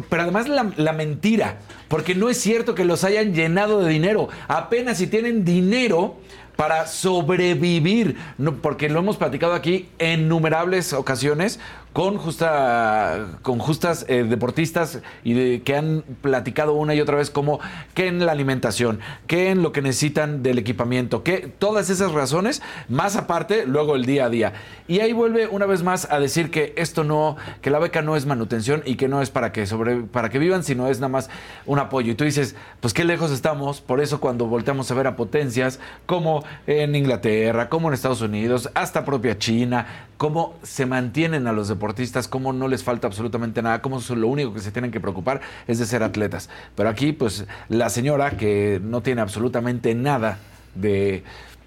[0.09, 4.29] pero además la, mentira, porque no es cierto que los hayan llenado de dinero.
[4.47, 6.17] Apenas si tienen dinero
[6.55, 11.59] para sobrevivir, no, porque lo hemos platicado aquí en innumerables ocasiones
[11.93, 17.59] con, justa, con justas eh, deportistas y que han platicado una y otra vez como
[17.93, 22.61] que en la alimentación, que en lo que necesitan del equipamiento, que todas esas razones,
[22.89, 24.53] más aparte, luego el día a día.
[24.87, 28.15] Y ahí vuelve una vez más a decir que esto no, que la beca no
[28.15, 31.09] es manutención y que no es para que sobre, para que vivan, sino es nada
[31.09, 31.29] más
[31.65, 32.11] un apoyo.
[32.11, 35.79] Y tú dices, pues qué lejos estamos, por eso cuando volteamos a ver a potencias
[36.07, 41.67] como en Inglaterra, como en Estados Unidos, hasta propia China, cómo se mantienen a los
[41.67, 41.82] deportistas,
[42.29, 45.41] cómo no les falta absolutamente nada, cómo son lo único que se tienen que preocupar
[45.67, 46.49] es de ser atletas.
[46.75, 50.37] Pero aquí, pues, la señora que no tiene absolutamente nada
[50.75, 51.23] de,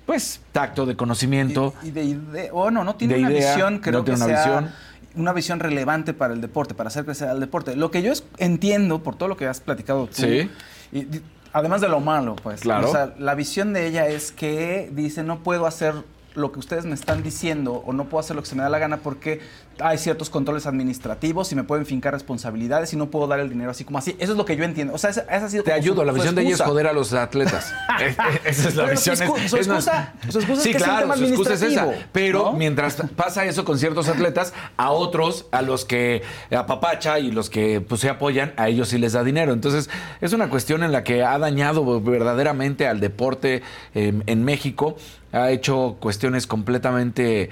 [0.06, 1.74] pues, tacto, de conocimiento.
[1.82, 2.50] Y de idea.
[2.52, 4.74] Oh, no, no tiene De una idea, visión, creo no tiene que una sea visión.
[5.16, 7.76] una visión relevante para el deporte, para hacer crecer al deporte.
[7.76, 10.50] Lo que yo entiendo, por todo lo que has platicado tú, Sí.
[10.92, 11.06] y
[11.52, 12.60] además de lo malo, pues.
[12.60, 12.88] Claro.
[12.88, 15.94] O sea, la visión de ella es que dice, no puedo hacer
[16.34, 18.68] lo que ustedes me están diciendo o no puedo hacer lo que se me da
[18.68, 19.40] la gana porque
[19.80, 23.70] hay ciertos controles administrativos y me pueden fincar responsabilidades y no puedo dar el dinero
[23.70, 24.16] así como así.
[24.18, 24.94] Eso es lo que yo entiendo.
[24.94, 26.62] O sea, esa, esa ha sido Te ayudo, su- la su visión de ella es
[26.62, 27.72] joder a los atletas.
[27.98, 29.48] Eh, eh, esa es la Pero su visión.
[29.48, 31.62] su es más- excusa- su excusa es sí, que es un claro, su excusa es
[31.62, 31.88] esa.
[32.12, 32.52] Pero ¿no?
[32.52, 36.22] mientras pasa eso con ciertos atletas, a otros, a los que
[36.54, 39.52] apapacha y los que pues, se apoyan, a ellos sí les da dinero.
[39.54, 39.88] Entonces,
[40.20, 43.62] es una cuestión en la que ha dañado verdaderamente al deporte
[43.94, 44.96] eh, en México.
[45.32, 47.50] Ha hecho cuestiones completamente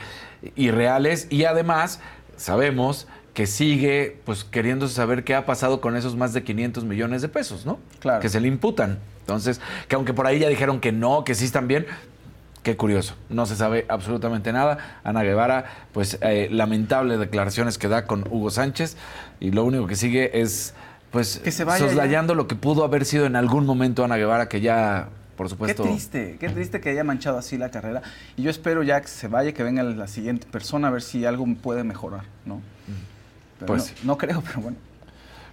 [0.56, 2.00] irreales y además
[2.36, 7.20] sabemos que sigue pues queriendo saber qué ha pasado con esos más de 500 millones
[7.20, 7.78] de pesos, ¿no?
[7.98, 8.20] Claro.
[8.20, 8.98] Que se le imputan.
[9.20, 11.86] Entonces, que aunque por ahí ya dijeron que no, que sí están bien,
[12.62, 13.14] qué curioso.
[13.28, 15.00] No se sabe absolutamente nada.
[15.02, 18.96] Ana Guevara, pues eh, lamentable declaraciones que da con Hugo Sánchez
[19.40, 20.74] y lo único que sigue es
[21.10, 24.48] pues Que se vaya soslayando lo que pudo haber sido en algún momento Ana Guevara
[24.48, 28.02] que ya por Qué supuesto triste, qué triste que haya manchado así la carrera.
[28.36, 31.24] Y yo espero ya que se vaya, que venga la siguiente persona a ver si
[31.24, 32.61] algo puede mejorar, ¿no?
[33.59, 34.77] Pero Pues no creo, pero bueno.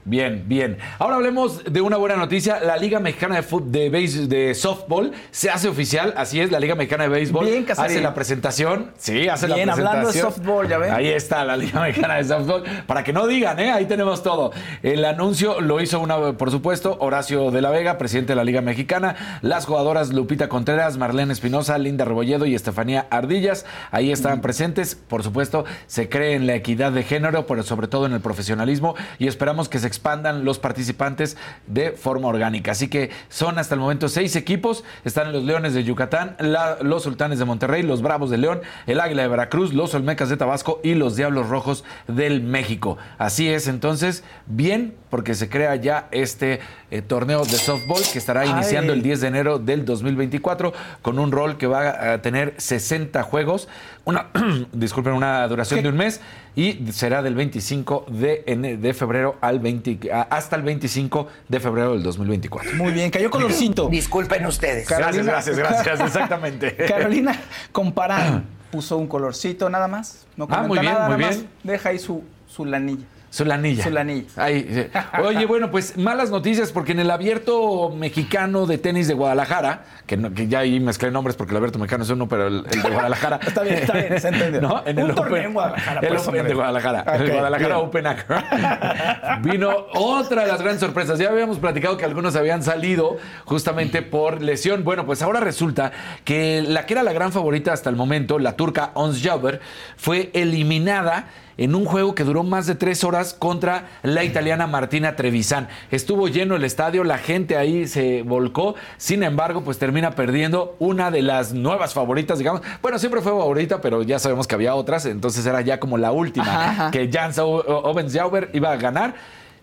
[0.04, 0.78] Bien, bien.
[0.98, 2.60] Ahora hablemos de una buena noticia.
[2.60, 3.90] La Liga Mexicana de, fut- de,
[4.28, 6.14] de Softball se hace oficial.
[6.18, 8.92] Así es, la Liga Mexicana de Béisbol Bien, hace la presentación.
[8.98, 9.88] Sí, hace Bien, la presentación.
[9.88, 10.92] hablando de softball, ya ven.
[10.92, 12.64] Ahí está la Liga Mexicana de Softball.
[12.88, 13.72] Para que no digan, ¿eh?
[13.72, 14.52] ahí tenemos todo.
[14.82, 18.62] El anuncio lo hizo, una, por supuesto, Horacio de la Vega, presidente de la Liga
[18.62, 19.40] Mexicana.
[19.44, 23.66] Las jugadoras Lupita Contreras, Marlene Espinosa, Linda Rebolledo y Estefanía Ardillas.
[23.92, 24.96] Ahí estaban presentes.
[24.96, 28.96] Por supuesto, se cree en la equidad de género, pero sobre todo en el profesionalismo.
[29.20, 31.36] Y esperamos que se expandan los participantes
[31.68, 32.72] de forma orgánica.
[32.72, 34.84] Así que son hasta el momento seis equipos.
[35.04, 39.00] Están los Leones de Yucatán, la- los Sultanes de Monterrey, los Bravos de León, el
[39.02, 42.98] Águila de Veracruz, los Olmecas de Tabasco y los Diablos Rojos del México.
[43.18, 48.42] Así es, entonces, bien, porque se crea ya este eh, torneo de softball que estará
[48.42, 48.50] Ay.
[48.50, 53.22] iniciando el 10 de enero del 2024 con un rol que va a tener 60
[53.24, 53.68] juegos,
[54.06, 54.28] una,
[54.72, 56.22] disculpen, una duración de un mes
[56.56, 61.94] y será del 25 de, de febrero al 20, a- hasta el 25 de febrero
[61.94, 62.74] del 2024.
[62.76, 63.88] Muy bien, cayó colorcito.
[63.92, 64.88] Disculpen ustedes.
[64.88, 66.76] Gracias, gracias, gracias, exactamente.
[66.76, 67.40] Carolina
[67.72, 70.26] Comparán puso un colorcito nada más.
[70.36, 71.44] No Ah, muy comenta bien, nada, muy nada bien.
[71.46, 73.06] más Deja ahí su, su lanilla.
[73.32, 73.84] Su lanilla.
[73.86, 74.28] Su lanilla.
[74.36, 75.00] Ahí, sí.
[75.24, 80.18] Oye, bueno, pues malas noticias porque en el abierto mexicano de tenis de Guadalajara, que,
[80.18, 82.82] no- que ya ahí mezclé nombres porque el abierto mexicano es uno, pero el, el
[82.84, 83.40] de Guadalajara.
[83.48, 84.60] Está bien, está bien, se entendió.
[84.68, 84.84] ¿No?
[84.86, 87.02] En Un el torneo en Guadalajara, El Open de Guadalajara.
[87.16, 87.88] El Guadalajara bien.
[87.88, 88.06] Open.
[89.44, 91.18] Vino otra de las grandes sorpresas.
[91.18, 94.84] Ya habíamos platicado que algunos habían salido justamente por lesión.
[94.84, 95.94] Bueno, pues ahora resulta
[96.26, 99.62] que la que era la gran favorita hasta el momento, la turca Ons Jauber,
[99.96, 105.16] fue eliminada en un juego que duró más de tres horas contra la italiana Martina
[105.16, 105.68] Trevisan.
[105.92, 111.12] Estuvo lleno el estadio, la gente ahí se volcó, sin embargo, pues termina perdiendo una
[111.12, 112.62] de las nuevas favoritas, digamos.
[112.82, 116.12] Bueno, siempre fue favorita, pero ya sabemos que había otras, entonces era ya como la
[116.12, 116.92] última, Ajá, ajá.
[116.92, 119.16] que Jan Ovensjauber iba a ganar.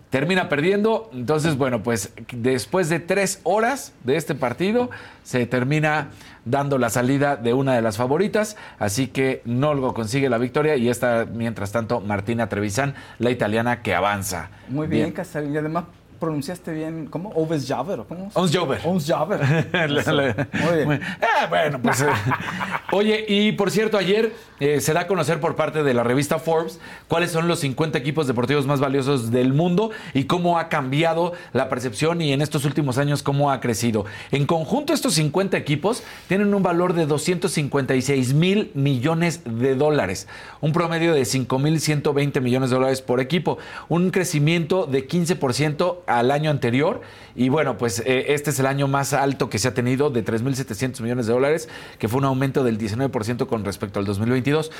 [0.09, 4.89] Termina perdiendo, entonces bueno, pues después de tres horas de este partido
[5.23, 6.09] se termina
[6.49, 10.89] dando la salida de una de las favoritas, así que Nolgo consigue la victoria y
[10.89, 14.49] esta, mientras tanto, Martina Trevisan, la italiana que avanza.
[14.67, 15.53] Muy bien, Casarín.
[15.53, 15.85] Y además
[16.19, 17.29] pronunciaste bien, ¿cómo?
[17.35, 18.29] Oves Javer, ¿o ¿cómo?
[18.33, 18.81] Ons Jauber.
[18.85, 19.39] Ons Javer.
[20.59, 22.01] Eh, bueno, pues.
[22.01, 22.07] eh.
[22.91, 26.39] Oye, y por cierto, ayer eh, se da a conocer por parte de la revista
[26.39, 31.33] Forbes cuáles son los 50 equipos deportivos más valiosos del mundo y cómo ha cambiado
[31.53, 34.05] la percepción y en estos últimos años cómo ha crecido.
[34.31, 40.27] En conjunto, estos 50 equipos tienen un valor de 256 mil millones de dólares,
[40.61, 43.57] un promedio de 5 mil 120 millones de dólares por equipo,
[43.87, 47.01] un crecimiento de 15% al año anterior.
[47.35, 50.23] Y bueno, pues eh, este es el año más alto que se ha tenido de
[50.23, 54.71] 3.700 millones de dólares, que fue un aumento del 19% con respecto al 2022.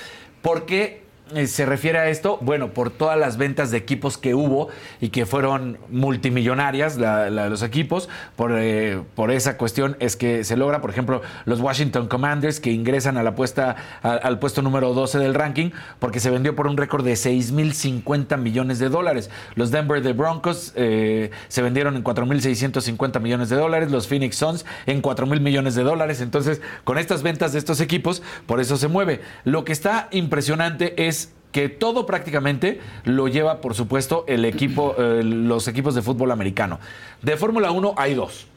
[0.41, 1.08] ¿Por qué
[1.47, 2.37] se refiere a esto?
[2.41, 4.69] Bueno, por todas las ventas de equipos que hubo
[5.01, 8.09] y que fueron multimillonarias, los equipos.
[8.35, 12.71] Por, eh, por esa cuestión es que se logra, por ejemplo, los Washington Commanders que
[12.71, 16.77] ingresan a la puesta, al puesto número 12 del ranking porque se vendió por un
[16.77, 19.29] récord de 6.050 millones de dólares.
[19.55, 23.91] Los Denver de Broncos eh, se vendieron en 4.650 millones de dólares.
[23.91, 26.21] Los Phoenix Suns en 4.000 millones de dólares.
[26.21, 29.21] Entonces, con estas ventas de estos equipos, por eso se mueve.
[29.43, 31.18] Lo que está impresionante es
[31.51, 36.79] que todo prácticamente lo lleva, por supuesto, el equipo, eh, los equipos de fútbol americano.
[37.21, 38.47] De Fórmula 1 hay dos.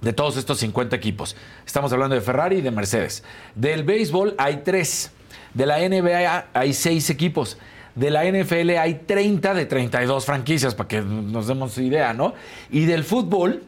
[0.00, 1.36] De todos estos 50 equipos.
[1.66, 3.22] Estamos hablando de Ferrari y de Mercedes.
[3.54, 5.10] Del béisbol hay tres.
[5.52, 7.58] De la NBA hay seis equipos.
[7.94, 12.34] De la NFL hay 30 de 32 franquicias, para que nos demos idea, ¿no?
[12.70, 13.64] Y del fútbol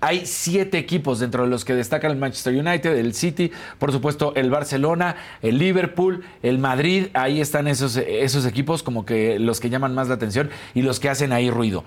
[0.00, 4.34] hay siete equipos dentro de los que destacan el Manchester United, el City, por supuesto
[4.36, 7.06] el Barcelona, el Liverpool, el Madrid.
[7.14, 11.08] Ahí están esos, equipos como que los que llaman más la atención y los que
[11.08, 11.84] hacen ahí ruido.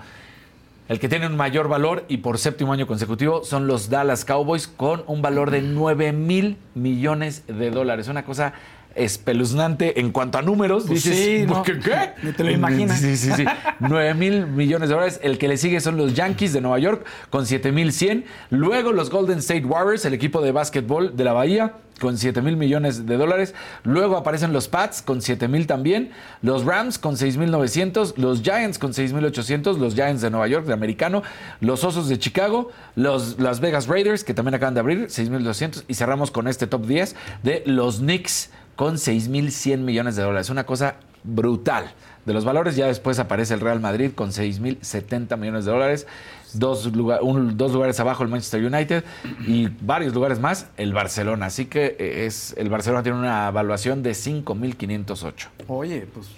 [0.88, 4.66] El que tiene un mayor valor y por séptimo año consecutivo son los Dallas Cowboys
[4.66, 8.08] con un valor de 9 mil millones de dólares.
[8.08, 8.54] Una cosa
[8.94, 10.84] espeluznante en cuanto a números.
[10.86, 11.62] Pues Dices, sí, ¿no?
[11.62, 11.78] ¿qué?
[11.78, 12.12] qué?
[12.22, 13.00] Ni te lo imaginas.
[13.00, 13.44] Sí, sí, sí.
[13.80, 15.20] 9 mil millones de dólares.
[15.22, 18.24] El que le sigue son los Yankees de Nueva York con 7 mil 100.
[18.50, 22.56] Luego los Golden State Warriors, el equipo de básquetbol de la Bahía con 7 mil
[22.56, 23.54] millones de dólares.
[23.84, 26.10] Luego aparecen los Pats con 7 mil también.
[26.42, 28.18] Los Rams con 6 mil 900.
[28.18, 29.78] Los Giants con 6 mil 800.
[29.78, 31.22] Los Giants de Nueva York, de americano.
[31.60, 32.70] Los Osos de Chicago.
[32.96, 35.84] Los Las Vegas Raiders, que también acaban de abrir, 6 mil 200.
[35.86, 38.50] Y cerramos con este top 10 de los Knicks
[38.80, 40.48] con 6 mil 100 millones de dólares.
[40.48, 41.92] Una cosa brutal.
[42.24, 45.70] De los valores ya después aparece el Real Madrid con 6 mil 70 millones de
[45.70, 46.06] dólares.
[46.54, 49.04] Dos, lugares abajo el Manchester United
[49.46, 51.44] y varios lugares más el Barcelona.
[51.44, 55.48] Así que eh, es el Barcelona tiene una evaluación de 5.508.
[55.68, 56.28] Oye, pues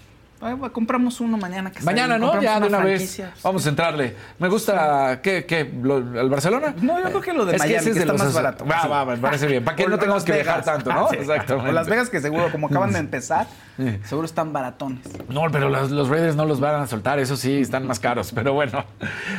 [0.73, 1.71] compramos uno mañana.
[1.71, 2.31] Que Mañana, ¿no?
[2.33, 3.23] compramos Ya de una vez.
[3.43, 4.17] Vamos a entrarle.
[4.39, 5.45] Me gusta, ¿qué?
[5.47, 6.75] qué lo- ¿El Barcelona?
[6.81, 8.23] No, yo creo que lo de Es que Miami, ese es que de está los
[8.23, 8.65] más barato.
[8.67, 9.65] Va, va, me parece bien.
[9.65, 11.07] ¿Para qué O no tengamos que viajar tanto, no?
[11.07, 11.17] Ah, sí.
[11.17, 11.71] Exactamente.
[11.71, 13.47] O Las Vegas que seguro, como acaban de empezar,
[14.05, 15.01] seguro están baratones.
[15.29, 18.33] No, pero los, los Raiders no los van a soltar, eso sí, están más caros.
[18.35, 18.85] Pero bueno.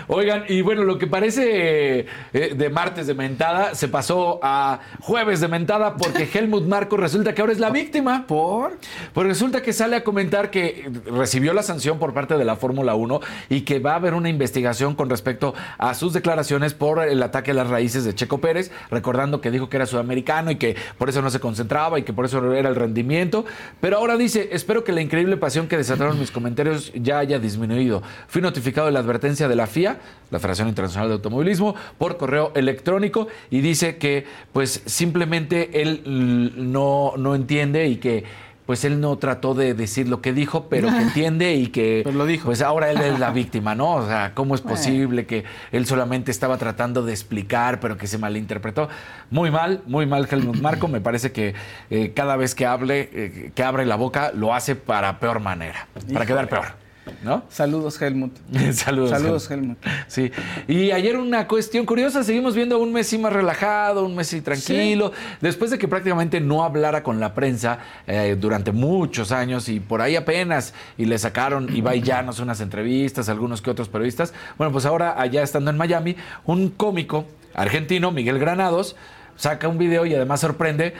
[0.08, 5.40] Oigan, y bueno, lo que parece eh, de martes de mentada se pasó a jueves
[5.42, 8.26] de mentada porque Helmut Marco resulta que ahora es la víctima.
[8.28, 8.78] ¿Por?
[9.14, 12.96] Pues resulta que sale a comentar que recibió la sanción por parte de la Fórmula
[12.96, 17.22] 1 y que va a haber una investigación con respecto a sus declaraciones por el
[17.24, 20.76] ataque a las raíces de Checo Pérez, recordando que dijo que era sudamericano y que
[20.98, 23.46] por eso no se concentraba y que por eso era el rendimiento.
[23.82, 28.04] Pero ahora dice, espero que la increíble pasión que desataron mis comentarios ya haya disminuido.
[28.28, 30.00] Fui notificado de la advertencia de la FIA,
[30.32, 36.72] la Federación Internacional de Automovilismo, por correo electrónico y dice que pues simplemente él mm,
[36.72, 38.24] no, no entiende y que
[38.74, 42.02] pues él no trató de decir lo que dijo, pero que entiende y que
[42.44, 43.92] pues ahora él es la víctima, ¿no?
[43.92, 48.18] O sea, ¿cómo es posible que él solamente estaba tratando de explicar, pero que se
[48.18, 48.90] malinterpretó?
[49.30, 51.54] Muy mal, muy mal Helmut Marco, me parece que
[51.92, 55.88] eh, cada vez que hable, eh, que abre la boca, lo hace para peor manera,
[56.12, 56.83] para quedar peor.
[57.22, 57.44] ¿No?
[57.50, 58.34] Saludos, Helmut.
[58.74, 59.10] Saludos.
[59.10, 59.78] Saludos, Helmut.
[60.08, 60.32] Sí.
[60.68, 65.12] Y ayer una cuestión curiosa, seguimos viendo a un Messi más relajado, un Messi tranquilo,
[65.42, 70.02] después de que prácticamente no hablara con la prensa eh, durante muchos años y por
[70.02, 74.34] ahí apenas, y le sacaron Ibai Llanos unas entrevistas, algunos que otros periodistas.
[74.58, 76.16] Bueno, pues ahora allá estando en Miami,
[76.46, 78.96] un cómico argentino, Miguel Granados,
[79.36, 80.94] saca un video y además sorprende.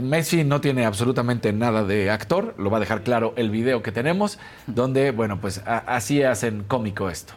[0.00, 3.92] Messi no tiene absolutamente nada de actor, lo va a dejar claro el video que
[3.92, 7.34] tenemos, donde, bueno, pues así hacen cómico esto.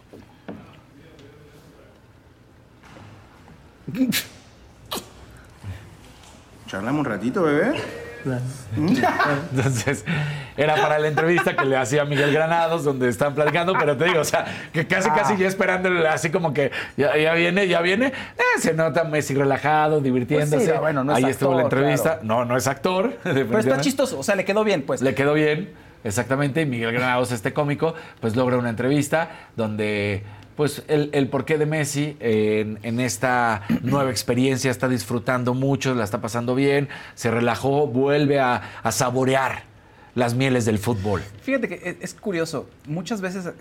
[6.67, 8.06] Charlamos un ratito, bebé.
[9.55, 10.05] Entonces,
[10.55, 14.19] era para la entrevista que le hacía Miguel Granados, donde están platicando, pero te digo,
[14.21, 18.07] o sea, que casi, casi ya esperándole, así como que ya, ya viene, ya viene.
[18.07, 20.55] Eh, se nota Messi relajado, divirtiéndose.
[20.57, 22.19] Pues sí, bueno, no es Ahí estuvo la actor, entrevista.
[22.19, 22.25] claro.
[22.25, 23.17] No, no es actor.
[23.23, 25.01] Pero está chistoso, o sea, le quedó bien, pues.
[25.01, 25.73] Le quedó bien,
[26.03, 26.61] exactamente.
[26.61, 30.23] Y Miguel Granados, este cómico, pues logra una entrevista donde,
[30.57, 36.03] pues, el, el porqué de Messi en, en esta nueva experiencia está disfrutando mucho, la
[36.03, 39.63] está pasando bien, se relajó, vuelve a, a saborear
[40.15, 41.21] las mieles del fútbol.
[41.43, 42.67] Fíjate que es, es curioso.
[42.87, 43.53] Muchas veces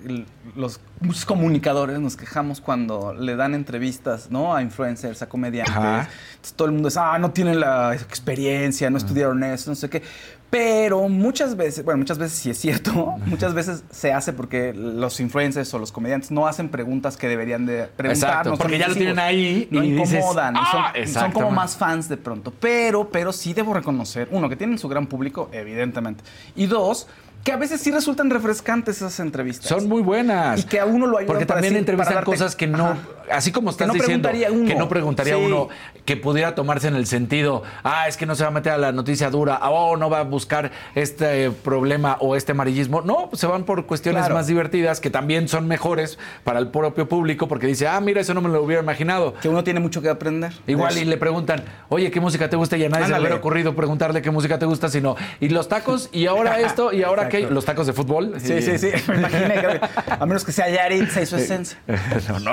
[0.55, 4.57] los muchos comunicadores nos quejamos cuando le dan entrevistas, ¿no?
[4.57, 5.77] A influencers, a comediantes.
[5.77, 9.91] Entonces, todo el mundo dice, ah, no tienen la experiencia, no estudiaron eso, no sé
[9.91, 10.03] qué.
[10.49, 12.93] Pero muchas veces, bueno, muchas veces sí es cierto,
[13.27, 17.67] muchas veces se hace porque los influencers o los comediantes no hacen preguntas que deberían
[17.67, 18.31] de preguntar.
[18.31, 20.83] Exacto, no porque ya lo tienen ahí no y dices, incomodan, y "Ah", son, son
[20.85, 21.55] como exactamente.
[21.55, 22.53] más fans de pronto.
[22.61, 26.23] Pero, pero sí debo reconocer, uno, que tienen su gran público, evidentemente.
[26.55, 27.09] Y dos,
[27.43, 29.69] que a veces sí resultan refrescantes esas entrevistas.
[29.69, 30.61] Son muy buenas.
[30.61, 32.67] Y que a uno lo ayudan Porque para también decir- entrevistan para darte- cosas que
[32.67, 32.99] no, Ajá.
[33.33, 34.69] así como estás no diciendo, preguntaría uno.
[34.69, 35.43] que no preguntaría Sí.
[35.45, 35.69] uno,
[36.07, 38.79] que pudiera tomarse en el sentido, ah, es que no se va a meter a
[38.79, 43.03] la noticia dura, oh, no va a buscar este problema o este amarillismo.
[43.03, 44.35] No, pues se van por cuestiones Claro.
[44.37, 48.33] más divertidas que también son mejores para el propio público porque dice, ah, mira, eso
[48.33, 49.35] no me lo hubiera imaginado.
[49.43, 50.53] Que uno tiene mucho que aprender.
[50.67, 52.77] Igual y le preguntan, oye, ¿qué música te gusta?
[52.77, 53.23] Y a nadie se le Ándale.
[53.25, 57.03] hubiera ocurrido preguntarle qué música te gusta, sino, y los tacos, y ahora esto, y
[57.03, 58.35] ahora qué, los tacos de fútbol.
[58.39, 58.91] Sí, sí, sí.
[59.09, 61.77] Me imaginé que a menos que sea Yaritza y su esencia.
[62.29, 62.53] no, no.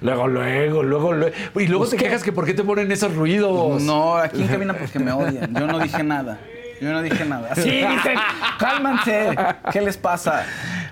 [0.00, 1.34] Luego, luego, luego, luego.
[1.60, 3.82] Y luego Pues, te quejas que por qué te ponen esos ruidos.
[3.82, 5.54] No, aquí en cabina porque me odian.
[5.54, 6.38] Yo no dije nada.
[6.80, 7.54] Yo no dije nada.
[7.54, 8.18] Sí, dicen,
[8.58, 9.30] cálmanse.
[9.72, 10.44] ¿Qué les pasa?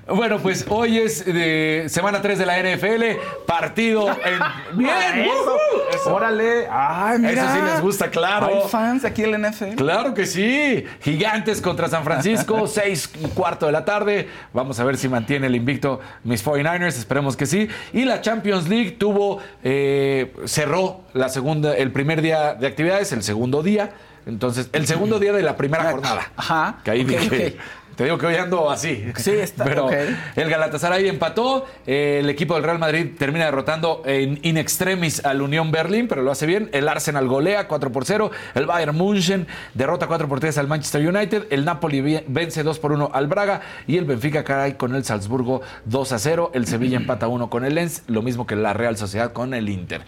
[0.07, 4.39] Bueno, pues hoy es de semana 3 de la NFL, partido en...
[4.79, 4.91] ¡Bien!
[5.21, 5.57] Eso.
[6.05, 6.15] ¡Woohoo!
[6.15, 6.67] Órale.
[6.71, 7.33] Ay, mira.
[7.33, 8.47] Eso sí les gusta, claro.
[8.47, 9.77] Hay fans aquí del NFL.
[9.77, 10.85] Claro que sí.
[11.01, 14.29] Gigantes contra San Francisco, 6 y cuarto de la tarde.
[14.53, 17.69] Vamos a ver si mantiene el invicto mis 49ers, esperemos que sí.
[17.95, 23.23] Y la Champions League tuvo, eh, cerró la segunda, el primer día de actividades, el
[23.23, 23.93] segundo día.
[24.27, 26.31] Entonces, el segundo día de la primera jornada.
[26.37, 26.79] Ajá.
[26.83, 27.63] Que ahí Ok, dije, ok.
[27.97, 29.05] Te digo que hoy ando así.
[29.17, 31.67] Sí, está, Pero el Galatasaray empató.
[31.87, 36.23] eh, el equipo del Real Madrid termina derrotando en in extremis al Unión Berlín, pero
[36.23, 36.71] lo hace bien.
[36.73, 38.31] El Arsenal golea 4 por 0.
[38.55, 41.47] El Bayern München derrota 4 por 3 al Manchester United.
[41.51, 43.61] El Napoli vence 2 por 1 al Braga.
[43.87, 46.51] Y el Benfica cae con el Salzburgo 2 a 0.
[46.55, 48.03] El Sevilla empata 1 con el Lens.
[48.07, 50.03] Lo mismo que la Real Sociedad con el Inter.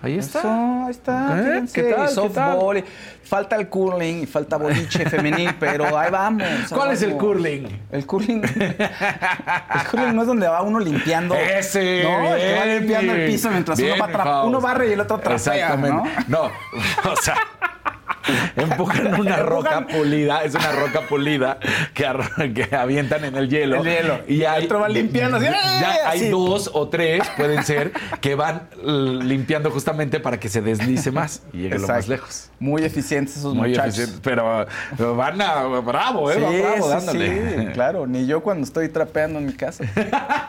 [0.00, 0.38] Ahí está.
[0.38, 1.40] Eso, ahí está.
[1.40, 1.42] ¿Eh?
[1.44, 2.06] fíjense, ¿Qué tal?
[2.08, 2.84] ¿Qué softball, y
[3.24, 6.42] Falta el curling y falta boliche femenil, pero ahí vamos.
[6.70, 7.68] ¿Cuál es el curling?
[7.92, 8.42] El curling.
[8.42, 11.34] El curling no es donde va uno limpiando.
[11.34, 13.30] Ese, No, el que va bien, limpiando el bien.
[13.30, 16.10] piso mientras Bien, uno va uno barre y el otro trapea, Exactamente.
[16.28, 16.44] ¿no?
[16.44, 16.50] No,
[17.12, 17.36] o sea,
[18.56, 21.58] empujan una roca pulida, es una roca pulida
[21.94, 22.04] que,
[22.54, 23.76] que avientan en el hielo.
[23.76, 24.20] El hielo.
[24.28, 25.98] Y hay, El otro va limpiando Ya ¡eh!
[26.06, 31.42] hay dos o tres, pueden ser, que van limpiando justamente para que se deslice más
[31.52, 32.10] y llegue lo más Exacto.
[32.12, 32.50] lejos.
[32.60, 34.18] Muy eficientes esos Muy muchachos.
[34.22, 34.66] pero,
[34.96, 36.38] pero van a bravo, ¿eh?
[36.40, 37.58] Van Sí, bravo sí, dándole.
[37.58, 39.84] sí, claro, ni yo cuando estoy trapeando en mi casa.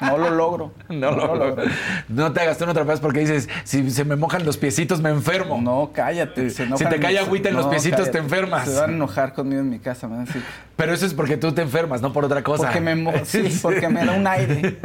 [0.01, 0.73] No lo logro.
[0.89, 1.63] No, lo- logro.
[2.09, 5.09] no te hagas tú otra vez porque dices, si se me mojan los piecitos me
[5.09, 5.59] enfermo.
[5.61, 6.49] No, cállate.
[6.49, 8.11] se Si te cae agüita en los No, piecitos cállate.
[8.11, 8.67] te enfermas.
[8.67, 10.43] Se van a enojar conmigo en mi casa, me van a decir.
[10.75, 12.63] Pero eso es porque tú te enfermas, no por otra cosa.
[12.63, 14.77] Porque me, sí, porque me da un aire.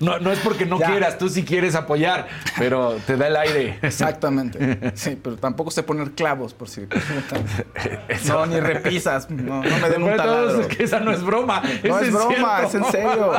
[0.00, 0.86] No, no es porque no Ya.
[0.90, 2.28] quieras, tú sí quieres apoyar,
[2.58, 3.78] pero te da el aire.
[3.82, 4.92] Exactamente.
[4.94, 6.86] Sí, pero tampoco sé poner clavos, por si.
[8.28, 9.30] No, ni repisas.
[9.30, 10.60] No, no me den un Pero taladro.
[10.60, 11.62] es que esa no es broma.
[11.84, 12.66] No es broma, cierto.
[12.68, 13.32] es en serio.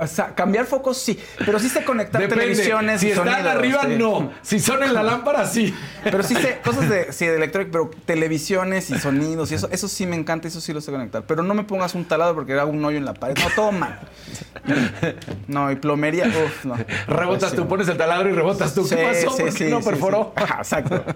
[0.00, 2.44] O sea, cambiar focos sí, pero sí sé conectar Depende.
[2.44, 3.96] televisiones Si y están arriba, sí.
[3.98, 4.32] no.
[4.42, 5.74] Si son en la lámpara, sí.
[6.04, 10.06] Pero sí sé cosas de, sí, de pero televisiones y sonidos y eso, eso sí
[10.06, 11.24] me encanta, eso sí lo sé conectar.
[11.26, 13.36] Pero no me pongas un taladro porque hago un hoyo en la pared.
[13.38, 13.98] No, todo mal.
[15.46, 16.76] No, y plomería, uff, no.
[17.06, 18.88] Rebotas tú, pones el taladro y rebotas tú.
[18.88, 19.36] ¿Qué pasó?
[19.36, 20.32] sí, ¿Por qué no perforó?
[20.36, 21.04] Ajá, Exacto.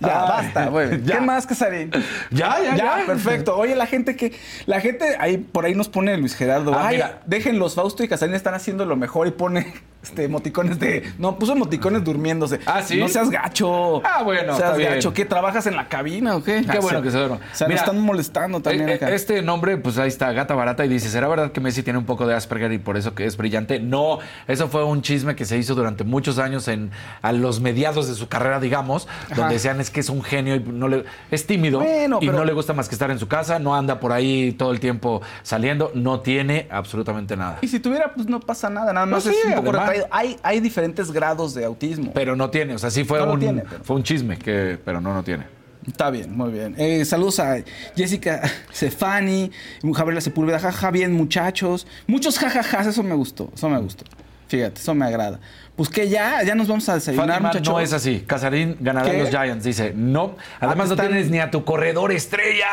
[0.00, 1.02] Ya, basta, güey.
[1.04, 1.16] Ya.
[1.16, 1.90] ¿Qué más, Casarín?
[2.30, 3.02] Ya, ya, ya.
[3.06, 3.56] perfecto.
[3.56, 4.32] Oye, la gente que.
[4.66, 6.72] La gente ahí por ahí nos pone Luis Gerardo.
[6.74, 7.20] Ah, Ay, mira.
[7.26, 9.72] déjenlos, Fausto y Casarín están haciendo lo mejor y pone
[10.02, 11.12] este emoticones de.
[11.18, 12.58] No, puso emoticones durmiéndose.
[12.66, 12.98] Ah, ¿sí?
[12.98, 14.02] No seas gacho.
[14.04, 14.94] Ah, bueno, Seas está bien.
[14.94, 15.12] gacho.
[15.14, 15.24] ¿Qué?
[15.24, 16.64] ¿Trabajas en la cabina o qué?
[16.70, 17.18] Qué bueno que se.
[17.18, 19.10] O sea, Mira, nos están molestando también Eh, eh, acá.
[19.10, 22.04] Este nombre, pues ahí está, Gata Barata, y dice, ¿será verdad que Messi tiene un
[22.06, 23.78] poco de Asperger y por eso que es brillante?
[23.78, 24.18] No,
[24.48, 26.90] eso fue un chisme que se hizo durante muchos años en
[27.22, 29.06] a los mediados de su carrera, digamos,
[29.36, 32.38] donde decían es que es un genio y no le es tímido Bueno, y pero-
[32.38, 34.80] no le gusta más que estar en su casa, no anda por ahí todo el
[34.80, 37.58] tiempo saliendo, no tiene absolutamente nada.
[37.62, 38.92] Y si tuviera, pues no pasa nada.
[38.92, 39.86] Nada más es sí, un poco además.
[39.88, 40.06] retraído.
[40.10, 42.12] Hay, hay diferentes grados de autismo.
[42.14, 44.78] Pero no tiene, o sea, sí fue No un tiene, pero- fue un chisme que
[44.84, 45.44] pero no no tiene.
[45.86, 46.76] Está bien, muy bien.
[46.78, 47.56] Eh, saludos a
[47.96, 48.40] Jessica
[48.72, 49.50] Cefani,
[49.82, 51.86] Gabriela Sepúlveda, jaja, bien muchachos.
[52.06, 54.04] Muchos jajajas, eso me gustó, eso me gustó.
[54.48, 55.40] Fíjate, eso me agrada.
[55.82, 57.74] Pues que ya, ya nos vamos a desayunar, Fátima muchachos.
[57.74, 58.22] no es así.
[58.24, 59.18] Casarín ganará ¿Qué?
[59.18, 59.92] los Giants, dice.
[59.96, 62.68] No, además no están- tienes ni a tu corredor estrella.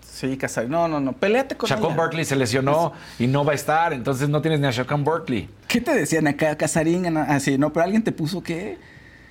[0.00, 0.70] Sí, Casarín.
[0.70, 1.12] No, no, no.
[1.12, 1.96] Peleate con Shaquon ella.
[1.96, 5.48] Barkley se lesionó y no va a estar, entonces no tienes ni a Shaquon Barkley.
[5.66, 7.16] ¿Qué te decían acá, Casarín?
[7.16, 8.78] Así, no, pero alguien te puso qué.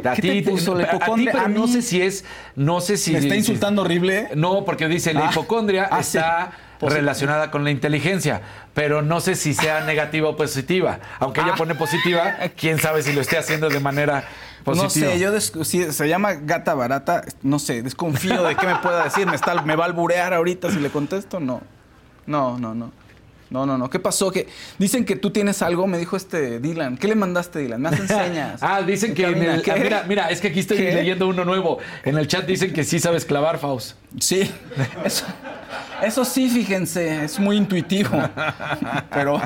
[0.03, 0.75] A ¿Qué ti, te puso?
[0.75, 1.41] ¿La a ti, hipocondria?
[1.41, 1.71] A no mí.
[1.71, 2.25] sé si es,
[2.57, 4.27] no sé si ¿Me está insultando horrible?
[4.35, 5.29] No, porque dice la Ah.
[5.31, 6.17] hipocondria Ah, sí.
[6.89, 8.41] Relacionada con la inteligencia,
[8.73, 10.99] pero no sé si sea negativa o positiva.
[11.19, 11.57] Aunque ella Ah.
[11.57, 14.23] pone positiva, quién sabe si lo esté haciendo de manera
[14.63, 15.11] positiva.
[15.13, 19.03] No sé, yo si se llama gata barata, no sé, desconfío de qué me pueda
[19.03, 19.25] decir.
[19.27, 21.39] ¿Me, está, ¿Me va a alburear ahorita si le contesto?
[21.39, 21.61] No.
[22.25, 22.91] No, no, no.
[23.53, 23.87] No, no, no.
[23.87, 24.31] ¿Qué pasó?
[24.31, 24.47] Que
[24.79, 26.97] dicen que tú tienes algo, me dijo este Dylan.
[26.97, 27.79] ¿Qué le mandaste, Dylan?
[27.79, 28.63] Me hace señas.
[28.63, 29.63] Ah, dicen que en el.
[29.71, 30.95] ah, mira, mira, es que aquí estoy ¿Qué?
[30.95, 31.77] leyendo uno nuevo.
[32.03, 33.95] En el chat dicen que sí sabes clavar, Faust.
[34.19, 34.51] Sí,
[35.05, 35.25] eso,
[36.01, 38.09] eso sí, fíjense, es muy intuitivo.
[39.11, 39.39] Pero,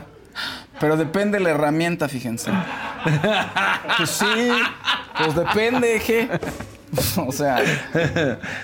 [0.80, 2.50] pero depende de la herramienta, fíjense.
[3.98, 4.50] Pues sí,
[5.18, 6.30] pues depende, ¿qué?
[7.18, 7.58] O sea,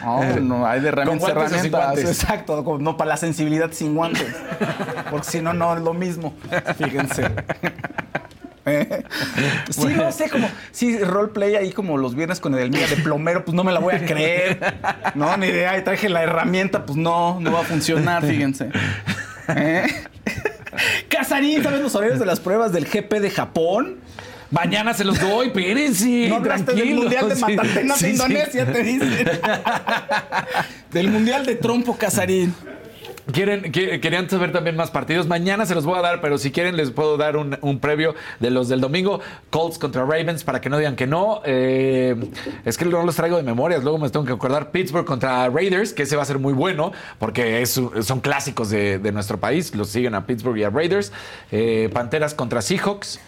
[0.03, 2.21] no, no, hay de herramientas, ¿Con guantes o sin herramientas.
[2.21, 4.33] Exacto, no para la sensibilidad sin guantes.
[5.09, 6.33] Porque si no, no es lo mismo.
[6.77, 7.31] Fíjense.
[8.65, 9.03] ¿Eh?
[9.69, 13.43] Sí, no sé, como, sí, roleplay ahí como los viernes con el mía de plomero,
[13.43, 14.75] pues no me la voy a creer.
[15.15, 18.69] No, ni idea, y traje la herramienta, pues no, no va a funcionar, fíjense.
[19.49, 19.87] ¿Eh?
[21.09, 23.97] Casarín, ¿sabes los horarios de las pruebas del GP de Japón?
[24.53, 26.27] Mañana se los doy, espérense.
[26.29, 26.93] No hablaste del.
[26.95, 28.21] Mundial de Sí, Matatenas sí, de sí.
[28.21, 29.25] Indonesia, te dice.
[30.91, 32.53] del Mundial de Trompo Casarín.
[33.31, 35.27] Quieren, qui- querían saber también más partidos.
[35.27, 38.15] Mañana se los voy a dar, pero si quieren les puedo dar un, un previo
[38.41, 39.21] de los del domingo.
[39.49, 41.41] Colts contra Ravens, para que no digan que no.
[41.45, 42.15] Eh,
[42.65, 44.71] es que no los traigo de memorias, luego me tengo que acordar.
[44.71, 48.99] Pittsburgh contra Raiders, que ese va a ser muy bueno, porque es- son clásicos de,
[48.99, 49.73] de nuestro país.
[49.73, 51.13] Los siguen a Pittsburgh y a Raiders.
[51.51, 53.21] Eh, Panteras contra Seahawks.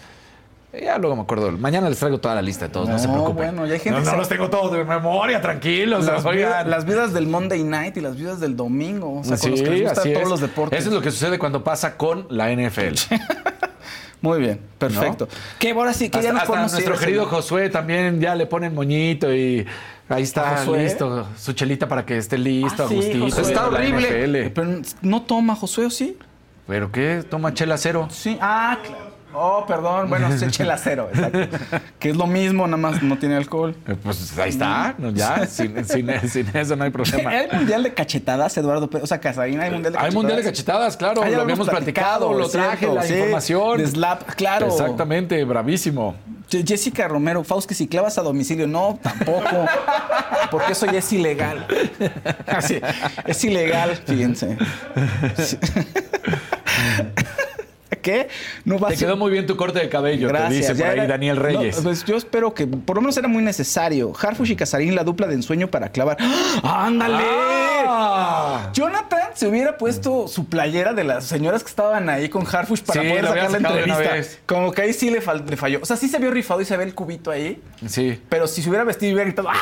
[0.75, 1.51] Eh, Ya luego me acuerdo.
[1.53, 3.35] Mañana les traigo toda la lista de todos, no, se No, preocupen.
[3.55, 6.05] bueno, ya hay gente no, no se- los tengo todos de memoria, tranquilos.
[6.05, 9.19] Las, vidas, las vidas del Monday Night y las vidas del domingo.
[9.19, 10.29] O sea, con los que les gustan todos es.
[10.29, 10.79] los deportes.
[10.79, 12.95] Eso es lo que sucede cuando pasa con la NFL.
[14.21, 15.27] Muy bien, perfecto.
[15.59, 17.25] Que ahora sí, que Hasta, ya nos hasta nuestro ir, querido.
[17.27, 19.65] Josué también ya le ponen moñito y
[20.09, 20.83] ahí está ¿A Josué?
[20.83, 21.27] listo.
[21.37, 23.71] Su chelita para que esté listo, Ah, sí, Agustito.
[23.71, 24.49] La NFL.
[24.53, 26.17] Pero no toma Josué, ¿o sí?
[26.67, 27.23] ¿Pero qué?
[27.29, 28.07] ¿Toma chela cero?
[28.09, 28.37] Sí.
[28.41, 29.14] Ah, claro.
[29.35, 30.09] Oh, perdón.
[30.09, 31.39] Bueno, se echa el acero, exacto.
[31.99, 33.75] que es lo mismo, nada más no tiene alcohol.
[33.87, 37.29] Eh, Pues ahí está, ya, sin, sin- sin eso no hay problema.
[37.29, 38.89] ¿Hay mundial de cachetadas, Eduardo?
[38.89, 39.03] Pérez?
[39.03, 40.13] O sea, Casarín, hay mundial de Hay cachetadas.
[40.15, 43.03] mundial de cachetadas, claro, Ah, lo lo habíamos platicado, platicado, lo es traje, cierto, la
[43.03, 43.13] sí.
[43.13, 43.77] información.
[43.79, 44.67] De Slap, claro.
[44.67, 46.15] Exactamente, bravísimo.
[46.49, 49.65] Je- Jessica Romero, Faust, que si clavas a domicilio, no, tampoco.
[50.51, 51.65] Porque eso ya es ilegal.
[52.47, 52.79] Así,
[53.25, 54.57] es ilegal, fíjense.
[55.37, 55.57] Sí.
[58.05, 58.27] ¿Qué?
[58.65, 60.85] No va a Te ser- quedó muy bien tu corte de cabello, te dice por
[60.85, 61.77] ahí Daniel Reyes.
[61.77, 64.13] No, pues yo espero que por lo menos era muy necesario.
[64.15, 66.15] Harfush y Casarín, la dupla de ensueño para clavar.
[66.19, 66.85] ¡Ah!
[66.85, 67.23] ¡Ándale!
[67.87, 68.69] Ah.
[68.73, 73.01] Jonathan se hubiera puesto su playera de las señoras que estaban ahí con Harfush para
[73.01, 73.97] Sí, poder sacar la entrevista.
[74.13, 74.39] vez.
[74.45, 75.79] Como que ahí sí le, fal- le falló.
[75.81, 77.59] O sea, sí se vio rifado y se ve el cubito ahí.
[77.87, 78.21] Sí.
[78.29, 79.55] Pero si se hubiera vestido y hubiera gritado, ¡ah!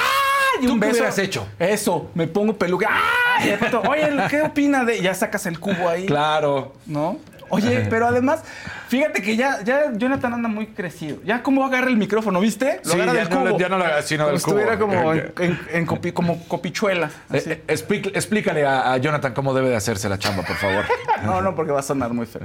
[0.62, 0.98] Y ¿Tú un qué beso.
[1.00, 1.48] hubieras hecho?
[1.60, 2.90] Eso, me pongo peluca.
[2.92, 3.44] ¡Ah!
[3.46, 5.02] Y de pronto, oye, ¿qué opina de.?
[5.02, 6.06] Ya sacas el cubo ahí.
[6.06, 6.74] Claro.
[6.86, 7.18] ¿No?
[7.50, 8.42] Oye, pero además,
[8.88, 11.18] fíjate que ya, ya Jonathan anda muy crecido.
[11.24, 12.80] Ya como agarra el micrófono, ¿viste?
[12.84, 13.50] Lo Sí, agarra ya del no cubo.
[13.50, 14.88] lo- ya no lo agarra, sino como del si estuviera cubo.
[14.88, 17.12] como en, en- en copi- como copichuela.
[17.30, 17.50] así.
[17.52, 20.84] Eh, eh, explic- explícale a, a Jonathan cómo debe de hacerse la chamba, por favor.
[21.24, 22.42] No, no, porque va a sonar muy feo.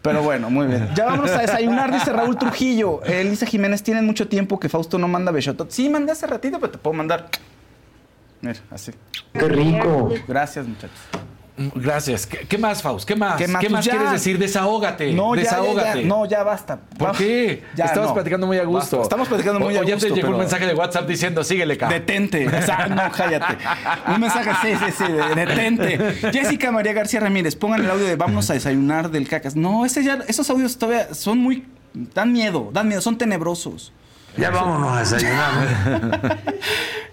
[0.00, 0.88] Pero bueno, muy bien.
[0.94, 3.02] Ya vámonos a desayunar, dice Raúl Trujillo.
[3.04, 5.70] Elisa Jiménez, tienen mucho tiempo que Fausto no manda besotot.
[5.70, 7.28] Sí, mandé hace ratito, pero te puedo mandar.
[8.40, 8.92] Mira, así.
[9.34, 10.14] Qué rico.
[10.26, 10.96] Gracias, muchachos.
[11.74, 12.26] Gracias.
[12.26, 13.06] ¿Qué, qué más, Faust?
[13.08, 13.36] ¿Qué más?
[13.36, 13.64] ¿Qué más?
[13.66, 14.38] Pues quieres decir?
[14.38, 15.12] Desahógate.
[15.12, 16.02] No, ya, ya, Desahógate.
[16.02, 16.06] ya.
[16.08, 16.78] No, ya basta.
[16.98, 17.62] ¿Por qué?
[17.74, 18.14] Ya, Estabas no.
[18.14, 19.00] platicando muy a gusto.
[19.02, 21.06] Estamos platicando muy O- a o ya gusto, te llegó pero- un mensaje de WhatsApp
[21.08, 21.98] diciendo, síguele, cabrón.
[22.00, 22.46] Detente.
[22.46, 23.56] O sea, no, cállate.
[24.14, 25.98] Un mensaje, sí, sí, sí, de- detente.
[26.32, 29.56] Jessica María García Ramírez, pongan el audio de vámonos a desayunar del cacas.
[29.56, 31.64] No, ese ya, esos audios todavía son muy.
[31.94, 33.92] Dan miedo, dan miedo, son tenebrosos.
[34.36, 36.38] Ya vámonos a desayunar.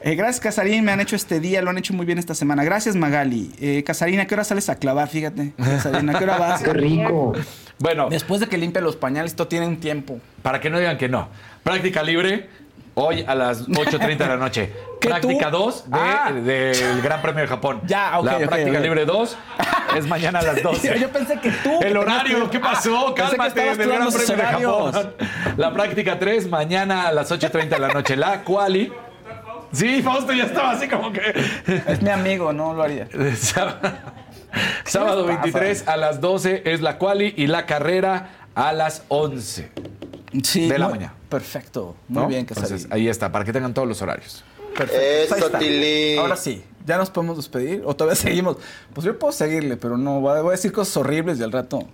[0.05, 0.83] Eh, gracias, Casarín.
[0.83, 2.65] Me han hecho este día, lo han hecho muy bien esta semana.
[2.65, 3.53] Gracias, Magali.
[3.61, 5.07] Eh, Casarín, ¿a qué hora sales a clavar?
[5.07, 5.53] Fíjate.
[5.55, 6.61] Casarín, ¿a qué hora vas?
[6.63, 7.31] Qué rico.
[7.79, 10.19] Bueno, Después de que limpia los pañales, esto tiene un tiempo.
[10.41, 11.29] para que no digan que no.
[11.63, 12.49] Práctica libre,
[12.95, 14.71] hoy a las 8.30 de la noche.
[15.01, 15.57] ¿Qué, práctica tú?
[15.57, 16.31] 2 de- Ah.
[16.31, 17.81] del Gran Premio de Japón.
[17.85, 18.83] Ya, ok, La ok, práctica ok.
[18.83, 19.37] libre 2
[19.97, 20.99] es mañana a las 12.
[20.99, 21.79] Yo pensé que tú.
[21.81, 23.09] El horario, ¿qué pasó?
[23.09, 25.13] Ah, pensé que Cálmate del Gran Premio de Japón.
[25.57, 28.15] La práctica 3, mañana a las 8.30 de la noche.
[28.15, 28.91] La quali.
[29.73, 31.21] Sí, Fausto ya estaba así como que.
[31.87, 33.07] Es mi amigo, no lo haría.
[34.85, 35.41] Sábado les pasa?
[35.59, 39.71] 23 a las 12 es la quali y la carrera a las 11
[40.43, 41.13] Sí, de la muy- mañana.
[41.33, 41.95] Perfecto.
[42.07, 42.27] Muy ¿no?
[42.27, 42.65] bien, Casarín.
[42.65, 44.43] Entonces, ahí está, para que tengan todos los horarios.
[44.77, 45.57] Perfecto.
[45.57, 46.21] Eso.
[46.21, 47.81] Ahora sí, ya nos podemos despedir.
[47.85, 48.57] O todavía seguimos.
[48.93, 50.19] Pues yo puedo seguirle, pero no.
[50.19, 51.87] Voy a, decir cosas horribles y al rato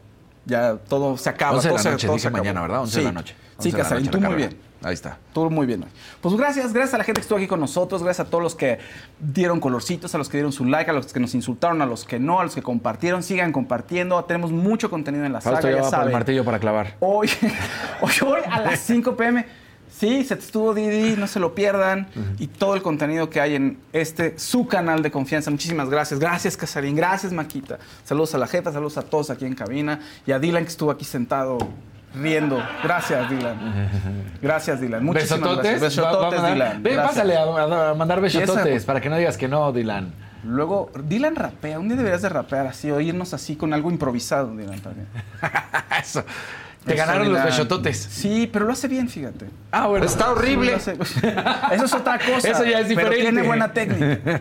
[0.45, 1.55] ya todo se acaba.
[1.55, 2.43] 11 de la noche, se acabó.
[2.43, 2.81] mañana, ¿verdad?
[2.81, 2.99] 11 sí.
[2.99, 3.35] de la noche.
[3.57, 4.57] 11 Sí, Casarín, tú muy bien.
[4.81, 5.17] Ahí está.
[5.33, 5.83] Todo muy bien.
[6.21, 8.55] Pues gracias, gracias a la gente que estuvo aquí con nosotros, gracias a todos los
[8.55, 8.79] que
[9.19, 12.05] dieron colorcitos, a los que dieron su like, a los que nos insultaron, a los
[12.05, 13.21] que no, a los que compartieron.
[13.21, 14.23] Sigan compartiendo.
[14.23, 16.13] Tenemos mucho contenido en la Fausto saga, ya por el saben.
[16.13, 16.95] martillo para clavar.
[16.99, 17.29] Hoy,
[18.01, 19.45] hoy, hoy a las 5 pm.
[19.91, 22.07] Sí, se te estuvo Didi, no se lo pierdan.
[22.37, 25.51] Y todo el contenido que hay en este, su canal de confianza.
[25.51, 26.21] Muchísimas gracias.
[26.21, 26.95] Gracias, Casarín.
[26.95, 27.79] Gracias, Maquita.
[28.05, 29.99] Saludos a la jefa, saludos a todos aquí en cabina.
[30.25, 31.57] Y a Dylan que estuvo aquí sentado
[32.15, 32.61] riendo.
[32.83, 33.57] Gracias, Dylan.
[34.41, 35.03] Gracias, Dylan.
[35.03, 35.79] Muchísimas ¿Besototes?
[35.81, 36.03] gracias.
[36.05, 36.83] Va Besototes, Dylan.
[36.83, 37.15] Ve, Gracias.
[37.15, 40.13] pásale a, a mandar esa- besototes para que no digas que no, Dylan.
[40.43, 41.79] Luego, Dylan rapea.
[41.79, 45.07] Un día deberías de rapear así, o irnos así con algo improvisado, Dylan, también.
[46.01, 46.23] Eso.
[46.85, 47.97] Te Eso, ganaron los besototes.
[47.97, 49.47] Sí, pero lo hace bien, fíjate.
[49.69, 50.05] Ah, bueno.
[50.05, 50.73] Está horrible.
[50.75, 52.47] Eso es otra cosa.
[52.51, 53.17] Eso ya es Pero diferente.
[53.21, 54.39] tiene buena técnica.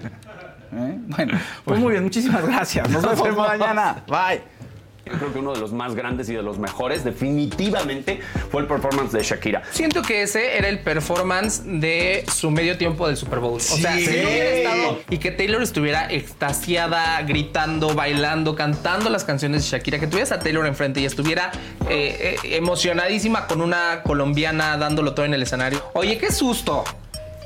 [0.70, 0.98] ¿Eh?
[1.06, 2.88] Bueno, pues muy bien, muchísimas gracias.
[2.90, 3.36] Nos vemos.
[3.48, 4.04] mañana.
[4.06, 4.57] Bye.
[5.12, 8.20] Yo creo que uno de los más grandes y de los mejores definitivamente
[8.50, 9.62] fue el performance de Shakira.
[9.70, 13.56] Siento que ese era el performance de su medio tiempo del Super Bowl.
[13.56, 14.06] O sea, Sí.
[14.06, 19.70] si no hubiera estado y que Taylor estuviera extasiada, gritando, bailando, cantando las canciones de
[19.78, 21.50] Shakira, que tuvieras a Taylor enfrente y estuviera
[21.88, 25.82] eh, eh, emocionadísima con una colombiana dándolo todo en el escenario.
[25.94, 26.84] Oye, qué susto.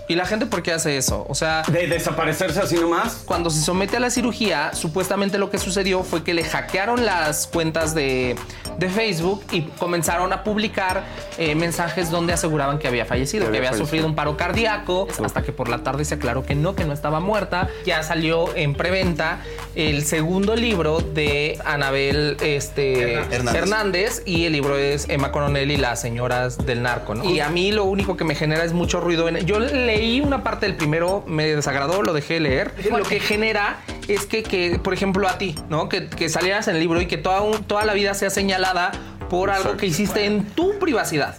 [0.09, 1.25] ¿Y la gente por qué hace eso?
[1.29, 1.63] O sea...
[1.69, 3.23] ¿De desaparecerse así nomás?
[3.25, 7.47] Cuando se somete a la cirugía, supuestamente lo que sucedió fue que le hackearon las
[7.47, 8.37] cuentas de,
[8.79, 11.05] de Facebook y comenzaron a publicar
[11.39, 13.87] eh, mensajes donde aseguraban que había fallecido, que había había fallecido.
[13.87, 16.93] sufrido un paro cardíaco, hasta que por la tarde se aclaró que no, que no
[16.93, 17.69] estaba muerta.
[17.87, 19.41] Ya salió en preventa
[19.75, 23.55] el segundo libro de Anabel este, Hernández.
[23.55, 24.23] Hernández.
[24.27, 27.15] y el libro es Emma Coronel y las señoras del narco.
[27.15, 27.25] ¿no?
[27.25, 29.29] Y a mí lo único que me genera es mucho ruido.
[29.29, 29.59] En, yo
[29.97, 32.75] leí una parte del primero, me desagradó, lo dejé de leer.
[32.91, 33.79] Lo que genera
[34.09, 35.89] es que, que, por ejemplo, a ti, ¿no?
[35.89, 38.93] Que, que salieras en el libro y que toda, un- toda la vida sea señalada
[39.29, 41.37] por algo que hiciste en tu privacidad.